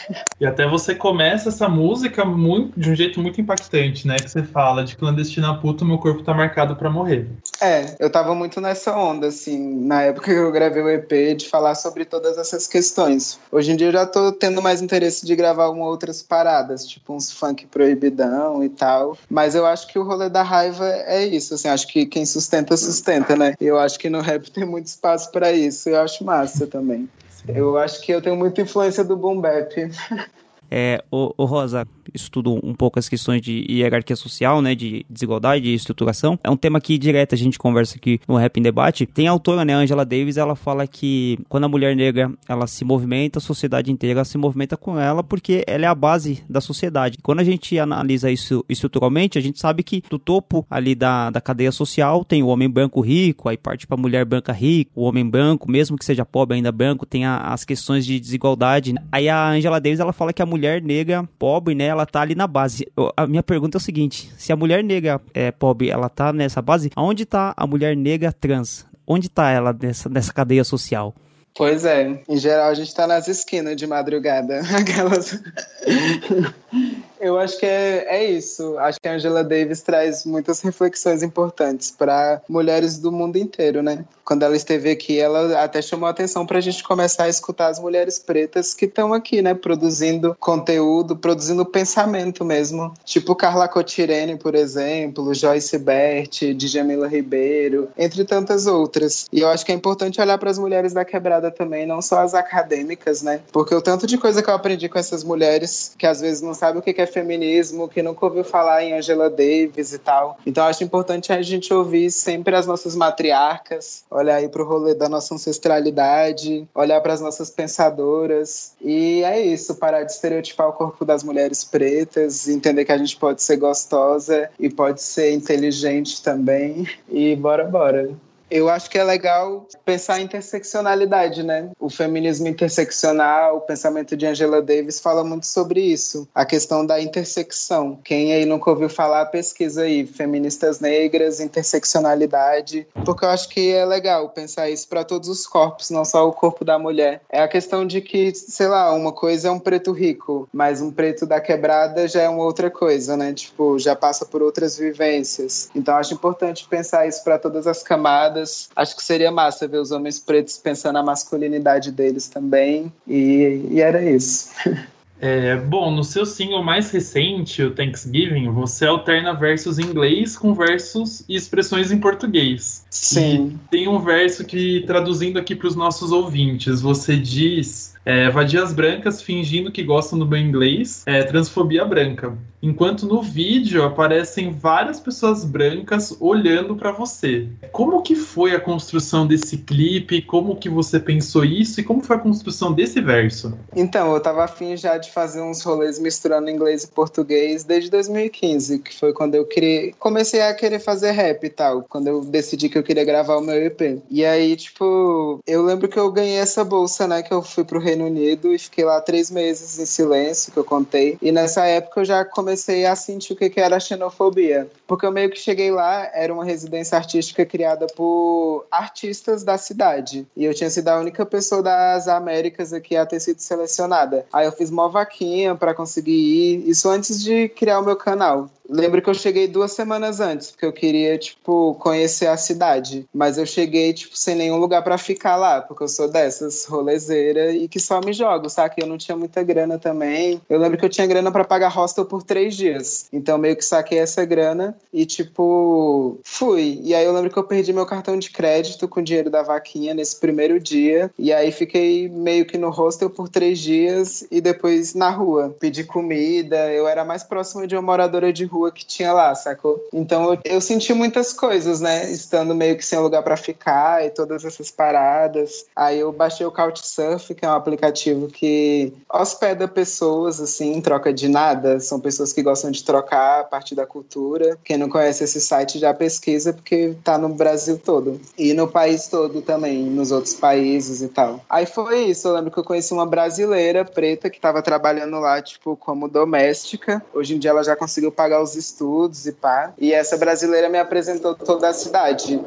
E 0.40 0.46
até 0.46 0.66
você 0.66 0.94
começa 0.94 1.50
essa 1.50 1.68
música 1.68 2.24
muito, 2.24 2.80
de 2.80 2.90
um 2.90 2.94
jeito 2.94 3.20
muito 3.20 3.38
impactante, 3.42 4.06
né? 4.06 4.16
Que 4.16 4.30
você 4.30 4.42
fala 4.42 4.82
de 4.82 4.96
clandestina 4.96 5.54
puta, 5.60 5.84
meu 5.84 5.98
corpo 5.98 6.22
tá 6.22 6.32
marcado 6.32 6.74
pra 6.74 6.88
morrer. 6.88 7.28
É, 7.60 7.94
eu 7.98 8.08
tava 8.08 8.34
muito 8.34 8.58
nessa 8.58 8.96
onda, 8.96 9.26
assim, 9.26 9.84
na 9.84 10.00
época 10.00 10.32
que 10.32 10.38
eu 10.38 10.50
gravei 10.50 10.82
o 10.82 10.88
EP, 10.88 11.36
de 11.36 11.46
falar 11.46 11.74
sobre 11.74 12.06
todas 12.06 12.38
essas 12.38 12.66
questões. 12.66 13.38
Hoje 13.52 13.72
em 13.72 13.76
dia 13.76 13.88
eu 13.88 13.92
já 13.92 14.06
tô 14.06 14.32
tendo 14.32 14.62
mais 14.62 14.80
interesse 14.80 15.26
de 15.26 15.36
gravar 15.36 15.68
uma 15.68 15.84
outras 15.84 16.22
paradas, 16.22 16.86
tipo 16.86 17.14
uns 17.14 17.30
funk 17.30 17.66
proibidão 17.66 18.64
e 18.64 18.70
tal. 18.70 19.18
Mas 19.28 19.54
eu 19.54 19.66
acho 19.66 19.88
que 19.88 19.98
o 19.98 20.02
rolê 20.02 20.30
da 20.30 20.42
raiva 20.42 20.86
é 20.88 21.26
isso, 21.26 21.54
assim, 21.60 21.68
acho 21.68 21.86
que 21.88 22.06
quem 22.06 22.24
sustenta, 22.24 22.76
sustenta, 22.76 23.36
né? 23.36 23.54
Eu 23.60 23.78
acho 23.78 23.98
que 23.98 24.08
no 24.08 24.20
rap 24.20 24.50
tem 24.50 24.64
muito 24.64 24.86
espaço 24.86 25.30
pra 25.30 25.52
isso, 25.52 25.88
eu 25.88 26.00
acho 26.00 26.24
massa 26.24 26.66
também. 26.66 27.08
Eu 27.48 27.78
acho 27.78 28.00
que 28.02 28.12
eu 28.12 28.20
tenho 28.20 28.36
muita 28.36 28.62
influência 28.62 29.04
do 29.04 29.16
boom 29.16 29.40
bap. 29.40 29.72
É, 30.70 31.02
o, 31.10 31.34
o 31.36 31.44
Rosa 31.44 31.86
estudo 32.12 32.58
um 32.64 32.74
pouco 32.74 32.98
as 32.98 33.08
questões 33.08 33.40
de 33.40 33.64
hierarquia 33.70 34.16
social, 34.16 34.60
né, 34.60 34.74
de 34.74 35.04
desigualdade 35.08 35.68
e 35.68 35.74
estruturação. 35.74 36.38
É 36.42 36.50
um 36.50 36.56
tema 36.56 36.80
que 36.80 36.98
direto 36.98 37.34
a 37.34 37.38
gente 37.38 37.58
conversa 37.58 37.96
aqui 37.96 38.18
no 38.26 38.36
Rap 38.36 38.56
em 38.58 38.62
Debate. 38.62 39.06
Tem 39.06 39.28
a 39.28 39.30
autora, 39.30 39.64
né, 39.64 39.74
Angela 39.74 40.04
Davis, 40.04 40.36
ela 40.36 40.56
fala 40.56 40.86
que 40.88 41.38
quando 41.48 41.64
a 41.64 41.68
mulher 41.68 41.94
negra, 41.94 42.32
ela 42.48 42.66
se 42.66 42.84
movimenta, 42.84 43.38
a 43.38 43.42
sociedade 43.42 43.92
inteira 43.92 44.24
se 44.24 44.36
movimenta 44.36 44.76
com 44.76 44.98
ela 44.98 45.22
porque 45.22 45.62
ela 45.66 45.84
é 45.84 45.88
a 45.88 45.94
base 45.94 46.42
da 46.48 46.60
sociedade. 46.60 47.18
Quando 47.22 47.40
a 47.40 47.44
gente 47.44 47.78
analisa 47.78 48.30
isso 48.30 48.64
estruturalmente, 48.68 49.38
a 49.38 49.40
gente 49.42 49.58
sabe 49.60 49.82
que 49.82 50.02
do 50.10 50.18
topo 50.18 50.66
ali 50.68 50.94
da, 50.94 51.30
da 51.30 51.40
cadeia 51.40 51.70
social 51.72 52.24
tem 52.24 52.42
o 52.42 52.48
homem 52.48 52.68
branco 52.68 53.00
rico, 53.00 53.48
aí 53.48 53.56
parte 53.56 53.86
para 53.86 53.96
a 53.96 54.00
mulher 54.00 54.24
branca 54.24 54.52
rica, 54.52 54.90
o 54.94 55.02
homem 55.04 55.28
branco, 55.28 55.70
mesmo 55.70 55.96
que 55.96 56.04
seja 56.04 56.24
pobre 56.24 56.56
ainda 56.56 56.72
branco, 56.72 57.06
tem 57.06 57.24
a- 57.24 57.38
as 57.52 57.64
questões 57.64 58.04
de 58.04 58.18
desigualdade. 58.18 58.94
Aí 59.12 59.28
a 59.28 59.50
Angela 59.50 59.80
Davis, 59.80 60.00
ela 60.00 60.12
fala 60.12 60.32
que 60.32 60.42
a 60.42 60.46
mulher 60.46 60.59
mulher 60.60 60.82
negra 60.82 61.26
pobre, 61.38 61.74
né, 61.74 61.86
ela 61.86 62.04
tá 62.04 62.20
ali 62.20 62.34
na 62.34 62.46
base. 62.46 62.86
Eu- 62.94 63.10
A 63.16 63.26
minha 63.26 63.42
pergunta 63.42 63.76
é 63.78 63.80
o 63.80 63.80
seguinte: 63.80 64.30
se 64.36 64.52
a 64.52 64.56
mulher 64.56 64.84
negra 64.84 65.18
é 65.32 65.50
pobre, 65.50 65.88
ela 65.88 66.08
tá 66.10 66.32
nessa 66.32 66.60
base, 66.60 66.90
aonde 66.94 67.24
tá 67.24 67.54
a 67.56 67.66
mulher 67.66 67.96
negra 67.96 68.30
trans? 68.30 68.84
Onde 69.06 69.28
tá 69.28 69.50
ela 69.50 69.74
nessa, 69.80 70.08
nessa 70.08 70.32
cadeia 70.32 70.62
social? 70.62 71.14
Pois 71.56 71.84
é, 71.84 72.22
em 72.28 72.36
geral 72.36 72.68
a 72.70 72.74
gente 72.74 72.94
tá 72.94 73.06
nas 73.06 73.26
esquinas 73.26 73.74
de 73.74 73.86
madrugada. 73.86 74.60
Aquelas. 74.76 75.42
Eu 77.20 77.38
acho 77.38 77.58
que 77.58 77.66
é, 77.66 78.06
é 78.08 78.24
isso. 78.24 78.78
Acho 78.78 78.98
que 79.00 79.06
a 79.06 79.12
Angela 79.12 79.44
Davis 79.44 79.82
traz 79.82 80.24
muitas 80.24 80.60
reflexões 80.62 81.22
importantes 81.22 81.90
para 81.90 82.40
mulheres 82.48 82.98
do 82.98 83.12
mundo 83.12 83.36
inteiro, 83.36 83.82
né? 83.82 84.04
Quando 84.24 84.42
ela 84.44 84.56
esteve 84.56 84.90
aqui, 84.90 85.18
ela 85.18 85.62
até 85.62 85.82
chamou 85.82 86.06
a 86.06 86.10
atenção 86.10 86.46
para 86.46 86.58
a 86.58 86.60
gente 86.60 86.82
começar 86.82 87.24
a 87.24 87.28
escutar 87.28 87.68
as 87.68 87.78
mulheres 87.78 88.18
pretas 88.18 88.72
que 88.72 88.86
estão 88.86 89.12
aqui, 89.12 89.42
né? 89.42 89.54
Produzindo 89.54 90.36
conteúdo, 90.40 91.16
produzindo 91.16 91.66
pensamento 91.66 92.44
mesmo. 92.44 92.94
Tipo 93.04 93.34
Carla 93.34 93.68
Cotirene, 93.68 94.38
por 94.38 94.54
exemplo, 94.54 95.34
Joyce 95.34 95.76
Bert, 95.78 96.54
Djamila 96.54 97.08
Ribeiro, 97.08 97.88
entre 97.98 98.24
tantas 98.24 98.66
outras. 98.66 99.26
E 99.30 99.40
eu 99.40 99.48
acho 99.48 99.66
que 99.66 99.72
é 99.72 99.74
importante 99.74 100.20
olhar 100.20 100.38
para 100.38 100.50
as 100.50 100.58
mulheres 100.58 100.94
da 100.94 101.04
quebrada 101.04 101.50
também, 101.50 101.84
não 101.84 102.00
só 102.00 102.20
as 102.20 102.32
acadêmicas, 102.32 103.20
né? 103.20 103.40
Porque 103.52 103.74
o 103.74 103.82
tanto 103.82 104.06
de 104.06 104.16
coisa 104.16 104.42
que 104.42 104.48
eu 104.48 104.54
aprendi 104.54 104.88
com 104.88 104.98
essas 104.98 105.22
mulheres 105.22 105.92
que 105.98 106.06
às 106.06 106.20
vezes 106.20 106.40
não 106.40 106.54
sabem 106.54 106.78
o 106.78 106.82
que 106.82 107.00
é 107.00 107.09
feminismo, 107.10 107.88
que 107.88 108.02
nunca 108.02 108.24
ouviu 108.24 108.44
falar 108.44 108.84
em 108.84 108.94
Angela 108.94 109.28
Davis 109.28 109.92
e 109.92 109.98
tal. 109.98 110.38
Então 110.46 110.64
acho 110.64 110.84
importante 110.84 111.32
a 111.32 111.42
gente 111.42 111.72
ouvir 111.72 112.10
sempre 112.10 112.54
as 112.54 112.66
nossas 112.66 112.94
matriarcas, 112.94 114.04
olhar 114.10 114.36
aí 114.36 114.48
pro 114.48 114.66
rolê 114.66 114.94
da 114.94 115.08
nossa 115.08 115.34
ancestralidade, 115.34 116.66
olhar 116.74 117.00
para 117.00 117.12
as 117.12 117.20
nossas 117.20 117.50
pensadoras. 117.50 118.72
E 118.80 119.22
é 119.24 119.40
isso, 119.40 119.74
parar 119.74 120.04
de 120.04 120.12
estereotipar 120.12 120.68
o 120.68 120.72
corpo 120.72 121.04
das 121.04 121.22
mulheres 121.22 121.64
pretas, 121.64 122.48
entender 122.48 122.84
que 122.84 122.92
a 122.92 122.98
gente 122.98 123.16
pode 123.16 123.42
ser 123.42 123.56
gostosa 123.56 124.48
e 124.58 124.68
pode 124.68 125.02
ser 125.02 125.32
inteligente 125.32 126.22
também. 126.22 126.86
E 127.08 127.34
bora, 127.36 127.64
bora. 127.64 128.10
Eu 128.50 128.68
acho 128.68 128.90
que 128.90 128.98
é 128.98 129.04
legal 129.04 129.66
pensar 129.84 130.20
em 130.20 130.30
interseccionalidade, 130.30 131.42
né? 131.42 131.70
O 131.78 131.90
feminismo 131.90 132.46
interseccional, 132.46 133.56
o 133.56 133.60
pensamento 133.60 134.16
de 134.16 134.26
Angela 134.26 134.62
Davis 134.62 135.00
fala 135.00 135.24
muito 135.24 135.46
sobre 135.46 135.80
isso. 135.80 136.28
A 136.32 136.44
questão 136.44 136.86
da 136.86 137.00
intersecção. 137.00 137.98
Quem 138.04 138.32
aí 138.32 138.46
nunca 138.46 138.70
ouviu 138.70 138.88
falar, 138.88 139.26
pesquisa 139.26 139.82
aí. 139.82 140.06
Feministas 140.06 140.78
negras, 140.78 141.40
interseccionalidade. 141.40 142.86
Porque 143.04 143.24
eu 143.24 143.28
acho 143.28 143.48
que 143.48 143.72
é 143.72 143.84
legal 143.84 144.28
pensar 144.28 144.70
isso 144.70 144.88
para 144.88 145.04
todos 145.04 145.28
os 145.28 145.46
corpos, 145.46 145.90
não 145.90 146.04
só 146.04 146.28
o 146.28 146.32
corpo 146.32 146.64
da 146.64 146.78
mulher. 146.78 147.20
É 147.28 147.42
a 147.42 147.48
questão 147.48 147.86
de 147.86 148.00
que, 148.00 148.32
sei 148.34 148.68
lá, 148.68 148.92
uma 148.92 149.12
coisa 149.12 149.48
é 149.48 149.50
um 149.50 149.58
preto 149.58 149.92
rico, 149.92 150.48
mas 150.52 150.80
um 150.80 150.90
preto 150.90 151.26
da 151.26 151.40
quebrada 151.40 152.06
já 152.06 152.22
é 152.22 152.28
uma 152.28 152.44
outra 152.44 152.70
coisa, 152.70 153.16
né? 153.16 153.32
Tipo, 153.32 153.78
já 153.78 153.96
passa 153.96 154.24
por 154.24 154.42
outras 154.42 154.78
vivências. 154.78 155.68
Então 155.74 155.96
acho 155.96 156.14
importante 156.14 156.66
pensar 156.68 157.06
isso 157.06 157.22
para 157.24 157.38
todas 157.38 157.66
as 157.66 157.82
camadas. 157.82 158.39
Acho 158.74 158.96
que 158.96 159.02
seria 159.02 159.30
massa 159.30 159.66
ver 159.66 159.78
os 159.78 159.90
homens 159.90 160.18
pretos 160.18 160.56
pensando 160.56 160.94
na 160.94 161.02
masculinidade 161.02 161.90
deles 161.90 162.28
também. 162.28 162.92
E, 163.06 163.66
e 163.70 163.80
era 163.80 164.02
isso. 164.02 164.50
É, 165.22 165.54
bom, 165.54 165.90
no 165.90 166.02
seu 166.02 166.24
single 166.24 166.64
mais 166.64 166.90
recente, 166.90 167.62
o 167.62 167.74
Thanksgiving, 167.74 168.50
você 168.52 168.86
alterna 168.86 169.34
versos 169.34 169.78
em 169.78 169.82
inglês 169.82 170.34
com 170.36 170.54
versos 170.54 171.22
e 171.28 171.36
expressões 171.36 171.92
em 171.92 171.98
português. 171.98 172.86
Sim. 172.88 173.58
E 173.66 173.68
tem 173.70 173.86
um 173.86 173.98
verso 173.98 174.46
que, 174.46 174.80
traduzindo 174.86 175.38
aqui 175.38 175.54
para 175.54 175.68
os 175.68 175.76
nossos 175.76 176.10
ouvintes, 176.10 176.80
você 176.80 177.18
diz: 177.18 177.94
é, 178.04 178.30
vadias 178.30 178.72
brancas 178.72 179.22
fingindo 179.22 179.70
que 179.70 179.82
gostam 179.82 180.18
do 180.18 180.26
meu 180.26 180.38
inglês, 180.38 181.02
é, 181.06 181.22
transfobia 181.22 181.84
branca. 181.84 182.36
Enquanto 182.62 183.06
no 183.06 183.22
vídeo 183.22 183.82
aparecem 183.82 184.52
várias 184.52 185.00
pessoas 185.00 185.44
brancas 185.44 186.14
olhando 186.20 186.76
para 186.76 186.92
você. 186.92 187.48
Como 187.72 188.02
que 188.02 188.14
foi 188.14 188.54
a 188.54 188.60
construção 188.60 189.26
desse 189.26 189.58
clipe? 189.58 190.20
Como 190.20 190.56
que 190.56 190.68
você 190.68 191.00
pensou 191.00 191.44
isso? 191.44 191.80
E 191.80 191.84
como 191.84 192.02
foi 192.02 192.16
a 192.16 192.18
construção 192.18 192.72
desse 192.72 193.00
verso? 193.00 193.56
Então, 193.74 194.12
eu 194.12 194.20
tava 194.20 194.44
afim 194.44 194.76
já 194.76 194.98
de 194.98 195.10
fazer 195.10 195.40
uns 195.40 195.62
rolês 195.62 195.98
misturando 195.98 196.50
inglês 196.50 196.84
e 196.84 196.88
português 196.88 197.64
desde 197.64 197.90
2015, 197.90 198.80
que 198.80 198.98
foi 198.98 199.14
quando 199.14 199.34
eu 199.34 199.46
queria, 199.46 199.92
comecei 199.98 200.42
a 200.42 200.52
querer 200.52 200.80
fazer 200.80 201.12
rap 201.12 201.42
e 201.44 201.50
tal, 201.50 201.82
quando 201.88 202.08
eu 202.08 202.20
decidi 202.22 202.68
que 202.68 202.76
eu 202.76 202.82
queria 202.82 203.04
gravar 203.04 203.38
o 203.38 203.40
meu 203.40 203.56
EP. 203.56 204.02
E 204.10 204.24
aí, 204.24 204.54
tipo, 204.54 205.40
eu 205.46 205.62
lembro 205.62 205.88
que 205.88 205.98
eu 205.98 206.12
ganhei 206.12 206.36
essa 206.36 206.62
bolsa, 206.62 207.08
né, 207.08 207.22
que 207.22 207.32
eu 207.32 207.42
fui 207.42 207.64
pro 207.64 207.80
Reino 207.90 208.06
Unido 208.06 208.54
e 208.54 208.58
fiquei 208.58 208.84
lá 208.84 209.00
três 209.00 209.30
meses 209.30 209.78
em 209.78 209.86
silêncio, 209.86 210.52
que 210.52 210.58
eu 210.58 210.64
contei. 210.64 211.18
E 211.20 211.32
nessa 211.32 211.66
época 211.66 212.00
eu 212.00 212.04
já 212.04 212.24
comecei 212.24 212.86
a 212.86 212.94
sentir 212.94 213.32
o 213.32 213.36
que 213.36 213.60
era 213.60 213.80
xenofobia. 213.80 214.68
Porque 214.86 215.04
eu 215.06 215.12
meio 215.12 215.30
que 215.30 215.38
cheguei 215.38 215.70
lá, 215.70 216.08
era 216.12 216.32
uma 216.32 216.44
residência 216.44 216.96
artística 216.96 217.44
criada 217.44 217.86
por 217.96 218.66
artistas 218.70 219.44
da 219.44 219.58
cidade. 219.58 220.26
E 220.36 220.44
eu 220.44 220.54
tinha 220.54 220.70
sido 220.70 220.88
a 220.88 220.98
única 220.98 221.26
pessoa 221.26 221.62
das 221.62 222.08
Américas 222.08 222.72
aqui 222.72 222.96
a 222.96 223.06
ter 223.06 223.20
sido 223.20 223.40
selecionada. 223.40 224.26
Aí 224.32 224.46
eu 224.46 224.52
fiz 224.52 224.70
uma 224.70 224.88
vaquinha 224.88 225.54
para 225.54 225.74
conseguir 225.74 226.12
ir, 226.12 226.68
isso 226.68 226.88
antes 226.88 227.22
de 227.22 227.48
criar 227.48 227.80
o 227.80 227.84
meu 227.84 227.96
canal. 227.96 228.48
Lembro 228.70 229.02
que 229.02 229.10
eu 229.10 229.14
cheguei 229.14 229.48
duas 229.48 229.72
semanas 229.72 230.20
antes, 230.20 230.52
porque 230.52 230.64
eu 230.64 230.72
queria, 230.72 231.18
tipo, 231.18 231.74
conhecer 231.80 232.28
a 232.28 232.36
cidade. 232.36 233.04
Mas 233.12 233.36
eu 233.36 233.44
cheguei, 233.44 233.92
tipo, 233.92 234.16
sem 234.16 234.36
nenhum 234.36 234.56
lugar 234.56 234.82
para 234.82 234.96
ficar 234.96 235.34
lá, 235.34 235.60
porque 235.60 235.82
eu 235.82 235.88
sou 235.88 236.08
dessas 236.08 236.64
rolezeira 236.66 237.52
e 237.52 237.66
que 237.66 237.80
só 237.80 238.00
me 238.00 238.12
jogo, 238.12 238.48
saca? 238.48 238.76
Eu 238.78 238.86
não 238.86 238.96
tinha 238.96 239.16
muita 239.16 239.42
grana 239.42 239.76
também. 239.76 240.40
Eu 240.48 240.60
lembro 240.60 240.78
que 240.78 240.84
eu 240.84 240.88
tinha 240.88 241.06
grana 241.06 241.32
para 241.32 241.44
pagar 241.44 241.68
hostel 241.68 242.04
por 242.04 242.22
três 242.22 242.54
dias. 242.54 243.08
Então 243.12 243.36
meio 243.36 243.56
que 243.56 243.64
saquei 243.64 243.98
essa 243.98 244.24
grana 244.24 244.76
e, 244.92 245.04
tipo, 245.04 246.20
fui. 246.22 246.80
E 246.84 246.94
aí 246.94 247.04
eu 247.04 247.12
lembro 247.12 247.30
que 247.30 247.38
eu 247.38 247.44
perdi 247.44 247.72
meu 247.72 247.86
cartão 247.86 248.16
de 248.16 248.30
crédito 248.30 248.86
com 248.86 249.00
o 249.00 249.02
dinheiro 249.02 249.30
da 249.30 249.42
vaquinha 249.42 249.94
nesse 249.94 250.18
primeiro 250.18 250.60
dia. 250.60 251.10
E 251.18 251.32
aí 251.32 251.50
fiquei 251.50 252.08
meio 252.08 252.46
que 252.46 252.56
no 252.56 252.70
hostel 252.70 253.10
por 253.10 253.28
três 253.28 253.58
dias 253.58 254.24
e 254.30 254.40
depois 254.40 254.94
na 254.94 255.10
rua. 255.10 255.56
Pedi 255.58 255.82
comida. 255.82 256.72
Eu 256.72 256.86
era 256.86 257.04
mais 257.04 257.24
próxima 257.24 257.66
de 257.66 257.74
uma 257.74 257.82
moradora 257.82 258.32
de 258.32 258.44
rua 258.44 258.59
que 258.68 258.84
tinha 258.84 259.12
lá, 259.12 259.34
sacou? 259.34 259.80
Então 259.92 260.32
eu, 260.32 260.38
eu 260.44 260.60
senti 260.60 260.92
muitas 260.92 261.32
coisas, 261.32 261.80
né? 261.80 262.10
Estando 262.10 262.54
meio 262.54 262.76
que 262.76 262.84
sem 262.84 262.98
lugar 262.98 263.22
para 263.22 263.36
ficar 263.36 264.04
e 264.04 264.10
todas 264.10 264.44
essas 264.44 264.70
paradas. 264.70 265.66
Aí 265.76 266.00
eu 266.00 266.12
baixei 266.12 266.44
o 266.44 266.50
Couchsurf, 266.50 267.34
que 267.34 267.44
é 267.44 267.48
um 267.48 267.54
aplicativo 267.54 268.26
que 268.26 268.92
hospeda 269.12 269.68
pessoas, 269.68 270.40
assim, 270.40 270.72
em 270.72 270.80
troca 270.80 271.12
de 271.12 271.28
nada. 271.28 271.78
São 271.80 272.00
pessoas 272.00 272.32
que 272.32 272.42
gostam 272.42 272.70
de 272.70 272.82
trocar 272.82 273.40
a 273.40 273.44
partir 273.44 273.74
da 273.74 273.86
cultura. 273.86 274.58
Quem 274.64 274.76
não 274.76 274.88
conhece 274.88 275.24
esse 275.24 275.40
site 275.40 275.78
já 275.78 275.94
pesquisa, 275.94 276.52
porque 276.52 276.96
tá 277.04 277.16
no 277.18 277.28
Brasil 277.28 277.78
todo. 277.78 278.20
E 278.36 278.52
no 278.54 278.66
país 278.66 279.08
todo 279.08 279.42
também, 279.42 279.84
nos 279.84 280.10
outros 280.10 280.34
países 280.34 281.02
e 281.02 281.08
tal. 281.08 281.40
Aí 281.48 281.66
foi 281.66 282.04
isso. 282.04 282.26
Eu 282.28 282.34
lembro 282.34 282.50
que 282.50 282.58
eu 282.58 282.64
conheci 282.64 282.92
uma 282.92 283.06
brasileira 283.06 283.84
preta 283.84 284.30
que 284.30 284.40
tava 284.40 284.62
trabalhando 284.62 285.18
lá, 285.18 285.40
tipo, 285.42 285.76
como 285.76 286.08
doméstica. 286.08 287.02
Hoje 287.14 287.34
em 287.34 287.38
dia 287.38 287.50
ela 287.50 287.62
já 287.62 287.76
conseguiu 287.76 288.10
pagar 288.10 288.42
os 288.42 288.49
estudos 288.54 289.26
e 289.26 289.32
pá. 289.32 289.72
E 289.78 289.92
essa 289.92 290.16
brasileira 290.16 290.68
me 290.68 290.78
apresentou 290.78 291.34
toda 291.34 291.68
a 291.68 291.72
cidade. 291.72 292.40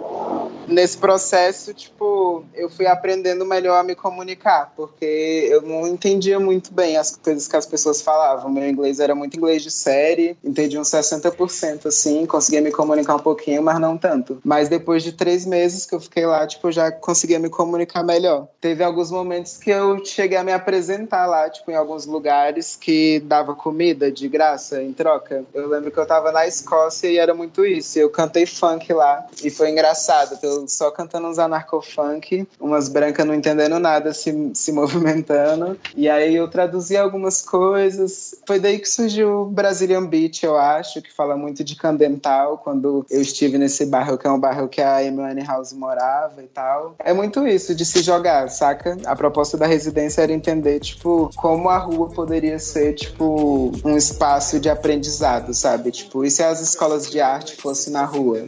Nesse 0.67 0.97
processo, 0.97 1.73
tipo, 1.73 2.45
eu 2.53 2.69
fui 2.69 2.87
aprendendo 2.87 3.45
melhor 3.45 3.79
a 3.79 3.83
me 3.83 3.95
comunicar, 3.95 4.71
porque 4.75 5.47
eu 5.49 5.61
não 5.61 5.87
entendia 5.87 6.39
muito 6.39 6.73
bem 6.73 6.97
as 6.97 7.15
coisas 7.15 7.47
que 7.47 7.55
as 7.55 7.65
pessoas 7.65 8.01
falavam. 8.01 8.49
Meu 8.49 8.67
inglês 8.67 8.99
era 8.99 9.13
muito 9.13 9.35
inglês 9.35 9.61
de 9.61 9.69
série, 9.69 10.37
entendi 10.43 10.77
uns 10.79 10.89
60%, 10.89 11.87
assim, 11.87 12.25
conseguia 12.25 12.61
me 12.61 12.71
comunicar 12.71 13.15
um 13.15 13.19
pouquinho, 13.19 13.61
mas 13.61 13.79
não 13.79 13.97
tanto. 13.97 14.39
Mas 14.43 14.69
depois 14.69 15.03
de 15.03 15.11
três 15.11 15.45
meses 15.45 15.85
que 15.85 15.93
eu 15.93 15.99
fiquei 15.99 16.25
lá, 16.25 16.47
tipo, 16.47 16.67
eu 16.67 16.71
já 16.71 16.91
conseguia 16.91 17.39
me 17.39 17.49
comunicar 17.49 18.03
melhor. 18.03 18.47
Teve 18.61 18.83
alguns 18.83 19.11
momentos 19.11 19.57
que 19.57 19.69
eu 19.69 20.03
cheguei 20.05 20.37
a 20.37 20.43
me 20.43 20.53
apresentar 20.53 21.25
lá, 21.25 21.49
tipo, 21.49 21.69
em 21.71 21.75
alguns 21.75 22.05
lugares 22.05 22.77
que 22.79 23.19
dava 23.21 23.53
comida 23.53 24.11
de 24.11 24.27
graça 24.27 24.81
em 24.81 24.93
troca. 24.93 25.43
Eu 25.53 25.67
lembro 25.67 25.91
que 25.93 25.99
eu 25.99 26.05
tava 26.05 26.31
na 26.31 26.47
Escócia 26.47 27.07
e 27.07 27.17
era 27.17 27.33
muito 27.33 27.65
isso. 27.65 27.97
Eu 27.99 28.09
cantei 28.09 28.45
funk 28.45 28.91
lá 28.91 29.25
e 29.43 29.49
foi 29.49 29.69
engraçado. 29.69 30.37
Eu 30.41 30.67
só 30.67 30.91
cantando 30.91 31.27
uns 31.27 31.39
anarcofunk, 31.39 32.47
umas 32.59 32.89
brancas 32.89 33.25
não 33.25 33.33
entendendo 33.33 33.79
nada, 33.79 34.13
se, 34.13 34.51
se 34.53 34.71
movimentando. 34.71 35.77
E 35.95 36.09
aí 36.09 36.35
eu 36.35 36.47
traduzi 36.47 36.97
algumas 36.97 37.41
coisas. 37.41 38.35
Foi 38.45 38.59
daí 38.59 38.79
que 38.79 38.89
surgiu 38.89 39.41
o 39.41 39.45
Brazilian 39.45 40.05
Beach, 40.05 40.45
eu 40.45 40.57
acho, 40.57 41.01
que 41.01 41.13
fala 41.13 41.35
muito 41.35 41.63
de 41.63 41.75
Candental, 41.75 42.57
quando 42.57 43.05
eu 43.09 43.21
estive 43.21 43.57
nesse 43.57 43.85
bairro, 43.85 44.17
que 44.17 44.27
é 44.27 44.31
um 44.31 44.39
bairro 44.39 44.67
que 44.67 44.81
a 44.81 44.97
Amy 44.97 45.43
House 45.43 45.73
morava 45.73 46.41
e 46.41 46.47
tal. 46.47 46.95
É 46.99 47.13
muito 47.13 47.47
isso, 47.47 47.75
de 47.75 47.85
se 47.85 48.01
jogar, 48.01 48.49
saca? 48.49 48.97
A 49.05 49.15
proposta 49.15 49.57
da 49.57 49.65
residência 49.65 50.21
era 50.21 50.31
entender, 50.31 50.79
tipo, 50.79 51.29
como 51.35 51.69
a 51.69 51.77
rua 51.77 52.09
poderia 52.09 52.59
ser, 52.59 52.93
tipo, 52.93 53.71
um 53.83 53.95
espaço 53.95 54.59
de 54.59 54.69
aprendizado, 54.69 55.53
sabe? 55.53 55.72
Tipo, 55.77 56.23
e 56.23 56.31
se 56.31 56.43
as 56.43 56.61
escolas 56.61 57.09
de 57.09 57.19
arte 57.19 57.55
fossem 57.55 57.93
na 57.93 58.05
rua? 58.05 58.47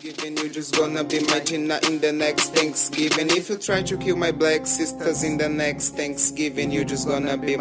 Be 0.00 0.12
be 7.36 7.56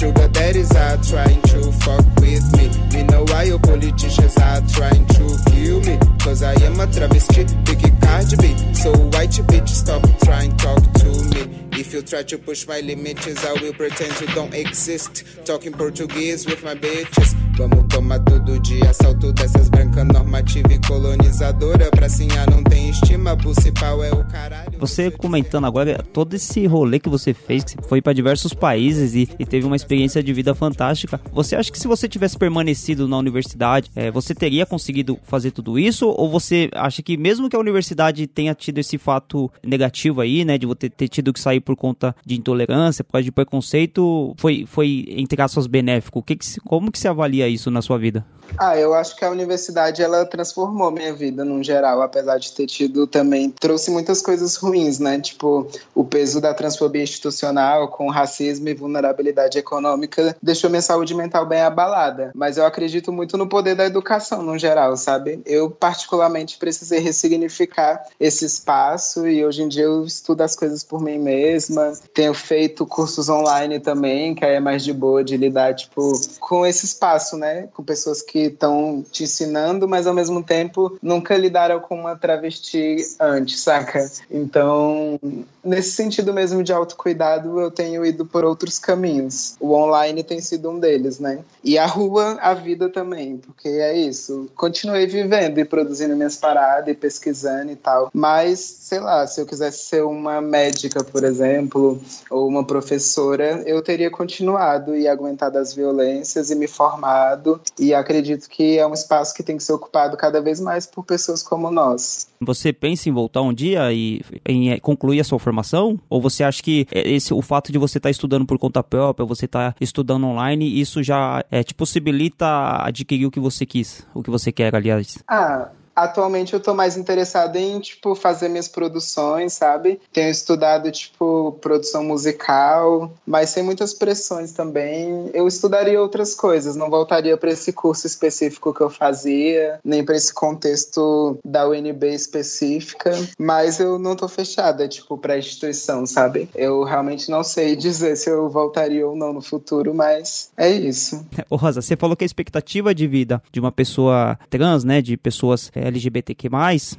sugar 0.00 0.28
daddies 0.28 0.74
are 0.74 0.96
trying 1.02 1.42
to 1.42 1.72
fuck 1.84 2.04
with 2.20 2.44
me. 2.56 2.68
Me 2.94 3.02
know 3.04 3.24
why 3.24 3.42
your 3.42 3.58
politicians 3.58 4.36
are 4.38 4.62
trying 4.72 5.04
to 5.06 5.36
kill 5.50 5.80
me. 5.80 5.98
Cause 6.20 6.42
I 6.42 6.54
am 6.64 6.80
a 6.80 6.86
travesti, 6.86 7.44
big 7.66 8.00
Cardi 8.00 8.36
B. 8.36 8.74
So 8.74 8.92
white 9.12 9.36
bitch, 9.48 9.68
stop 9.68 10.02
trying 10.24 10.56
to 10.56 10.64
talk 10.64 10.82
to 11.00 11.10
me. 11.34 11.69
If 11.80 11.94
you 11.94 12.02
try 12.02 12.22
to 12.24 12.36
push 12.36 12.68
my 12.68 12.80
limits, 12.80 13.42
I 13.42 13.54
will 13.54 13.72
pretend 13.72 14.20
you 14.20 14.26
don't 14.34 14.52
exist. 14.52 15.24
Talking 15.46 15.72
Portuguese 15.72 16.44
with 16.44 16.62
my 16.62 16.74
bitches. 16.74 17.39
Vamos 17.60 17.84
tomar 17.88 18.18
todo 18.20 18.58
dia 18.58 18.88
assalto 18.88 19.34
dessas 19.34 19.68
brancas 19.68 20.06
normativa 20.06 20.72
e 20.72 20.80
colonizadora. 20.80 21.90
Pra 21.90 22.08
sinhar 22.08 22.48
não 22.50 22.64
tem 22.64 22.88
estima, 22.88 23.36
pau 23.78 24.02
é 24.02 24.10
o 24.10 24.24
caralho. 24.24 24.78
Você 24.78 25.10
comentando 25.10 25.66
agora 25.66 26.02
todo 26.02 26.32
esse 26.32 26.66
rolê 26.66 26.98
que 26.98 27.10
você 27.10 27.34
fez, 27.34 27.62
que 27.62 27.76
foi 27.86 28.00
para 28.00 28.14
diversos 28.14 28.54
países 28.54 29.14
e, 29.14 29.28
e, 29.38 29.44
teve 29.44 29.66
uma 29.66 29.76
experiência 29.76 30.22
de 30.22 30.32
vida 30.32 30.54
fantástica. 30.54 31.20
Você 31.34 31.54
acha 31.54 31.70
que 31.70 31.78
se 31.78 31.86
você 31.86 32.08
tivesse 32.08 32.38
permanecido 32.38 33.06
na 33.06 33.18
universidade, 33.18 33.90
é, 33.94 34.10
você 34.10 34.34
teria 34.34 34.64
conseguido 34.64 35.18
fazer 35.24 35.50
tudo 35.50 35.78
isso? 35.78 36.08
Ou 36.08 36.30
você 36.30 36.70
acha 36.74 37.02
que 37.02 37.18
mesmo 37.18 37.50
que 37.50 37.56
a 37.56 37.60
universidade 37.60 38.26
tenha 38.26 38.54
tido 38.54 38.78
esse 38.78 38.96
fato 38.96 39.52
negativo 39.62 40.22
aí, 40.22 40.46
né, 40.46 40.56
de 40.56 40.64
você 40.64 40.88
ter 40.88 41.08
tido 41.08 41.30
que 41.30 41.40
sair 41.40 41.60
por 41.60 41.76
conta 41.76 42.16
de 42.24 42.36
intolerância, 42.36 43.04
por 43.04 43.12
causa 43.12 43.24
de 43.24 43.32
preconceito, 43.32 44.34
foi, 44.38 44.64
foi 44.66 45.04
entre 45.10 45.42
aspas 45.42 45.66
benéfico? 45.66 46.22
Que 46.22 46.36
que, 46.36 46.60
como 46.60 46.90
que 46.90 46.98
se 46.98 47.06
avalia 47.06 47.49
isso 47.50 47.70
na 47.70 47.82
sua 47.82 47.98
vida? 47.98 48.24
Ah, 48.58 48.76
eu 48.76 48.94
acho 48.94 49.16
que 49.16 49.24
a 49.24 49.30
universidade 49.30 50.02
ela 50.02 50.24
transformou 50.24 50.90
minha 50.90 51.12
vida 51.12 51.44
no 51.44 51.62
geral, 51.62 52.02
apesar 52.02 52.38
de 52.38 52.52
ter 52.52 52.66
tido 52.66 53.06
também 53.06 53.50
trouxe 53.50 53.90
muitas 53.90 54.22
coisas 54.22 54.56
ruins, 54.56 54.98
né? 54.98 55.20
Tipo, 55.20 55.68
o 55.94 56.04
peso 56.04 56.40
da 56.40 56.54
transfobia 56.54 57.02
institucional 57.02 57.88
com 57.88 58.08
racismo 58.10 58.68
e 58.68 58.74
vulnerabilidade 58.74 59.58
econômica 59.58 60.36
deixou 60.42 60.70
minha 60.70 60.82
saúde 60.82 61.14
mental 61.14 61.46
bem 61.46 61.60
abalada. 61.60 62.30
Mas 62.34 62.56
eu 62.56 62.64
acredito 62.64 63.12
muito 63.12 63.36
no 63.36 63.46
poder 63.46 63.74
da 63.74 63.84
educação 63.84 64.42
no 64.42 64.58
geral, 64.58 64.96
sabe? 64.96 65.40
Eu 65.46 65.70
particularmente 65.70 66.58
precisei 66.58 67.00
ressignificar 67.00 68.04
esse 68.18 68.44
espaço 68.44 69.26
e 69.26 69.44
hoje 69.44 69.62
em 69.62 69.68
dia 69.68 69.84
eu 69.84 70.04
estudo 70.04 70.42
as 70.42 70.56
coisas 70.56 70.82
por 70.82 71.00
mim 71.00 71.18
mesma. 71.18 71.92
Tenho 72.14 72.34
feito 72.34 72.86
cursos 72.86 73.28
online 73.28 73.80
também, 73.80 74.34
que 74.34 74.44
aí 74.44 74.54
é 74.54 74.60
mais 74.60 74.82
de 74.84 74.92
boa 74.92 75.22
de 75.22 75.36
lidar 75.36 75.74
tipo 75.74 76.12
com 76.38 76.66
esse 76.66 76.84
espaço, 76.84 77.36
né? 77.36 77.68
Com 77.74 77.82
pessoas 77.82 78.22
que 78.22 78.39
estão 78.46 79.04
te 79.10 79.24
ensinando, 79.24 79.88
mas 79.88 80.06
ao 80.06 80.14
mesmo 80.14 80.42
tempo 80.42 80.98
nunca 81.02 81.36
lidaram 81.36 81.80
com 81.80 82.00
uma 82.00 82.16
travesti 82.16 82.96
antes, 83.18 83.60
saca? 83.60 84.10
Então, 84.30 85.18
nesse 85.64 85.92
sentido 85.92 86.32
mesmo 86.32 86.62
de 86.62 86.72
autocuidado, 86.72 87.60
eu 87.60 87.70
tenho 87.70 88.04
ido 88.04 88.24
por 88.24 88.44
outros 88.44 88.78
caminhos. 88.78 89.56
O 89.60 89.72
online 89.72 90.22
tem 90.22 90.40
sido 90.40 90.70
um 90.70 90.78
deles, 90.78 91.18
né? 91.18 91.40
E 91.62 91.78
a 91.78 91.86
rua, 91.86 92.38
a 92.40 92.54
vida 92.54 92.88
também, 92.88 93.38
porque 93.38 93.68
é 93.68 93.96
isso. 93.96 94.48
Continuei 94.54 95.06
vivendo 95.06 95.58
e 95.58 95.64
produzindo 95.64 96.16
minhas 96.16 96.36
paradas 96.36 96.88
e 96.88 96.94
pesquisando 96.94 97.72
e 97.72 97.76
tal. 97.76 98.10
Mas, 98.12 98.60
sei 98.90 98.98
lá, 98.98 99.24
se 99.24 99.40
eu 99.40 99.46
quisesse 99.46 99.84
ser 99.84 100.02
uma 100.02 100.40
médica, 100.40 101.04
por 101.04 101.22
exemplo, 101.22 102.00
ou 102.28 102.48
uma 102.48 102.64
professora, 102.64 103.62
eu 103.64 103.80
teria 103.80 104.10
continuado 104.10 104.96
e 104.96 105.06
aguentado 105.06 105.58
as 105.58 105.72
violências 105.72 106.50
e 106.50 106.56
me 106.56 106.66
formado. 106.66 107.60
E 107.78 107.94
acredito 107.94 108.48
que 108.48 108.78
é 108.78 108.84
um 108.84 108.92
espaço 108.92 109.32
que 109.32 109.44
tem 109.44 109.56
que 109.56 109.62
ser 109.62 109.74
ocupado 109.74 110.16
cada 110.16 110.40
vez 110.40 110.58
mais 110.58 110.86
por 110.86 111.04
pessoas 111.04 111.40
como 111.40 111.70
nós. 111.70 112.26
Você 112.40 112.72
pensa 112.72 113.08
em 113.08 113.12
voltar 113.12 113.42
um 113.42 113.54
dia 113.54 113.92
e 113.92 114.22
em 114.44 114.76
concluir 114.80 115.20
a 115.20 115.24
sua 115.24 115.38
formação? 115.38 115.96
Ou 116.10 116.20
você 116.20 116.42
acha 116.42 116.60
que 116.60 116.84
esse, 116.90 117.32
o 117.32 117.42
fato 117.42 117.70
de 117.70 117.78
você 117.78 117.98
estar 117.98 118.08
tá 118.08 118.10
estudando 118.10 118.44
por 118.44 118.58
conta 118.58 118.82
própria, 118.82 119.24
você 119.24 119.44
estar 119.44 119.72
tá 119.72 119.76
estudando 119.80 120.26
online, 120.26 120.80
isso 120.80 121.00
já 121.00 121.44
é, 121.48 121.62
te 121.62 121.74
possibilita 121.74 122.82
adquirir 122.82 123.26
o 123.26 123.30
que 123.30 123.38
você 123.38 123.64
quis, 123.64 124.04
o 124.12 124.20
que 124.20 124.30
você 124.30 124.50
quer, 124.50 124.74
aliás? 124.74 125.18
Ah, 125.28 125.68
Atualmente 126.00 126.54
eu 126.54 126.60
tô 126.60 126.74
mais 126.74 126.96
interessada 126.96 127.58
em, 127.58 127.78
tipo, 127.78 128.14
fazer 128.14 128.48
minhas 128.48 128.68
produções, 128.68 129.52
sabe? 129.52 130.00
Tenho 130.12 130.30
estudado, 130.30 130.90
tipo, 130.90 131.58
produção 131.60 132.02
musical, 132.02 133.12
mas 133.26 133.50
sem 133.50 133.62
muitas 133.62 133.92
pressões 133.92 134.52
também. 134.52 135.30
Eu 135.34 135.46
estudaria 135.46 136.00
outras 136.00 136.34
coisas, 136.34 136.74
não 136.74 136.88
voltaria 136.88 137.36
para 137.36 137.50
esse 137.50 137.72
curso 137.72 138.06
específico 138.06 138.72
que 138.72 138.80
eu 138.80 138.88
fazia, 138.88 139.78
nem 139.84 140.02
para 140.02 140.16
esse 140.16 140.32
contexto 140.32 141.38
da 141.44 141.68
UNB 141.68 142.14
específica, 142.14 143.10
mas 143.38 143.78
eu 143.78 143.98
não 143.98 144.16
tô 144.16 144.26
fechada, 144.26 144.88
tipo, 144.88 145.18
pra 145.18 145.38
instituição, 145.38 146.06
sabe? 146.06 146.48
Eu 146.54 146.82
realmente 146.82 147.30
não 147.30 147.44
sei 147.44 147.76
dizer 147.76 148.16
se 148.16 148.30
eu 148.30 148.48
voltaria 148.48 149.06
ou 149.06 149.14
não 149.14 149.32
no 149.34 149.42
futuro, 149.42 149.94
mas 149.94 150.50
é 150.56 150.70
isso. 150.70 151.26
Ô 151.50 151.56
Rosa, 151.56 151.82
você 151.82 151.94
falou 151.94 152.16
que 152.16 152.24
a 152.24 152.26
expectativa 152.26 152.94
de 152.94 153.06
vida 153.06 153.42
de 153.52 153.60
uma 153.60 153.70
pessoa 153.70 154.38
trans, 154.48 154.82
né, 154.82 155.02
de 155.02 155.16
pessoas 155.16 155.70
é, 155.74 155.89
LGBTQ+, 155.90 156.48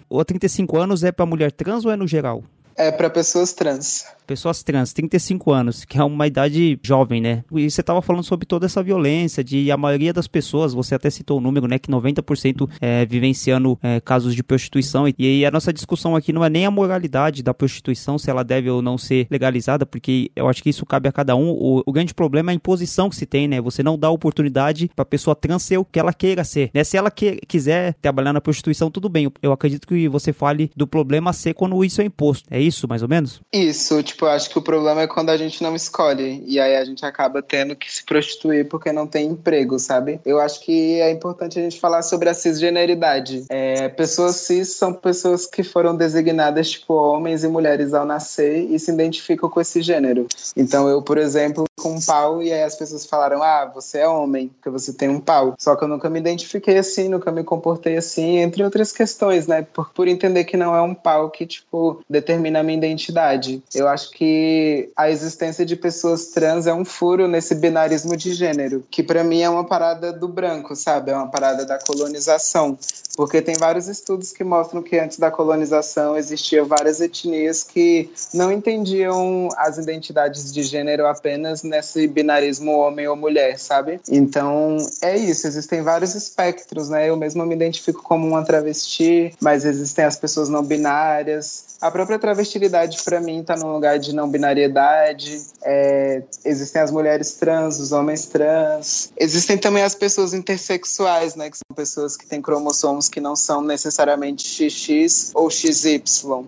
ou 0.10 0.24
35 0.24 0.78
anos 0.78 1.04
é 1.04 1.12
para 1.12 1.26
mulher 1.26 1.52
trans 1.52 1.86
ou 1.86 1.92
é 1.92 1.96
no 1.96 2.08
geral? 2.08 2.44
É 2.76 2.92
para 2.92 3.10
pessoas 3.10 3.54
trans 3.54 4.06
pessoas 4.32 4.64
trans, 4.64 4.94
35 4.94 5.52
anos, 5.52 5.84
que 5.84 5.98
é 5.98 6.04
uma 6.06 6.26
idade 6.26 6.80
jovem, 6.82 7.20
né? 7.20 7.44
E 7.52 7.70
você 7.70 7.82
estava 7.82 8.02
falando 8.02 8.24
sobre 8.24 8.46
toda 8.46 8.66
essa 8.66 8.82
violência, 8.82 9.44
de 9.44 9.70
a 9.70 9.76
maioria 9.76 10.14
das 10.14 10.26
pessoas, 10.26 10.74
você 10.74 10.96
até 10.96 11.10
citou 11.10 11.38
o 11.38 11.42
número, 11.42 11.68
né? 11.68 11.78
Que 11.78 11.92
90% 11.92 12.70
é, 12.80 13.06
vivenciando 13.06 13.78
é, 13.84 14.00
casos 14.00 14.34
de 14.34 14.42
prostituição. 14.42 15.06
E, 15.06 15.14
e 15.18 15.46
a 15.46 15.52
nossa 15.52 15.74
discussão 15.74 16.16
aqui 16.16 16.32
não 16.32 16.46
é 16.46 16.50
nem 16.50 16.66
a 16.66 16.72
moralidade 16.72 17.44
da 17.44 17.54
prostituição, 17.54 18.18
se 18.18 18.30
ela 18.30 18.42
deve 18.42 18.70
ou 18.70 18.82
não 18.82 18.98
ser 18.98 19.28
legalizada, 19.30 19.86
porque 19.86 20.32
eu 20.34 20.48
acho 20.48 20.64
que 20.64 20.70
isso 20.70 20.86
cabe 20.86 21.10
a 21.10 21.12
cada 21.12 21.36
um. 21.36 21.50
O, 21.50 21.84
o 21.86 21.92
grande 21.92 22.14
problema 22.14 22.52
é 22.52 22.54
a 22.54 22.56
imposição 22.56 23.10
que 23.10 23.18
se 23.18 23.26
tem, 23.26 23.50
né? 23.50 23.60
Você 23.60 23.84
não 23.84 24.00
dá 24.00 24.10
oportunidade 24.10 24.90
para 24.96 25.04
a 25.04 25.06
pessoa 25.06 25.36
trans 25.36 25.64
ser 25.64 25.78
o 25.78 25.84
que 25.84 26.00
ela 26.00 26.14
queira 26.14 26.46
ser, 26.46 26.72
né? 26.74 26.86
Se 26.86 26.96
ela 26.96 27.12
que, 27.12 27.42
quiser 27.50 27.96
trabalhar 27.96 28.32
na 28.32 28.40
prostituição, 28.40 28.90
tudo 28.90 29.10
bem. 29.10 29.30
Eu 29.42 29.52
acredito 29.52 29.86
que 29.86 30.08
você 30.08 30.32
fale 30.32 30.72
do 30.74 30.88
problema 30.88 31.34
ser 31.34 31.54
quando 31.54 31.84
isso 31.84 32.02
é 32.02 32.06
imposto. 32.06 32.48
É 32.50 32.62
isso, 32.62 32.88
mais 32.88 33.04
ou 33.04 33.10
menos? 33.10 33.42
Isso, 33.52 34.02
tipo, 34.02 34.21
eu 34.26 34.30
acho 34.30 34.50
que 34.50 34.58
o 34.58 34.62
problema 34.62 35.02
é 35.02 35.08
quando 35.08 35.30
a 35.30 35.38
gente 35.38 35.62
não 35.64 35.76
escolhe 35.76 36.44
e 36.46 36.60
aí 36.60 36.76
a 36.76 36.84
gente 36.84 37.06
acaba 37.06 37.42
tendo 37.42 37.76
que 37.76 37.92
se 37.92 38.04
prostituir 38.04 38.68
porque 38.68 38.92
não 38.92 39.08
tem 39.08 39.28
emprego, 39.28 39.78
sabe? 39.80 40.20
Eu 40.26 40.40
acho 40.40 40.62
que 40.62 41.00
é 41.00 41.12
importante 41.12 41.60
a 41.60 41.62
gente 41.62 41.80
falar 41.80 42.02
sobre 42.02 42.30
a 42.30 42.34
cisgeneridade. 42.34 43.46
É, 43.50 43.90
pessoas 43.90 44.38
cis 44.38 44.70
são 44.74 44.94
pessoas 44.94 45.46
que 45.46 45.64
foram 45.64 45.96
designadas 45.96 46.70
tipo 46.72 46.94
homens 46.94 47.44
e 47.44 47.48
mulheres 47.48 47.94
ao 47.94 48.06
nascer 48.06 48.70
e 48.70 48.80
se 48.80 48.92
identificam 48.92 49.50
com 49.50 49.62
esse 49.62 49.82
gênero. 49.82 50.28
Então 50.56 50.88
eu, 50.88 51.02
por 51.02 51.18
exemplo, 51.18 51.66
com 51.80 51.96
um 51.96 52.02
pau 52.02 52.42
e 52.42 52.52
aí 52.52 52.64
as 52.64 52.76
pessoas 52.76 53.06
falaram: 53.06 53.42
"Ah, 53.42 53.70
você 53.74 54.00
é 54.00 54.08
homem, 54.08 54.48
porque 54.50 54.70
você 54.70 54.94
tem 54.94 55.10
um 55.10 55.20
pau". 55.20 55.56
Só 55.60 55.76
que 55.76 55.84
eu 55.84 55.88
nunca 55.88 56.10
me 56.10 56.20
identifiquei 56.20 56.78
assim, 56.78 57.10
nunca 57.10 57.32
me 57.32 57.44
comportei 57.44 57.98
assim, 57.98 58.38
entre 58.38 58.64
outras 58.64 58.92
questões, 58.92 59.48
né? 59.48 59.62
Por, 59.62 59.90
por 59.92 60.08
entender 60.08 60.44
que 60.44 60.58
não 60.58 60.76
é 60.76 60.82
um 60.82 60.94
pau 60.94 61.30
que 61.30 61.46
tipo 61.46 62.04
determina 62.10 62.60
a 62.60 62.64
minha 62.64 62.78
identidade. 62.78 63.62
Eu 63.74 63.88
acho 63.88 64.01
que 64.10 64.90
a 64.96 65.10
existência 65.12 65.66
de 65.66 65.76
pessoas 65.76 66.28
trans 66.28 66.66
é 66.66 66.74
um 66.74 66.84
furo 66.84 67.28
nesse 67.28 67.54
binarismo 67.54 68.18
de 68.18 68.34
gênero, 68.34 68.84
que 68.90 69.04
para 69.04 69.24
mim 69.24 69.42
é 69.42 69.50
uma 69.50 69.64
parada 69.64 70.12
do 70.12 70.28
branco, 70.28 70.76
sabe? 70.76 71.12
É 71.12 71.16
uma 71.16 71.28
parada 71.28 71.66
da 71.66 71.78
colonização. 71.78 72.78
Porque 73.16 73.42
tem 73.42 73.56
vários 73.56 73.88
estudos 73.88 74.32
que 74.32 74.44
mostram 74.44 74.82
que 74.82 74.98
antes 74.98 75.20
da 75.20 75.30
colonização 75.30 76.16
existiam 76.16 76.66
várias 76.66 77.02
etnias 77.02 77.64
que 77.64 78.10
não 78.34 78.52
entendiam 78.52 79.50
as 79.58 79.78
identidades 79.78 80.52
de 80.54 80.64
gênero 80.64 81.06
apenas 81.06 81.62
nesse 81.62 82.08
binarismo 82.08 82.72
homem 82.72 83.08
ou 83.08 83.16
mulher, 83.16 83.60
sabe? 83.60 84.00
Então 84.10 84.78
é 85.02 85.18
isso, 85.18 85.46
existem 85.46 85.82
vários 85.82 86.16
espectros, 86.16 86.90
né? 86.90 87.10
Eu 87.10 87.18
mesma 87.18 87.46
me 87.46 87.54
identifico 87.54 88.02
como 88.02 88.26
uma 88.26 88.44
travesti, 88.44 89.34
mas 89.42 89.66
existem 89.66 90.06
as 90.06 90.16
pessoas 90.16 90.48
não 90.48 90.64
binárias, 90.64 91.72
a 91.82 91.90
própria 91.90 92.20
travestilidade, 92.20 93.02
para 93.04 93.20
mim, 93.20 93.42
está 93.42 93.56
num 93.56 93.74
lugar 93.74 93.91
de 93.98 94.14
não 94.14 94.30
binariedade. 94.30 95.42
É, 95.64 96.22
existem 96.46 96.82
as 96.82 96.92
mulheres 96.92 97.34
trans, 97.34 97.80
os 97.80 97.92
homens 97.92 98.26
trans. 98.26 99.12
Existem 99.18 99.58
também 99.58 99.84
as 99.84 99.96
pessoas 99.96 100.34
intersexuais, 100.34 101.36
né? 101.36 101.50
Que 101.50 101.58
são 101.58 101.76
pessoas 101.76 102.18
que 102.18 102.26
têm 102.26 102.42
cromossomos 102.42 103.10
que 103.10 103.20
não 103.20 103.36
são 103.36 103.62
necessariamente 103.62 104.70
XX 104.70 105.32
ou 105.34 105.50
XY. 105.50 106.04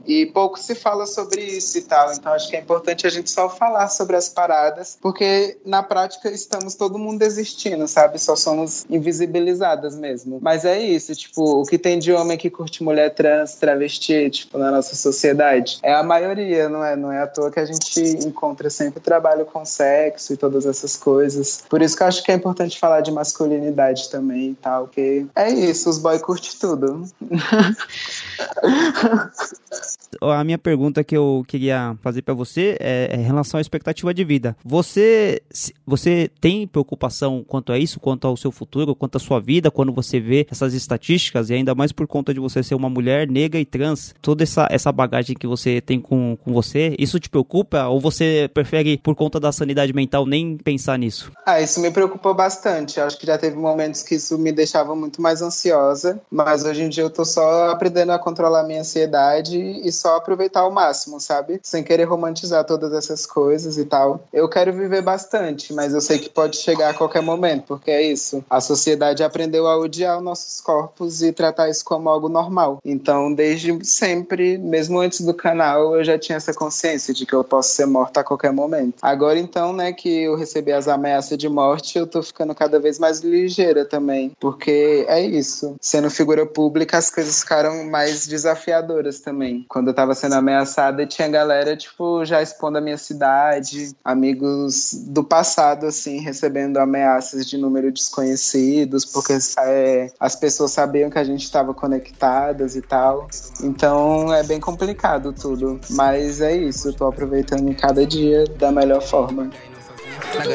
E 0.05 0.25
pouco 0.27 0.59
se 0.59 0.75
fala 0.75 1.05
sobre 1.05 1.43
isso 1.43 1.77
e 1.77 1.81
tal. 1.81 2.11
Então, 2.13 2.31
acho 2.33 2.49
que 2.49 2.55
é 2.55 2.59
importante 2.59 3.07
a 3.07 3.09
gente 3.09 3.29
só 3.29 3.49
falar 3.49 3.89
sobre 3.89 4.15
as 4.15 4.29
paradas, 4.29 4.97
porque 5.01 5.57
na 5.65 5.83
prática 5.83 6.29
estamos 6.29 6.75
todo 6.75 6.99
mundo 6.99 7.21
existindo, 7.23 7.87
sabe? 7.87 8.19
Só 8.19 8.35
somos 8.35 8.85
invisibilizadas 8.89 9.95
mesmo. 9.95 10.39
Mas 10.41 10.65
é 10.65 10.79
isso, 10.79 11.13
tipo, 11.15 11.61
o 11.61 11.63
que 11.63 11.77
tem 11.77 11.99
de 11.99 12.11
homem 12.13 12.37
que 12.37 12.49
curte 12.49 12.83
mulher 12.83 13.13
trans, 13.13 13.55
travesti, 13.55 14.29
tipo, 14.29 14.57
na 14.57 14.71
nossa 14.71 14.95
sociedade 14.95 15.13
sociedade. 15.13 15.79
É 15.81 15.93
a 15.93 16.03
maioria, 16.03 16.67
não 16.67 16.83
é? 16.83 16.95
Não 16.95 17.11
é 17.11 17.21
à 17.21 17.27
toa 17.33 17.51
que 17.51 17.59
a 17.59 17.65
gente 17.65 17.99
encontra 18.25 18.69
sempre 18.69 18.99
trabalho 18.99 19.45
com 19.45 19.65
sexo 19.65 20.33
e 20.33 20.37
todas 20.37 20.65
essas 20.65 20.95
coisas. 20.95 21.63
Por 21.69 21.81
isso 21.81 21.97
que 21.97 22.03
eu 22.03 22.07
acho 22.07 22.23
que 22.23 22.31
é 22.31 22.35
importante 22.35 22.79
falar 22.79 23.01
de 23.01 23.11
masculinidade 23.11 24.09
também 24.09 24.51
e 24.51 24.55
tal, 24.55 24.87
que 24.87 25.25
é 25.35 25.49
isso, 25.49 25.89
os 25.89 25.97
boy 25.97 26.19
curte 26.19 26.59
tudo. 26.59 27.05
a 30.21 30.43
minha 30.43 30.57
pergunta 30.57 31.03
que 31.03 31.15
eu 31.15 31.43
queria 31.47 31.97
fazer 32.01 32.21
para 32.21 32.33
você 32.33 32.77
é, 32.79 33.09
é, 33.11 33.15
em 33.15 33.23
relação 33.23 33.57
à 33.57 33.61
expectativa 33.61 34.13
de 34.13 34.23
vida. 34.23 34.55
Você, 34.63 35.41
você 35.85 36.29
tem 36.39 36.67
preocupação 36.67 37.43
quanto 37.47 37.71
a 37.71 37.77
isso, 37.77 37.99
quanto 37.99 38.27
ao 38.27 38.37
seu 38.37 38.51
futuro, 38.51 38.95
quanto 38.95 39.17
à 39.17 39.19
sua 39.19 39.39
vida, 39.39 39.71
quando 39.71 39.93
você 39.93 40.19
vê 40.19 40.47
essas 40.49 40.73
estatísticas 40.73 41.49
e 41.49 41.53
ainda 41.53 41.75
mais 41.75 41.91
por 41.91 42.07
conta 42.07 42.33
de 42.33 42.39
você 42.39 42.63
ser 42.63 42.75
uma 42.75 42.89
mulher 42.89 43.27
negra 43.27 43.59
e 43.59 43.65
trans, 43.65 44.13
toda 44.21 44.43
essa, 44.43 44.67
essa 44.69 44.91
bagagem 44.91 45.35
que 45.35 45.47
você 45.47 45.81
tem 45.81 45.99
com, 45.99 46.37
com 46.43 46.53
você, 46.53 46.95
isso 46.97 47.19
te 47.19 47.29
preocupa 47.29 47.87
ou 47.87 47.99
você 47.99 48.49
prefere, 48.53 48.97
por 48.97 49.15
conta 49.15 49.39
da 49.39 49.51
sanidade 49.51 49.93
mental, 49.93 50.25
nem 50.25 50.57
pensar 50.57 50.97
nisso? 50.97 51.31
Ah, 51.45 51.61
isso 51.61 51.79
me 51.79 51.91
preocupa 51.91 52.33
bastante. 52.33 52.99
Acho 52.99 53.17
que 53.17 53.25
já 53.25 53.37
teve 53.37 53.55
momentos 53.55 54.03
que 54.03 54.15
isso 54.15 54.37
me 54.37 54.51
deixava 54.51 54.95
muito 54.95 55.21
mais 55.21 55.41
ansiosa, 55.41 56.21
mas 56.29 56.63
hoje 56.63 56.83
em 56.83 56.89
dia 56.89 57.03
eu 57.03 57.09
tô 57.09 57.25
só 57.25 57.69
aprendendo 57.69 58.11
a 58.11 58.19
controlar 58.19 58.63
minha 58.63 58.81
ansiedade 58.81 59.57
e 59.57 59.91
só 60.03 60.17
aproveitar 60.17 60.61
ao 60.61 60.71
máximo, 60.71 61.17
sabe? 61.19 61.61
Sem 61.63 61.81
querer 61.81 62.03
romantizar 62.03 62.65
todas 62.65 62.91
essas 62.91 63.25
coisas 63.25 63.77
e 63.77 63.85
tal. 63.85 64.27
Eu 64.33 64.49
quero 64.49 64.73
viver 64.73 65.01
bastante, 65.01 65.73
mas 65.73 65.93
eu 65.93 66.01
sei 66.01 66.19
que 66.19 66.29
pode 66.29 66.57
chegar 66.57 66.89
a 66.89 66.93
qualquer 66.93 67.21
momento, 67.21 67.67
porque 67.67 67.89
é 67.89 68.01
isso. 68.01 68.43
A 68.49 68.59
sociedade 68.59 69.23
aprendeu 69.23 69.65
a 69.65 69.77
odiar 69.77 70.17
os 70.17 70.23
nossos 70.23 70.59
corpos 70.59 71.23
e 71.23 71.31
tratar 71.31 71.69
isso 71.69 71.85
como 71.85 72.09
algo 72.09 72.27
normal. 72.27 72.79
Então, 72.83 73.33
desde 73.33 73.83
sempre, 73.85 74.57
mesmo 74.57 74.99
antes 74.99 75.21
do 75.21 75.33
canal, 75.33 75.95
eu 75.95 76.03
já 76.03 76.19
tinha 76.19 76.35
essa 76.35 76.53
consciência 76.53 77.13
de 77.13 77.25
que 77.25 77.33
eu 77.33 77.43
posso 77.43 77.69
ser 77.69 77.85
morta 77.85 78.19
a 78.19 78.23
qualquer 78.23 78.51
momento. 78.51 78.95
Agora, 79.01 79.39
então, 79.39 79.71
né, 79.71 79.93
que 79.93 80.23
eu 80.23 80.35
recebi 80.35 80.73
as 80.73 80.89
ameaças 80.89 81.37
de 81.37 81.47
morte, 81.47 81.97
eu 81.97 82.05
tô 82.05 82.21
ficando 82.21 82.53
cada 82.53 82.77
vez 82.77 82.99
mais 82.99 83.21
ligeira 83.21 83.85
também, 83.85 84.33
porque 84.37 85.05
é 85.07 85.21
isso. 85.21 85.75
Sendo 85.79 86.09
figura 86.09 86.45
pública, 86.45 86.97
as 86.97 87.09
coisas 87.09 87.39
ficaram 87.39 87.85
mais 87.85 88.27
desafiadoras 88.27 89.21
também. 89.21 89.65
Quando 89.69 89.92
eu 89.93 89.95
tava 89.95 90.15
sendo 90.15 90.33
ameaçada, 90.33 91.05
tinha 91.05 91.29
galera, 91.29 91.77
tipo, 91.77 92.25
já 92.25 92.41
expondo 92.41 92.79
a 92.79 92.81
minha 92.81 92.97
cidade, 92.97 93.95
amigos 94.03 94.91
do 95.07 95.23
passado, 95.23 95.85
assim, 95.85 96.19
recebendo 96.19 96.77
ameaças 96.77 97.45
de 97.47 97.57
número 97.57 97.91
desconhecidos, 97.91 99.05
porque 99.05 99.37
é, 99.59 100.11
as 100.19 100.35
pessoas 100.35 100.71
sabiam 100.71 101.11
que 101.11 101.19
a 101.19 101.23
gente 101.23 101.43
estava 101.43 101.73
conectadas 101.73 102.75
e 102.75 102.81
tal. 102.81 103.27
Então 103.63 104.33
é 104.33 104.43
bem 104.43 104.59
complicado 104.59 105.31
tudo. 105.31 105.79
Mas 105.91 106.41
é 106.41 106.55
isso, 106.57 106.89
eu 106.89 106.93
tô 106.93 107.05
aproveitando 107.05 107.73
cada 107.75 108.05
dia 108.05 108.45
da 108.57 108.71
melhor 108.71 109.01
forma. 109.01 109.51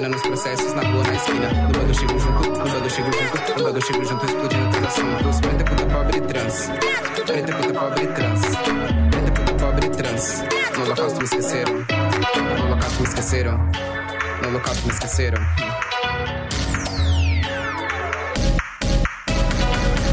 Nos 0.09 0.23
processos, 0.23 0.75
na 0.75 0.83
rua, 0.83 1.05
na 1.05 1.15
esquina. 1.15 1.53
No 1.53 1.79
bando 1.79 1.95
chego 1.95 2.19
junto, 2.19 2.51
no 2.51 2.65
bando 2.65 2.91
chego 2.91 3.13
junto, 3.13 3.59
no 3.59 3.65
bando 3.65 3.81
chego 3.81 4.05
junto, 4.05 4.27
explodindo 4.27 4.87
assuntos. 4.87 5.41
Preta, 5.41 5.65
puta, 5.65 5.87
pobre, 5.87 6.21
trans. 6.23 6.71
Preta, 7.27 7.57
puta, 7.57 7.79
pobre, 7.79 8.07
trans. 8.09 8.98
No 10.19 10.83
holocausto 10.83 11.19
me 11.19 11.25
esqueceram. 11.27 11.75
No 12.59 12.65
holocausto 12.65 13.03
me 13.03 13.09
esqueceram. 13.09 13.71
No 14.43 14.49
holocausto 14.49 14.85
me 14.85 14.93
esqueceram. 14.93 15.41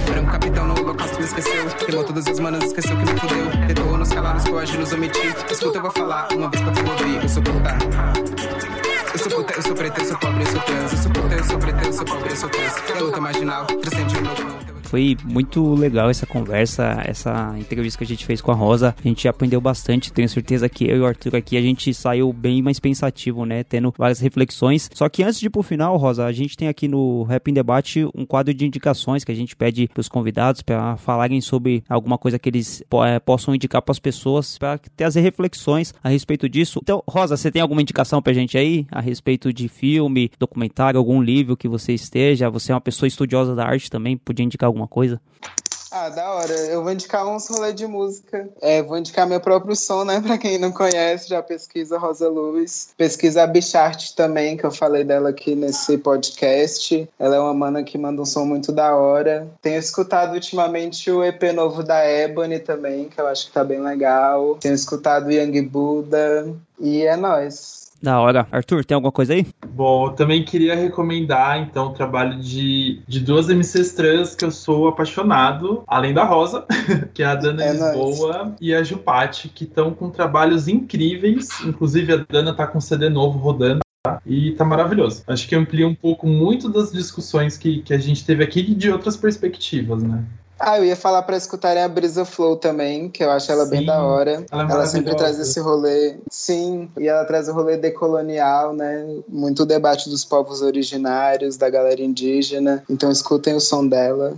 Branco 0.05 0.31
capitão 0.31 0.67
no 0.67 0.79
holocausto 0.79 1.17
me 1.17 1.25
esqueceu. 1.25 1.65
Queimou 1.79 2.03
todas 2.03 2.27
as 2.27 2.39
manas, 2.39 2.65
esqueceu 2.65 2.95
que 2.97 3.13
me 3.13 3.19
fudeu. 3.19 3.67
Tentou 3.67 3.97
nos 3.97 4.09
calar, 4.09 4.35
nos 4.35 4.43
coage, 4.43 4.77
nos 4.77 4.93
omitir. 4.93 5.35
Escuta, 5.49 5.79
eu 5.79 5.81
vou 5.81 5.91
falar 5.91 6.27
uma 6.33 6.51
vez 6.51 6.61
pra 6.61 6.71
tu 6.71 6.87
ouvir. 6.87 7.23
Eu 7.23 7.29
sou 7.29 7.41
puta. 7.41 7.77
Eu 9.11 9.19
sou 9.19 9.31
puta, 9.31 9.53
eu 9.55 9.61
sou 9.63 9.73
preta, 9.73 10.01
eu 10.01 10.05
sou 10.05 10.19
pobre, 10.19 10.43
eu 10.43 10.47
sou 10.47 10.61
trans. 10.61 10.91
Eu 10.91 10.97
sou 10.99 11.11
puta, 11.11 11.35
eu 11.35 11.43
sou 11.43 11.57
preta, 11.57 11.83
eu 11.83 11.93
sou 11.93 12.05
pobre, 12.05 12.29
eu 12.29 12.35
sou 12.35 12.49
trans. 12.49 13.01
Luta 13.01 13.21
marginal, 13.21 13.65
transcende 13.65 14.17
o 14.17 14.21
meu. 14.21 14.64
Foi 14.85 15.17
muito 15.23 15.73
legal 15.73 16.09
essa 16.09 16.25
conversa, 16.25 17.01
essa 17.05 17.55
entrevista 17.57 17.97
que 17.97 18.03
a 18.03 18.07
gente 18.07 18.25
fez 18.25 18.41
com 18.41 18.51
a 18.51 18.55
Rosa. 18.55 18.95
A 19.03 19.07
gente 19.07 19.27
aprendeu 19.27 19.59
bastante. 19.59 20.13
Tenho 20.13 20.29
certeza 20.29 20.69
que 20.69 20.85
eu 20.85 20.97
e 20.97 20.99
o 20.99 21.05
Arthur 21.05 21.35
aqui 21.35 21.57
a 21.57 21.61
gente 21.61 21.93
saiu 21.93 22.31
bem 22.31 22.61
mais 22.61 22.79
pensativo, 22.79 23.45
né? 23.45 23.63
Tendo 23.63 23.93
várias 23.97 24.19
reflexões. 24.19 24.89
Só 24.93 25.09
que 25.09 25.23
antes 25.23 25.39
de 25.39 25.47
ir 25.47 25.49
pro 25.49 25.63
final, 25.63 25.97
Rosa, 25.97 26.25
a 26.25 26.31
gente 26.31 26.55
tem 26.55 26.67
aqui 26.67 26.87
no 26.87 27.23
Rap 27.23 27.47
em 27.49 27.53
Debate 27.53 28.07
um 28.15 28.25
quadro 28.25 28.53
de 28.53 28.65
indicações 28.65 29.23
que 29.23 29.31
a 29.31 29.35
gente 29.35 29.55
pede 29.55 29.87
pros 29.93 30.07
convidados 30.07 30.61
para 30.61 30.97
falarem 30.97 31.41
sobre 31.41 31.83
alguma 31.89 32.17
coisa 32.17 32.37
que 32.37 32.49
eles 32.49 32.83
é, 33.05 33.19
possam 33.19 33.55
indicar 33.55 33.81
para 33.81 33.91
as 33.91 33.99
pessoas 33.99 34.57
para 34.57 34.77
trazer 34.95 35.21
reflexões 35.21 35.93
a 36.03 36.09
respeito 36.09 36.47
disso. 36.47 36.79
Então, 36.81 37.03
Rosa, 37.07 37.35
você 37.35 37.51
tem 37.51 37.61
alguma 37.61 37.81
indicação 37.81 38.21
pra 38.21 38.33
gente 38.33 38.57
aí 38.57 38.85
a 38.91 39.01
respeito 39.01 39.51
de 39.51 39.67
filme, 39.67 40.31
documentário, 40.39 40.97
algum 40.97 41.21
livro 41.21 41.57
que 41.57 41.67
você 41.67 41.93
esteja? 41.93 42.49
Você 42.49 42.71
é 42.71 42.75
uma 42.75 42.81
pessoa 42.81 43.07
estudiosa 43.07 43.55
da 43.55 43.65
arte 43.65 43.89
também, 43.89 44.17
podia 44.17 44.45
indicar 44.45 44.67
alguma 44.75 44.87
coisa? 44.87 45.19
Ah, 45.91 46.09
da 46.09 46.29
hora. 46.29 46.53
Eu 46.53 46.83
vou 46.83 46.91
indicar 46.91 47.25
uns 47.25 47.47
rolê 47.47 47.71
de 47.71 47.87
música. 47.87 48.49
É, 48.61 48.83
vou 48.83 48.97
indicar 48.97 49.25
meu 49.25 49.39
próprio 49.39 49.77
som, 49.77 50.03
né? 50.03 50.19
Pra 50.19 50.37
quem 50.37 50.57
não 50.57 50.69
conhece, 50.69 51.29
já 51.29 51.41
pesquisa 51.41 51.97
Rosa 51.97 52.27
Luz. 52.27 52.89
Pesquisa 52.97 53.43
a 53.43 53.47
Bichart 53.47 54.13
também, 54.13 54.57
que 54.57 54.65
eu 54.65 54.71
falei 54.71 55.05
dela 55.05 55.29
aqui 55.29 55.55
nesse 55.55 55.97
podcast. 55.97 57.07
Ela 57.17 57.37
é 57.37 57.39
uma 57.39 57.53
mana 57.53 57.81
que 57.81 57.97
manda 57.97 58.21
um 58.21 58.25
som 58.25 58.43
muito 58.43 58.73
da 58.73 58.93
hora. 58.93 59.47
Tenho 59.61 59.79
escutado 59.79 60.33
ultimamente 60.33 61.09
o 61.09 61.23
EP 61.23 61.41
novo 61.53 61.81
da 61.81 62.05
Ebony 62.05 62.59
também, 62.59 63.05
que 63.07 63.21
eu 63.21 63.27
acho 63.27 63.47
que 63.47 63.53
tá 63.53 63.63
bem 63.63 63.79
legal. 63.79 64.57
Tenho 64.59 64.75
escutado 64.75 65.31
Young 65.31 65.61
Buddha. 65.61 66.53
E 66.77 67.03
é 67.03 67.15
nóis. 67.15 67.84
Da 68.05 68.19
hora. 68.19 68.47
Arthur, 68.51 68.85
tem 68.85 68.93
alguma 68.93 69.11
coisa 69.11 69.33
aí? 69.33 69.47
Bom, 69.67 70.05
eu 70.05 70.11
também 70.11 70.45
queria 70.45 70.75
recomendar, 70.75 71.59
então, 71.59 71.87
o 71.87 71.89
trabalho 71.89 72.39
de, 72.39 73.01
de 73.07 73.19
duas 73.19 73.49
MCs 73.49 73.93
trans 73.93 74.35
que 74.35 74.45
eu 74.45 74.51
sou 74.51 74.87
apaixonado, 74.87 75.83
além 75.87 76.13
da 76.13 76.23
Rosa, 76.23 76.67
que 77.15 77.23
é 77.23 77.25
a 77.25 77.33
Dana 77.33 77.63
É 77.63 77.71
Lisboa 77.71 78.55
e 78.61 78.75
a 78.75 78.83
Jupati, 78.83 79.49
que 79.49 79.63
estão 79.63 79.91
com 79.91 80.11
trabalhos 80.11 80.67
incríveis. 80.67 81.49
Inclusive, 81.65 82.13
a 82.13 82.17
Dana 82.29 82.53
tá 82.53 82.67
com 82.67 82.77
um 82.77 82.81
CD 82.81 83.09
novo 83.09 83.39
rodando. 83.39 83.79
tá? 84.03 84.21
E 84.23 84.51
tá 84.51 84.63
maravilhoso. 84.63 85.23
Acho 85.25 85.47
que 85.47 85.55
amplia 85.55 85.87
um 85.87 85.95
pouco 85.95 86.27
muito 86.27 86.69
das 86.69 86.91
discussões 86.91 87.57
que, 87.57 87.81
que 87.81 87.91
a 87.91 87.97
gente 87.97 88.23
teve 88.23 88.43
aqui 88.43 88.59
e 88.59 88.75
de 88.75 88.91
outras 88.91 89.17
perspectivas, 89.17 90.03
né? 90.03 90.23
Ah, 90.59 90.77
eu 90.77 90.85
ia 90.85 90.95
falar 90.95 91.21
pra 91.23 91.35
escutarem 91.35 91.83
a 91.83 91.87
Brisa 91.87 92.23
Flow 92.23 92.55
também, 92.55 93.09
que 93.09 93.23
eu 93.23 93.29
acho 93.29 93.51
ela 93.51 93.65
bem 93.65 93.81
Sim, 93.81 93.85
da 93.85 94.01
hora. 94.01 94.45
ela 94.51 94.63
é 94.63 94.71
ela 94.71 94.85
sempre 94.85 95.15
traz 95.15 95.37
esse 95.37 95.59
rolê. 95.59 96.15
Sim, 96.29 96.89
e 96.97 97.07
ela 97.07 97.25
traz 97.25 97.49
o 97.49 97.53
rolê 97.53 97.77
decolonial, 97.77 98.73
né? 98.73 99.05
Muito 99.27 99.65
debate 99.65 100.09
dos 100.09 100.23
povos 100.23 100.61
originários, 100.61 101.57
da 101.57 101.69
galera 101.69 102.01
indígena. 102.01 102.83
Então 102.89 103.11
escutem 103.11 103.53
o 103.53 103.59
som 103.59 103.85
dela. 103.85 104.35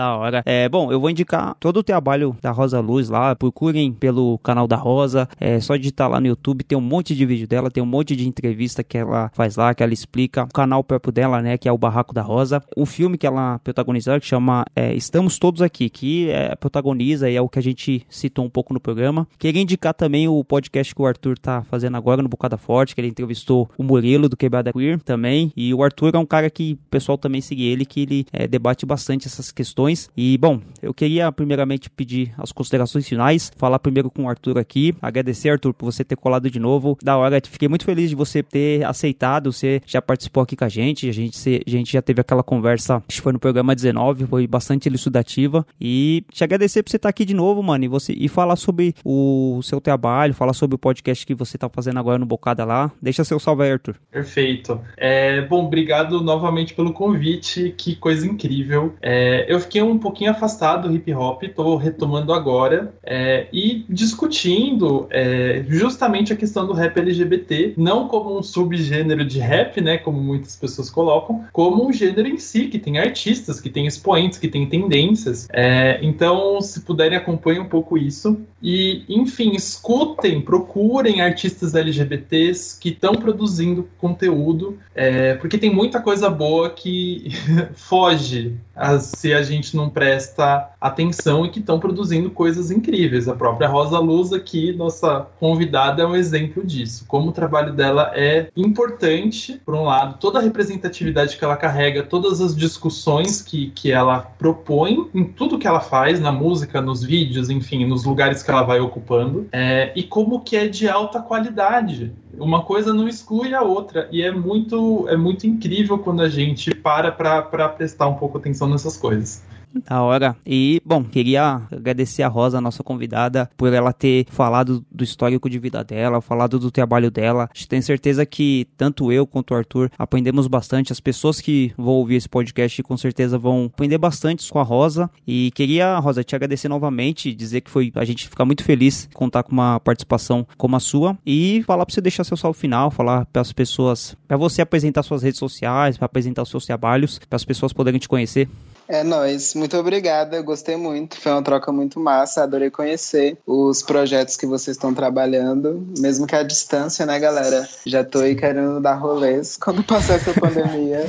Da 0.00 0.16
hora. 0.16 0.42
É, 0.46 0.66
bom, 0.66 0.90
eu 0.90 0.98
vou 0.98 1.10
indicar 1.10 1.54
todo 1.60 1.76
o 1.76 1.82
trabalho 1.82 2.34
da 2.40 2.50
Rosa 2.50 2.80
Luz 2.80 3.10
lá. 3.10 3.36
Procurem 3.36 3.92
pelo 3.92 4.38
canal 4.38 4.66
da 4.66 4.74
Rosa. 4.74 5.28
É 5.38 5.60
só 5.60 5.76
digitar 5.76 6.08
lá 6.08 6.18
no 6.18 6.26
YouTube. 6.26 6.64
Tem 6.64 6.78
um 6.78 6.80
monte 6.80 7.14
de 7.14 7.26
vídeo 7.26 7.46
dela, 7.46 7.70
tem 7.70 7.82
um 7.82 7.86
monte 7.86 8.16
de 8.16 8.26
entrevista 8.26 8.82
que 8.82 8.96
ela 8.96 9.30
faz 9.34 9.56
lá, 9.56 9.74
que 9.74 9.82
ela 9.82 9.92
explica. 9.92 10.44
O 10.44 10.52
canal 10.54 10.82
próprio 10.82 11.12
dela, 11.12 11.42
né, 11.42 11.58
que 11.58 11.68
é 11.68 11.72
o 11.72 11.76
Barraco 11.76 12.14
da 12.14 12.22
Rosa. 12.22 12.62
O 12.74 12.86
filme 12.86 13.18
que 13.18 13.26
ela 13.26 13.58
protagonizou, 13.58 14.18
que 14.18 14.24
chama 14.24 14.64
é, 14.74 14.94
Estamos 14.94 15.38
Todos 15.38 15.60
Aqui, 15.60 15.90
que 15.90 16.30
é, 16.30 16.56
protagoniza 16.56 17.28
e 17.28 17.36
é 17.36 17.42
o 17.42 17.48
que 17.50 17.58
a 17.58 17.62
gente 17.62 18.02
citou 18.08 18.46
um 18.46 18.50
pouco 18.50 18.72
no 18.72 18.80
programa. 18.80 19.28
Queria 19.38 19.60
indicar 19.60 19.92
também 19.92 20.26
o 20.26 20.42
podcast 20.42 20.94
que 20.94 21.02
o 21.02 21.04
Arthur 21.04 21.38
tá 21.38 21.62
fazendo 21.64 21.98
agora 21.98 22.22
no 22.22 22.28
Bocada 22.30 22.56
Forte, 22.56 22.94
que 22.94 23.02
ele 23.02 23.08
entrevistou 23.08 23.68
o 23.76 23.82
Murilo 23.82 24.30
do 24.30 24.36
Quebrada 24.36 24.72
Queer 24.72 24.98
também. 25.00 25.52
E 25.54 25.74
o 25.74 25.82
Arthur 25.82 26.14
é 26.14 26.18
um 26.18 26.24
cara 26.24 26.48
que 26.48 26.78
o 26.86 26.90
pessoal 26.90 27.18
também 27.18 27.42
segue 27.42 27.66
ele, 27.66 27.84
que 27.84 28.00
ele 28.00 28.26
é, 28.32 28.48
debate 28.48 28.86
bastante 28.86 29.26
essas 29.26 29.52
questões. 29.52 29.89
E, 30.16 30.36
bom, 30.38 30.60
eu 30.82 30.94
queria 30.94 31.30
primeiramente 31.32 31.90
pedir 31.90 32.32
as 32.38 32.52
considerações 32.52 33.08
finais, 33.08 33.52
falar 33.56 33.78
primeiro 33.78 34.10
com 34.10 34.24
o 34.24 34.28
Arthur 34.28 34.58
aqui, 34.58 34.94
agradecer, 35.00 35.50
Arthur, 35.50 35.74
por 35.74 35.86
você 35.86 36.04
ter 36.04 36.16
colado 36.16 36.50
de 36.50 36.58
novo. 36.58 36.96
Da 37.02 37.16
hora, 37.16 37.40
fiquei 37.44 37.68
muito 37.68 37.84
feliz 37.84 38.10
de 38.10 38.16
você 38.16 38.42
ter 38.42 38.84
aceitado, 38.84 39.52
você 39.52 39.80
já 39.86 40.00
participou 40.00 40.42
aqui 40.42 40.56
com 40.56 40.64
a 40.64 40.68
gente, 40.68 41.08
a 41.08 41.12
gente, 41.12 41.62
a 41.66 41.70
gente 41.70 41.92
já 41.92 42.02
teve 42.02 42.20
aquela 42.20 42.42
conversa, 42.42 43.02
acho 43.08 43.18
que 43.18 43.22
foi 43.22 43.32
no 43.32 43.38
programa 43.38 43.74
19, 43.74 44.26
foi 44.26 44.46
bastante 44.46 44.88
elucidativa. 44.88 45.66
E 45.80 46.24
te 46.32 46.44
agradecer 46.44 46.82
por 46.82 46.90
você 46.90 46.96
estar 46.96 47.08
aqui 47.08 47.24
de 47.24 47.34
novo, 47.34 47.62
mano, 47.62 47.84
e, 47.84 47.88
você, 47.88 48.12
e 48.12 48.28
falar 48.28 48.56
sobre 48.56 48.94
o 49.04 49.60
seu 49.62 49.80
trabalho, 49.80 50.34
falar 50.34 50.52
sobre 50.52 50.74
o 50.74 50.78
podcast 50.78 51.26
que 51.26 51.34
você 51.34 51.58
tá 51.58 51.68
fazendo 51.68 51.98
agora 51.98 52.18
no 52.18 52.26
Bocada 52.26 52.64
lá. 52.64 52.90
Deixa 53.00 53.24
seu 53.24 53.38
salve 53.38 53.64
aí, 53.64 53.72
Arthur. 53.72 53.96
Perfeito. 54.10 54.80
É, 54.96 55.42
bom, 55.42 55.66
obrigado 55.66 56.20
novamente 56.20 56.74
pelo 56.74 56.92
convite, 56.92 57.74
que 57.76 57.96
coisa 57.96 58.26
incrível. 58.26 58.94
É, 59.02 59.46
eu 59.52 59.60
fiquei 59.70 59.82
um 59.82 59.98
pouquinho 59.98 60.32
afastado 60.32 60.88
do 60.88 60.94
hip 60.96 61.14
hop, 61.14 61.44
tô 61.54 61.76
retomando 61.76 62.32
agora 62.32 62.92
é, 63.04 63.46
e 63.52 63.84
discutindo 63.88 65.06
é, 65.10 65.64
justamente 65.68 66.32
a 66.32 66.36
questão 66.36 66.66
do 66.66 66.72
rap 66.72 66.98
LGBT, 66.98 67.74
não 67.76 68.08
como 68.08 68.36
um 68.36 68.42
subgênero 68.42 69.24
de 69.24 69.38
rap, 69.38 69.80
né, 69.80 69.96
como 69.96 70.20
muitas 70.20 70.56
pessoas 70.56 70.90
colocam, 70.90 71.44
como 71.52 71.86
um 71.86 71.92
gênero 71.92 72.26
em 72.26 72.36
si, 72.36 72.66
que 72.66 72.80
tem 72.80 72.98
artistas, 72.98 73.60
que 73.60 73.70
tem 73.70 73.86
expoentes, 73.86 74.40
que 74.40 74.48
tem 74.48 74.66
tendências. 74.66 75.46
É, 75.52 76.00
então, 76.02 76.60
se 76.60 76.80
puderem, 76.80 77.16
acompanhem 77.16 77.60
um 77.60 77.68
pouco 77.68 77.96
isso. 77.96 78.40
E, 78.60 79.04
enfim, 79.08 79.52
escutem, 79.52 80.40
procurem 80.40 81.22
artistas 81.22 81.74
LGBTs 81.74 82.78
que 82.78 82.90
estão 82.90 83.14
produzindo 83.14 83.88
conteúdo, 83.98 84.78
é, 84.94 85.34
porque 85.34 85.56
tem 85.56 85.72
muita 85.72 86.00
coisa 86.00 86.28
boa 86.28 86.70
que 86.70 87.30
foge 87.74 88.56
a, 88.80 88.98
se 88.98 89.32
a 89.32 89.42
gente 89.42 89.59
gente 89.60 89.76
não 89.76 89.88
presta 89.88 90.70
atenção 90.80 91.44
e 91.44 91.50
que 91.50 91.60
estão 91.60 91.78
produzindo 91.78 92.30
coisas 92.30 92.70
incríveis. 92.70 93.28
A 93.28 93.34
própria 93.34 93.68
Rosa 93.68 93.98
Luz 93.98 94.32
aqui, 94.32 94.72
nossa 94.72 95.26
convidada, 95.38 96.02
é 96.02 96.06
um 96.06 96.16
exemplo 96.16 96.64
disso. 96.64 97.04
Como 97.06 97.28
o 97.28 97.32
trabalho 97.32 97.72
dela 97.72 98.12
é 98.14 98.48
importante, 98.56 99.60
por 99.64 99.74
um 99.74 99.84
lado, 99.84 100.18
toda 100.18 100.38
a 100.38 100.42
representatividade 100.42 101.36
que 101.36 101.44
ela 101.44 101.56
carrega, 101.56 102.02
todas 102.02 102.40
as 102.40 102.56
discussões 102.56 103.42
que, 103.42 103.70
que 103.70 103.92
ela 103.92 104.20
propõe 104.38 105.08
em 105.14 105.24
tudo 105.24 105.58
que 105.58 105.66
ela 105.66 105.80
faz, 105.80 106.20
na 106.20 106.32
música, 106.32 106.80
nos 106.80 107.02
vídeos, 107.02 107.50
enfim, 107.50 107.84
nos 107.84 108.04
lugares 108.04 108.42
que 108.42 108.50
ela 108.50 108.62
vai 108.62 108.80
ocupando, 108.80 109.46
é, 109.52 109.92
e 109.94 110.02
como 110.02 110.40
que 110.40 110.56
é 110.56 110.66
de 110.66 110.88
alta 110.88 111.20
qualidade 111.20 112.12
uma 112.38 112.62
coisa 112.62 112.92
não 112.92 113.08
exclui 113.08 113.54
a 113.54 113.62
outra 113.62 114.08
e 114.10 114.22
é 114.22 114.30
muito 114.30 115.08
é 115.08 115.16
muito 115.16 115.46
incrível 115.46 115.98
quando 115.98 116.22
a 116.22 116.28
gente 116.28 116.74
para 116.74 117.10
para 117.12 117.68
prestar 117.68 118.08
um 118.08 118.14
pouco 118.14 118.38
atenção 118.38 118.68
nessas 118.68 118.96
coisas. 118.96 119.42
Da 119.74 120.02
hora. 120.02 120.36
E, 120.44 120.80
bom, 120.84 121.04
queria 121.04 121.62
agradecer 121.70 122.22
a 122.22 122.28
Rosa, 122.28 122.60
nossa 122.60 122.82
convidada, 122.82 123.48
por 123.56 123.72
ela 123.72 123.92
ter 123.92 124.26
falado 124.28 124.84
do 124.90 125.04
histórico 125.04 125.48
de 125.48 125.58
vida 125.58 125.84
dela, 125.84 126.20
falado 126.20 126.58
do 126.58 126.70
trabalho 126.70 127.10
dela. 127.10 127.48
Tenho 127.68 127.82
certeza 127.82 128.26
que 128.26 128.66
tanto 128.76 129.12
eu 129.12 129.26
quanto 129.26 129.52
o 129.52 129.56
Arthur 129.56 129.90
aprendemos 129.98 130.46
bastante. 130.48 130.92
As 130.92 131.00
pessoas 131.00 131.40
que 131.40 131.72
vão 131.76 131.94
ouvir 131.94 132.16
esse 132.16 132.28
podcast 132.28 132.82
com 132.82 132.96
certeza 132.96 133.38
vão 133.38 133.66
aprender 133.66 133.98
bastante 133.98 134.50
com 134.50 134.58
a 134.58 134.62
Rosa. 134.62 135.08
E 135.26 135.50
queria, 135.54 135.98
Rosa, 135.98 136.24
te 136.24 136.34
agradecer 136.34 136.68
novamente, 136.68 137.34
dizer 137.34 137.60
que 137.60 137.70
foi 137.70 137.92
a 137.94 138.04
gente 138.04 138.28
fica 138.28 138.44
muito 138.44 138.64
feliz 138.64 139.08
contar 139.14 139.42
com 139.42 139.52
uma 139.52 139.78
participação 139.80 140.46
como 140.56 140.76
a 140.76 140.80
sua 140.80 141.16
e 141.24 141.62
falar 141.66 141.84
para 141.86 141.94
você 141.94 142.00
deixar 142.00 142.24
seu 142.24 142.36
salve 142.36 142.58
final, 142.58 142.90
falar 142.90 143.26
para 143.26 143.42
as 143.42 143.52
pessoas, 143.52 144.16
para 144.26 144.36
você 144.36 144.62
apresentar 144.62 145.02
suas 145.02 145.22
redes 145.22 145.38
sociais, 145.38 145.96
para 145.96 146.06
apresentar 146.06 146.42
os 146.42 146.48
seus 146.48 146.66
trabalhos, 146.66 147.18
para 147.18 147.36
as 147.36 147.44
pessoas 147.44 147.72
poderem 147.72 148.00
te 148.00 148.08
conhecer. 148.08 148.48
É 148.92 149.04
nóis, 149.04 149.54
muito 149.54 149.76
obrigada, 149.76 150.36
eu 150.36 150.42
gostei 150.42 150.74
muito, 150.74 151.16
foi 151.16 151.30
uma 151.30 151.42
troca 151.42 151.70
muito 151.70 152.00
massa, 152.00 152.42
adorei 152.42 152.70
conhecer 152.70 153.38
os 153.46 153.84
projetos 153.84 154.36
que 154.36 154.44
vocês 154.44 154.76
estão 154.76 154.92
trabalhando, 154.92 155.86
mesmo 155.96 156.26
que 156.26 156.34
à 156.34 156.42
distância, 156.42 157.06
né, 157.06 157.16
galera? 157.20 157.68
Já 157.86 158.02
tô 158.02 158.18
aí 158.18 158.34
querendo 158.34 158.80
dar 158.80 158.94
rolês 158.94 159.56
quando 159.56 159.82
passar 159.86 160.14
essa 160.14 160.34
pandemia. 160.34 161.08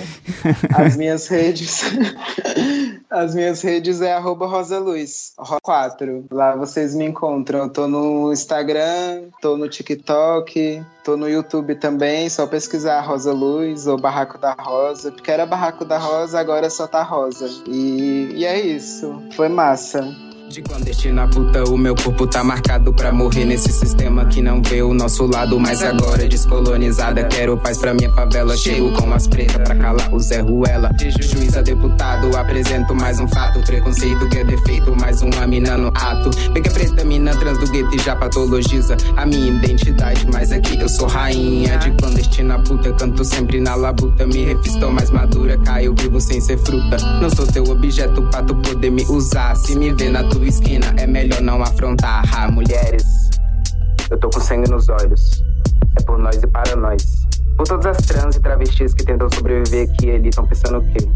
As 0.75 0.95
minhas 0.95 1.25
redes, 1.27 1.81
as 3.11 3.35
minhas 3.35 3.61
redes 3.61 4.01
é 4.01 4.17
rosaluz, 4.17 5.33
4. 5.61 6.25
Lá 6.31 6.55
vocês 6.55 6.95
me 6.95 7.05
encontram, 7.05 7.59
eu 7.59 7.69
tô 7.69 7.87
no 7.87 8.31
Instagram, 8.31 9.29
tô 9.41 9.57
no 9.57 9.67
TikTok, 9.67 10.81
Tô 11.03 11.17
no 11.17 11.27
YouTube 11.27 11.73
também, 11.75 12.29
só 12.29 12.45
pesquisar 12.45 13.01
Rosa 13.01 13.33
Luz 13.33 13.87
ou 13.87 13.99
Barraco 13.99 14.37
da 14.37 14.53
Rosa, 14.53 15.11
porque 15.11 15.31
era 15.31 15.47
Barraco 15.47 15.83
da 15.83 15.97
Rosa, 15.97 16.39
agora 16.39 16.69
só 16.69 16.85
tá 16.85 17.01
Rosa. 17.01 17.49
E, 17.67 18.29
e 18.35 18.45
é 18.45 18.59
isso. 18.59 19.19
Foi 19.35 19.49
massa. 19.49 20.07
De 20.51 20.61
clandestina 20.61 21.29
puta, 21.29 21.63
o 21.69 21.77
meu 21.77 21.95
corpo 21.95 22.27
tá 22.27 22.43
marcado 22.43 22.91
pra 22.91 23.09
morrer 23.09 23.45
nesse 23.45 23.71
sistema 23.71 24.25
que 24.25 24.41
não 24.41 24.61
vê 24.61 24.81
o 24.81 24.93
nosso 24.93 25.25
lado. 25.25 25.57
Mas 25.57 25.81
agora 25.81 26.27
descolonizada, 26.27 27.23
quero 27.23 27.55
paz 27.57 27.77
pra 27.77 27.93
minha 27.93 28.11
favela. 28.11 28.57
Chego 28.57 28.91
com 28.91 29.13
as 29.13 29.27
pretas 29.27 29.55
pra 29.55 29.73
calar 29.73 30.13
o 30.13 30.19
Zé 30.19 30.41
Ruela. 30.41 30.89
A 30.89 31.61
deputado, 31.61 32.35
apresento 32.35 32.93
mais 32.93 33.17
um 33.21 33.27
fato. 33.29 33.61
Preconceito 33.65 34.27
que 34.27 34.39
é 34.39 34.43
defeito, 34.43 34.93
mais 34.99 35.21
uma 35.21 35.47
mina 35.47 35.77
no 35.77 35.87
ato. 35.87 36.29
Pega 36.53 36.69
preta, 36.69 37.05
mina 37.05 37.33
trans 37.37 37.57
do 37.57 37.71
gueto 37.71 37.95
e 37.95 37.99
já 37.99 38.13
patologiza 38.13 38.97
a 39.15 39.25
minha 39.25 39.53
identidade. 39.53 40.27
Mas 40.33 40.51
aqui 40.51 40.77
eu 40.81 40.89
sou 40.89 41.07
rainha 41.07 41.77
de 41.77 41.91
clandestina 41.91 42.59
puta. 42.59 42.91
Canto 42.93 43.23
sempre 43.23 43.61
na 43.61 43.75
labuta, 43.75 44.27
me 44.27 44.43
refisto 44.43 44.91
mais 44.91 45.11
madura. 45.11 45.57
Caio 45.59 45.95
vivo 45.97 46.19
sem 46.19 46.41
ser 46.41 46.57
fruta. 46.57 46.97
Não 47.21 47.29
sou 47.29 47.47
teu 47.47 47.63
objeto 47.63 48.21
pra 48.23 48.43
tu 48.43 48.53
poder 48.55 48.91
me 48.91 49.05
usar. 49.05 49.55
Se 49.55 49.77
me 49.77 49.93
vê 49.93 50.09
na 50.09 50.23
tua 50.23 50.40
esquina, 50.47 50.93
é 50.97 51.07
melhor 51.07 51.41
não 51.41 51.61
afrontar. 51.61 52.23
Ah, 52.35 52.49
mulheres, 52.49 53.29
eu 54.09 54.17
tô 54.17 54.29
com 54.29 54.39
sangue 54.39 54.69
nos 54.69 54.89
olhos. 54.89 55.43
É 55.97 56.03
por 56.03 56.17
nós 56.17 56.41
e 56.41 56.47
para 56.47 56.75
nós. 56.75 57.25
Por 57.57 57.67
todas 57.67 57.85
as 57.85 57.97
trans 58.05 58.35
e 58.35 58.39
travestis 58.39 58.93
que 58.93 59.03
tentam 59.03 59.27
sobreviver 59.33 59.89
aqui 59.89 60.07
e 60.07 60.11
ali, 60.11 60.29
estão 60.29 60.45
pensando 60.45 60.79
o 60.79 60.81
quê? 60.91 61.07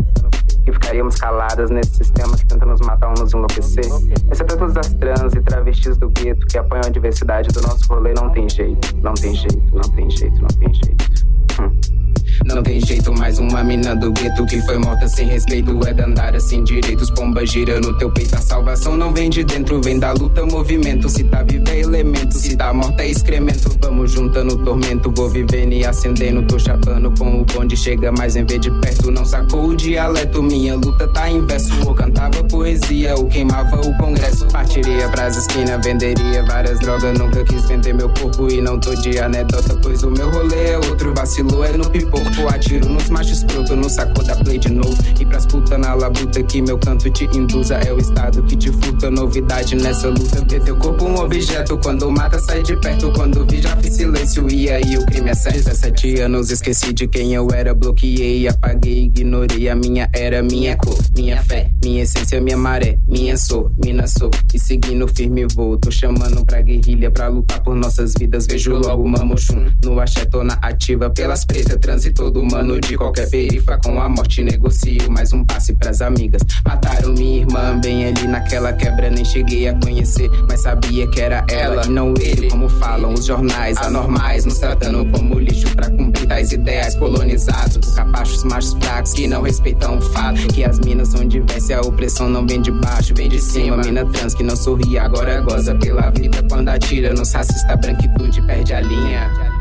Que 0.66 0.72
ficaríamos 0.72 1.16
caladas 1.16 1.70
nesse 1.70 1.96
sistema 1.96 2.36
que 2.36 2.46
tenta 2.46 2.66
nos 2.66 2.82
matar 2.82 3.08
ou 3.10 3.24
nos 3.24 3.34
enlouquecer? 3.34 3.86
Essa 4.30 4.44
é 4.44 4.46
pra 4.46 4.58
todas 4.58 4.78
as 4.78 4.94
trans 4.94 5.34
e 5.34 5.42
travestis 5.42 5.98
do 5.98 6.10
gueto 6.10 6.46
que 6.48 6.58
apoiam 6.58 6.84
a 6.86 6.90
diversidade 6.90 7.50
do 7.50 7.62
nosso 7.62 7.88
rolê. 7.94 8.14
Não 8.14 8.30
tem 8.32 8.50
jeito, 8.50 8.98
não 8.98 9.14
tem 9.14 9.34
jeito, 9.34 9.76
não 9.76 9.90
tem 9.90 10.10
jeito, 10.10 10.42
não 10.42 10.48
tem 10.48 10.74
jeito. 10.74 11.26
Hum. 11.62 12.05
Não 12.44 12.62
tem 12.62 12.80
jeito, 12.80 13.14
mais 13.14 13.40
uma 13.40 13.64
mina 13.64 13.96
do 13.96 14.12
gueto 14.12 14.46
que 14.46 14.62
foi 14.62 14.78
morta 14.78 15.08
sem 15.08 15.28
respeito. 15.28 15.80
É 15.88 15.94
dandara 15.94 16.40
sem 16.40 16.64
direitos, 16.64 17.10
pomba 17.12 17.46
gira 17.46 17.80
no 17.80 17.98
teu 17.98 18.12
peito. 18.12 18.36
A 18.36 18.42
salvação 18.42 18.98
não 18.98 19.14
vem 19.14 19.30
de 19.30 19.44
dentro, 19.44 19.82
vem 19.82 19.98
da 19.98 20.12
luta, 20.12 20.46
movimento. 20.46 21.08
Se 21.10 21.24
tá 21.24 21.44
viva 21.44 21.70
é 21.70 21.80
elemento, 21.80 22.34
se 22.34 22.56
tá 22.56 22.74
morta 22.74 23.04
é 23.04 23.10
excremento. 23.10 23.72
Vamos 23.82 24.12
juntando 24.12 24.58
tormento, 24.64 25.12
vou 25.16 25.30
vivendo 25.30 25.74
e 25.74 25.86
acendendo. 25.86 26.44
Tô 26.44 26.60
chapando 26.60 27.12
com 27.18 27.42
o 27.42 27.46
bonde, 27.46 27.78
chega 27.78 28.12
mais 28.12 28.36
em 28.36 28.46
vez 28.46 28.62
de 28.62 28.72
perto. 28.82 29.10
Não 29.12 29.26
sacou 29.26 29.68
o 29.68 29.76
dialeto, 29.76 30.44
minha 30.44 30.76
luta 30.76 31.08
tá 31.08 31.30
em 31.30 31.46
verso. 31.46 31.72
Ou 31.88 31.96
cantava 31.96 32.44
poesia, 32.44 33.16
ou 33.16 33.28
queimava 33.28 33.80
o 33.80 33.98
congresso. 33.98 34.46
Partiria 34.48 35.08
pras 35.10 35.38
esquinas, 35.38 35.84
venderia 35.84 36.44
várias 36.46 36.80
drogas. 36.80 37.18
Nunca 37.18 37.44
quis 37.44 37.66
vender 37.68 37.94
meu 37.94 38.10
corpo 38.10 38.52
e 38.52 38.62
não 38.62 38.80
tô 38.80 38.94
de 38.96 39.20
anedota, 39.20 39.78
pois 39.82 40.04
o 40.04 40.12
meu 40.12 40.30
rolê 40.30 40.72
é 40.72 40.78
outro. 40.78 41.14
Vacilou 41.16 41.64
é 41.64 41.72
no 41.78 41.90
pipoco. 41.90 42.25
Atiro 42.56 42.90
nos 42.90 43.10
machos 43.10 43.40
escroto, 43.40 43.76
no 43.76 43.90
saco 43.90 44.24
da 44.24 44.36
play 44.36 44.58
de 44.58 44.72
novo. 44.72 44.96
E 45.20 45.26
pras 45.26 45.46
puta 45.46 45.78
na 45.78 45.94
labuta 45.94 46.42
que 46.44 46.62
meu 46.62 46.78
canto 46.78 47.10
te 47.10 47.26
induza. 47.36 47.76
É 47.76 47.92
o 47.92 47.98
estado 47.98 48.44
que 48.44 48.56
te 48.56 48.72
furta, 48.72 49.12
novidade 49.12 49.76
nessa 49.76 50.10
luta. 50.10 50.44
Ver 50.50 50.62
teu 50.64 50.76
corpo 50.78 51.06
um 51.06 51.16
objeto, 51.16 51.78
quando 51.78 52.10
mata 52.12 52.40
sai 52.40 52.64
de 52.64 52.76
perto. 52.80 53.12
Quando 53.12 53.46
vi 53.46 53.62
já 53.62 53.76
fiz 53.78 53.94
silêncio, 53.96 54.50
e 54.52 54.70
aí 54.70 54.98
o 54.98 55.06
crime 55.06 55.30
é 55.30 55.34
sério. 55.34 55.64
17 55.64 56.22
anos 56.22 56.50
esqueci 56.50 56.94
de 56.94 57.08
quem 57.08 57.34
eu 57.34 57.48
era, 57.54 57.74
bloqueei, 57.74 58.48
apaguei, 58.48 59.04
ignorei. 59.04 59.70
A 59.70 59.76
minha 59.76 60.10
era, 60.14 60.42
minha 60.42 60.76
cor, 60.78 60.98
minha 61.16 61.42
fé, 61.44 61.70
minha 61.84 62.04
essência, 62.04 62.42
minha 62.42 62.58
maré. 62.58 62.98
Minha 63.08 63.38
sou, 63.38 63.72
mina 63.84 64.08
sou, 64.08 64.32
e 64.54 64.60
seguindo 64.60 65.08
firme 65.08 65.46
vou. 65.54 65.78
Tô 65.78 65.92
chamando 65.92 66.46
pra 66.46 66.62
guerrilha, 66.62 67.12
pra 67.12 67.28
lutar 67.28 67.62
por 67.62 67.76
nossas 67.76 68.14
vidas. 68.18 68.48
Vejo 68.48 68.76
logo 68.76 69.08
Mamochum, 69.08 69.66
no 69.84 70.00
axé 70.00 70.26
tô 70.26 70.44
na 70.44 70.54
ativa. 70.56 71.10
Pelas 71.10 71.46
pretas, 71.46 71.78
transe 71.80 72.12
todo 72.16 72.42
humano 72.42 72.80
de 72.80 72.98
qualquer 72.98 73.30
perifa. 73.30 73.78
Com 73.84 74.02
a 74.02 74.10
morte 74.10 74.44
negocio 74.44 75.12
mais 75.12 75.32
um 75.34 75.44
passe 75.44 75.74
pras 75.74 76.02
amigas. 76.02 76.42
Mataram 76.66 77.14
minha 77.14 77.42
irmã 77.42 77.80
bem 77.80 78.06
ali 78.06 78.28
naquela 78.28 78.74
quebra, 78.74 79.10
nem 79.10 79.24
cheguei 79.24 79.68
a 79.68 79.80
conhecer. 79.80 80.30
Mas 80.50 80.62
sabia 80.62 81.08
que 81.10 81.22
era 81.22 81.46
ela 81.50 81.86
e 81.86 81.90
não 81.90 82.14
ele, 82.20 82.50
como 82.50 82.68
falam 82.70 83.14
os 83.14 83.26
jornais 83.26 83.78
anormais. 83.78 84.46
Nos 84.46 84.58
tratando 84.58 85.06
como 85.12 85.38
lixo 85.40 85.68
pra 85.76 85.90
cumprir 85.90 86.26
tais 86.28 86.52
ideias 86.52 86.96
colonizados. 86.96 87.78
Por 87.78 87.96
capachos 87.96 88.44
machos 88.46 88.74
fracos 88.82 89.14
que 89.14 89.28
não 89.28 89.42
respeitam 89.42 89.98
o 89.98 90.02
fato. 90.02 90.48
Que 90.48 90.64
as 90.64 90.80
minas 90.80 91.14
onde 91.14 91.42
vence 91.42 91.74
a 91.74 91.82
opressão 91.82 92.30
não 92.30 92.48
vem 92.48 92.62
de 92.62 92.72
baixo, 92.72 93.14
vem 93.16 93.30
de 93.30 93.40
cima. 93.40 93.78
Mina 93.78 94.06
trans 94.06 94.34
que 94.34 94.44
não 94.44 94.56
sorri, 94.56 94.98
agora 94.98 95.42
goza 95.42 95.76
pela 95.76 96.10
vida. 96.12 96.42
Quando 96.50 96.70
atira 96.70 97.14
nos 97.14 97.32
racista, 97.34 97.76
branquitude 97.76 98.42
perde 98.44 98.74
a 98.74 98.82
linha. 98.82 99.55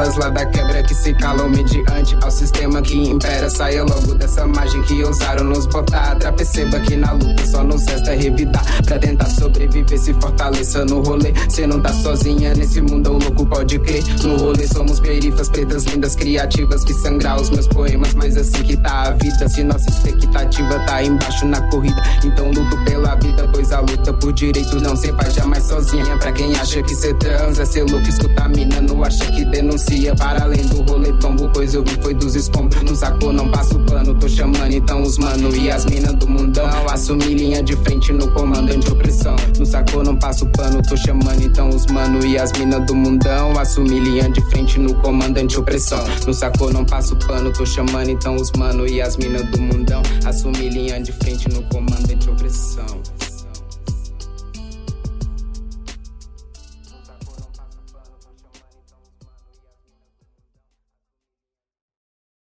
Pela 0.00 0.08
aquelas 0.08 0.16
lá 0.16 0.30
da 0.30 0.46
quebra 0.46 0.69
que 0.90 0.94
se 0.96 1.14
calam 1.14 1.48
mediante 1.48 2.16
ao 2.20 2.30
sistema 2.32 2.82
que 2.82 2.96
impera. 2.96 3.48
Saia 3.48 3.84
logo 3.84 4.12
dessa 4.16 4.44
margem 4.44 4.82
que 4.82 5.04
ousaram 5.04 5.44
nos 5.44 5.64
botar. 5.66 6.16
Perceba 6.36 6.80
que 6.80 6.96
na 6.96 7.12
luta 7.12 7.46
só 7.46 7.62
nos 7.62 7.86
resta 7.86 8.12
revidar 8.12 8.64
pra 8.84 8.98
tentar 8.98 9.26
sobreviver. 9.26 9.96
Se 9.96 10.12
fortaleça 10.14 10.84
no 10.86 11.00
rolê. 11.00 11.32
Cê 11.48 11.64
não 11.64 11.80
tá 11.80 11.92
sozinha 11.92 12.54
nesse 12.54 12.80
mundo, 12.80 13.12
o 13.12 13.18
louco 13.18 13.46
pode 13.46 13.78
crer. 13.78 14.02
No 14.24 14.36
rolê 14.36 14.66
somos 14.66 14.98
perifas, 14.98 15.48
pretas, 15.48 15.84
lindas, 15.84 16.16
criativas 16.16 16.82
que 16.82 16.92
sangrar 16.94 17.40
os 17.40 17.50
meus 17.50 17.68
poemas. 17.68 18.12
Mas 18.14 18.36
assim 18.36 18.62
que 18.64 18.76
tá 18.76 19.02
a 19.02 19.10
vida, 19.12 19.48
se 19.48 19.62
nossa 19.62 19.88
expectativa 19.88 20.76
tá 20.86 21.04
embaixo 21.04 21.46
na 21.46 21.60
corrida. 21.70 22.02
Então 22.24 22.50
luto 22.50 22.76
pela 22.84 23.14
vida, 23.14 23.48
pois 23.52 23.70
a 23.70 23.78
luta 23.78 24.12
por 24.14 24.32
direitos 24.32 24.82
não 24.82 24.96
se 24.96 25.12
faz 25.12 25.34
jamais 25.34 25.62
sozinha. 25.62 26.16
Pra 26.16 26.32
quem 26.32 26.52
acha 26.56 26.82
que 26.82 26.96
ser 26.96 27.14
trans 27.14 27.60
é 27.60 27.64
ser 27.64 27.84
louco, 27.84 28.08
escuta 28.08 28.42
a 28.42 28.48
mina, 28.48 28.80
não 28.80 29.04
acha 29.04 29.24
que 29.26 29.44
denuncia 29.44 30.16
para 30.16 30.42
além 30.42 30.66
do 30.66 30.79
rolê 30.82 31.12
tombo. 31.14 31.50
Pois 31.52 31.74
eu 31.74 31.82
vi 31.82 31.98
foi 32.02 32.14
dos 32.14 32.34
escombros. 32.34 32.82
Não 32.82 32.94
sacou, 32.94 33.32
não 33.32 33.50
passo 33.50 33.78
pano. 33.80 34.14
Tô 34.14 34.28
chamando 34.28 34.72
então 34.72 35.02
os 35.02 35.18
mano 35.18 35.54
e 35.54 35.70
as 35.70 35.84
minas 35.86 36.14
do 36.14 36.28
mundão. 36.28 36.68
Assumi 36.88 37.34
linha 37.34 37.62
de 37.62 37.76
frente 37.76 38.12
no 38.12 38.30
comando 38.32 38.72
anti-opressão. 38.72 39.36
No 39.58 39.66
sacou, 39.66 40.02
não 40.04 40.16
passo 40.16 40.46
pano. 40.46 40.82
Tô 40.82 40.96
chamando 40.96 41.42
então 41.42 41.68
os 41.68 41.86
mano 41.86 42.24
e 42.24 42.38
as 42.38 42.52
minas 42.52 42.84
do 42.86 42.94
mundão. 42.94 43.58
Assumi 43.58 44.00
linha 44.00 44.28
de 44.30 44.40
frente 44.50 44.78
no 44.78 44.94
comando 44.96 45.38
anti-opressão. 45.38 46.04
No 46.26 46.34
sacou, 46.34 46.72
não 46.72 46.84
passo 46.84 47.16
pano. 47.16 47.52
Tô 47.52 47.64
chamando 47.66 48.10
então 48.10 48.36
os 48.36 48.50
mano 48.52 48.86
e 48.86 49.00
as 49.00 49.16
minas 49.16 49.42
do 49.50 49.60
mundão. 49.60 50.02
Assumi 50.24 50.68
linha 50.68 51.00
de 51.00 51.12
frente 51.12 51.48
no 51.48 51.62
comando 51.64 52.10
anti-opressão. 52.10 53.29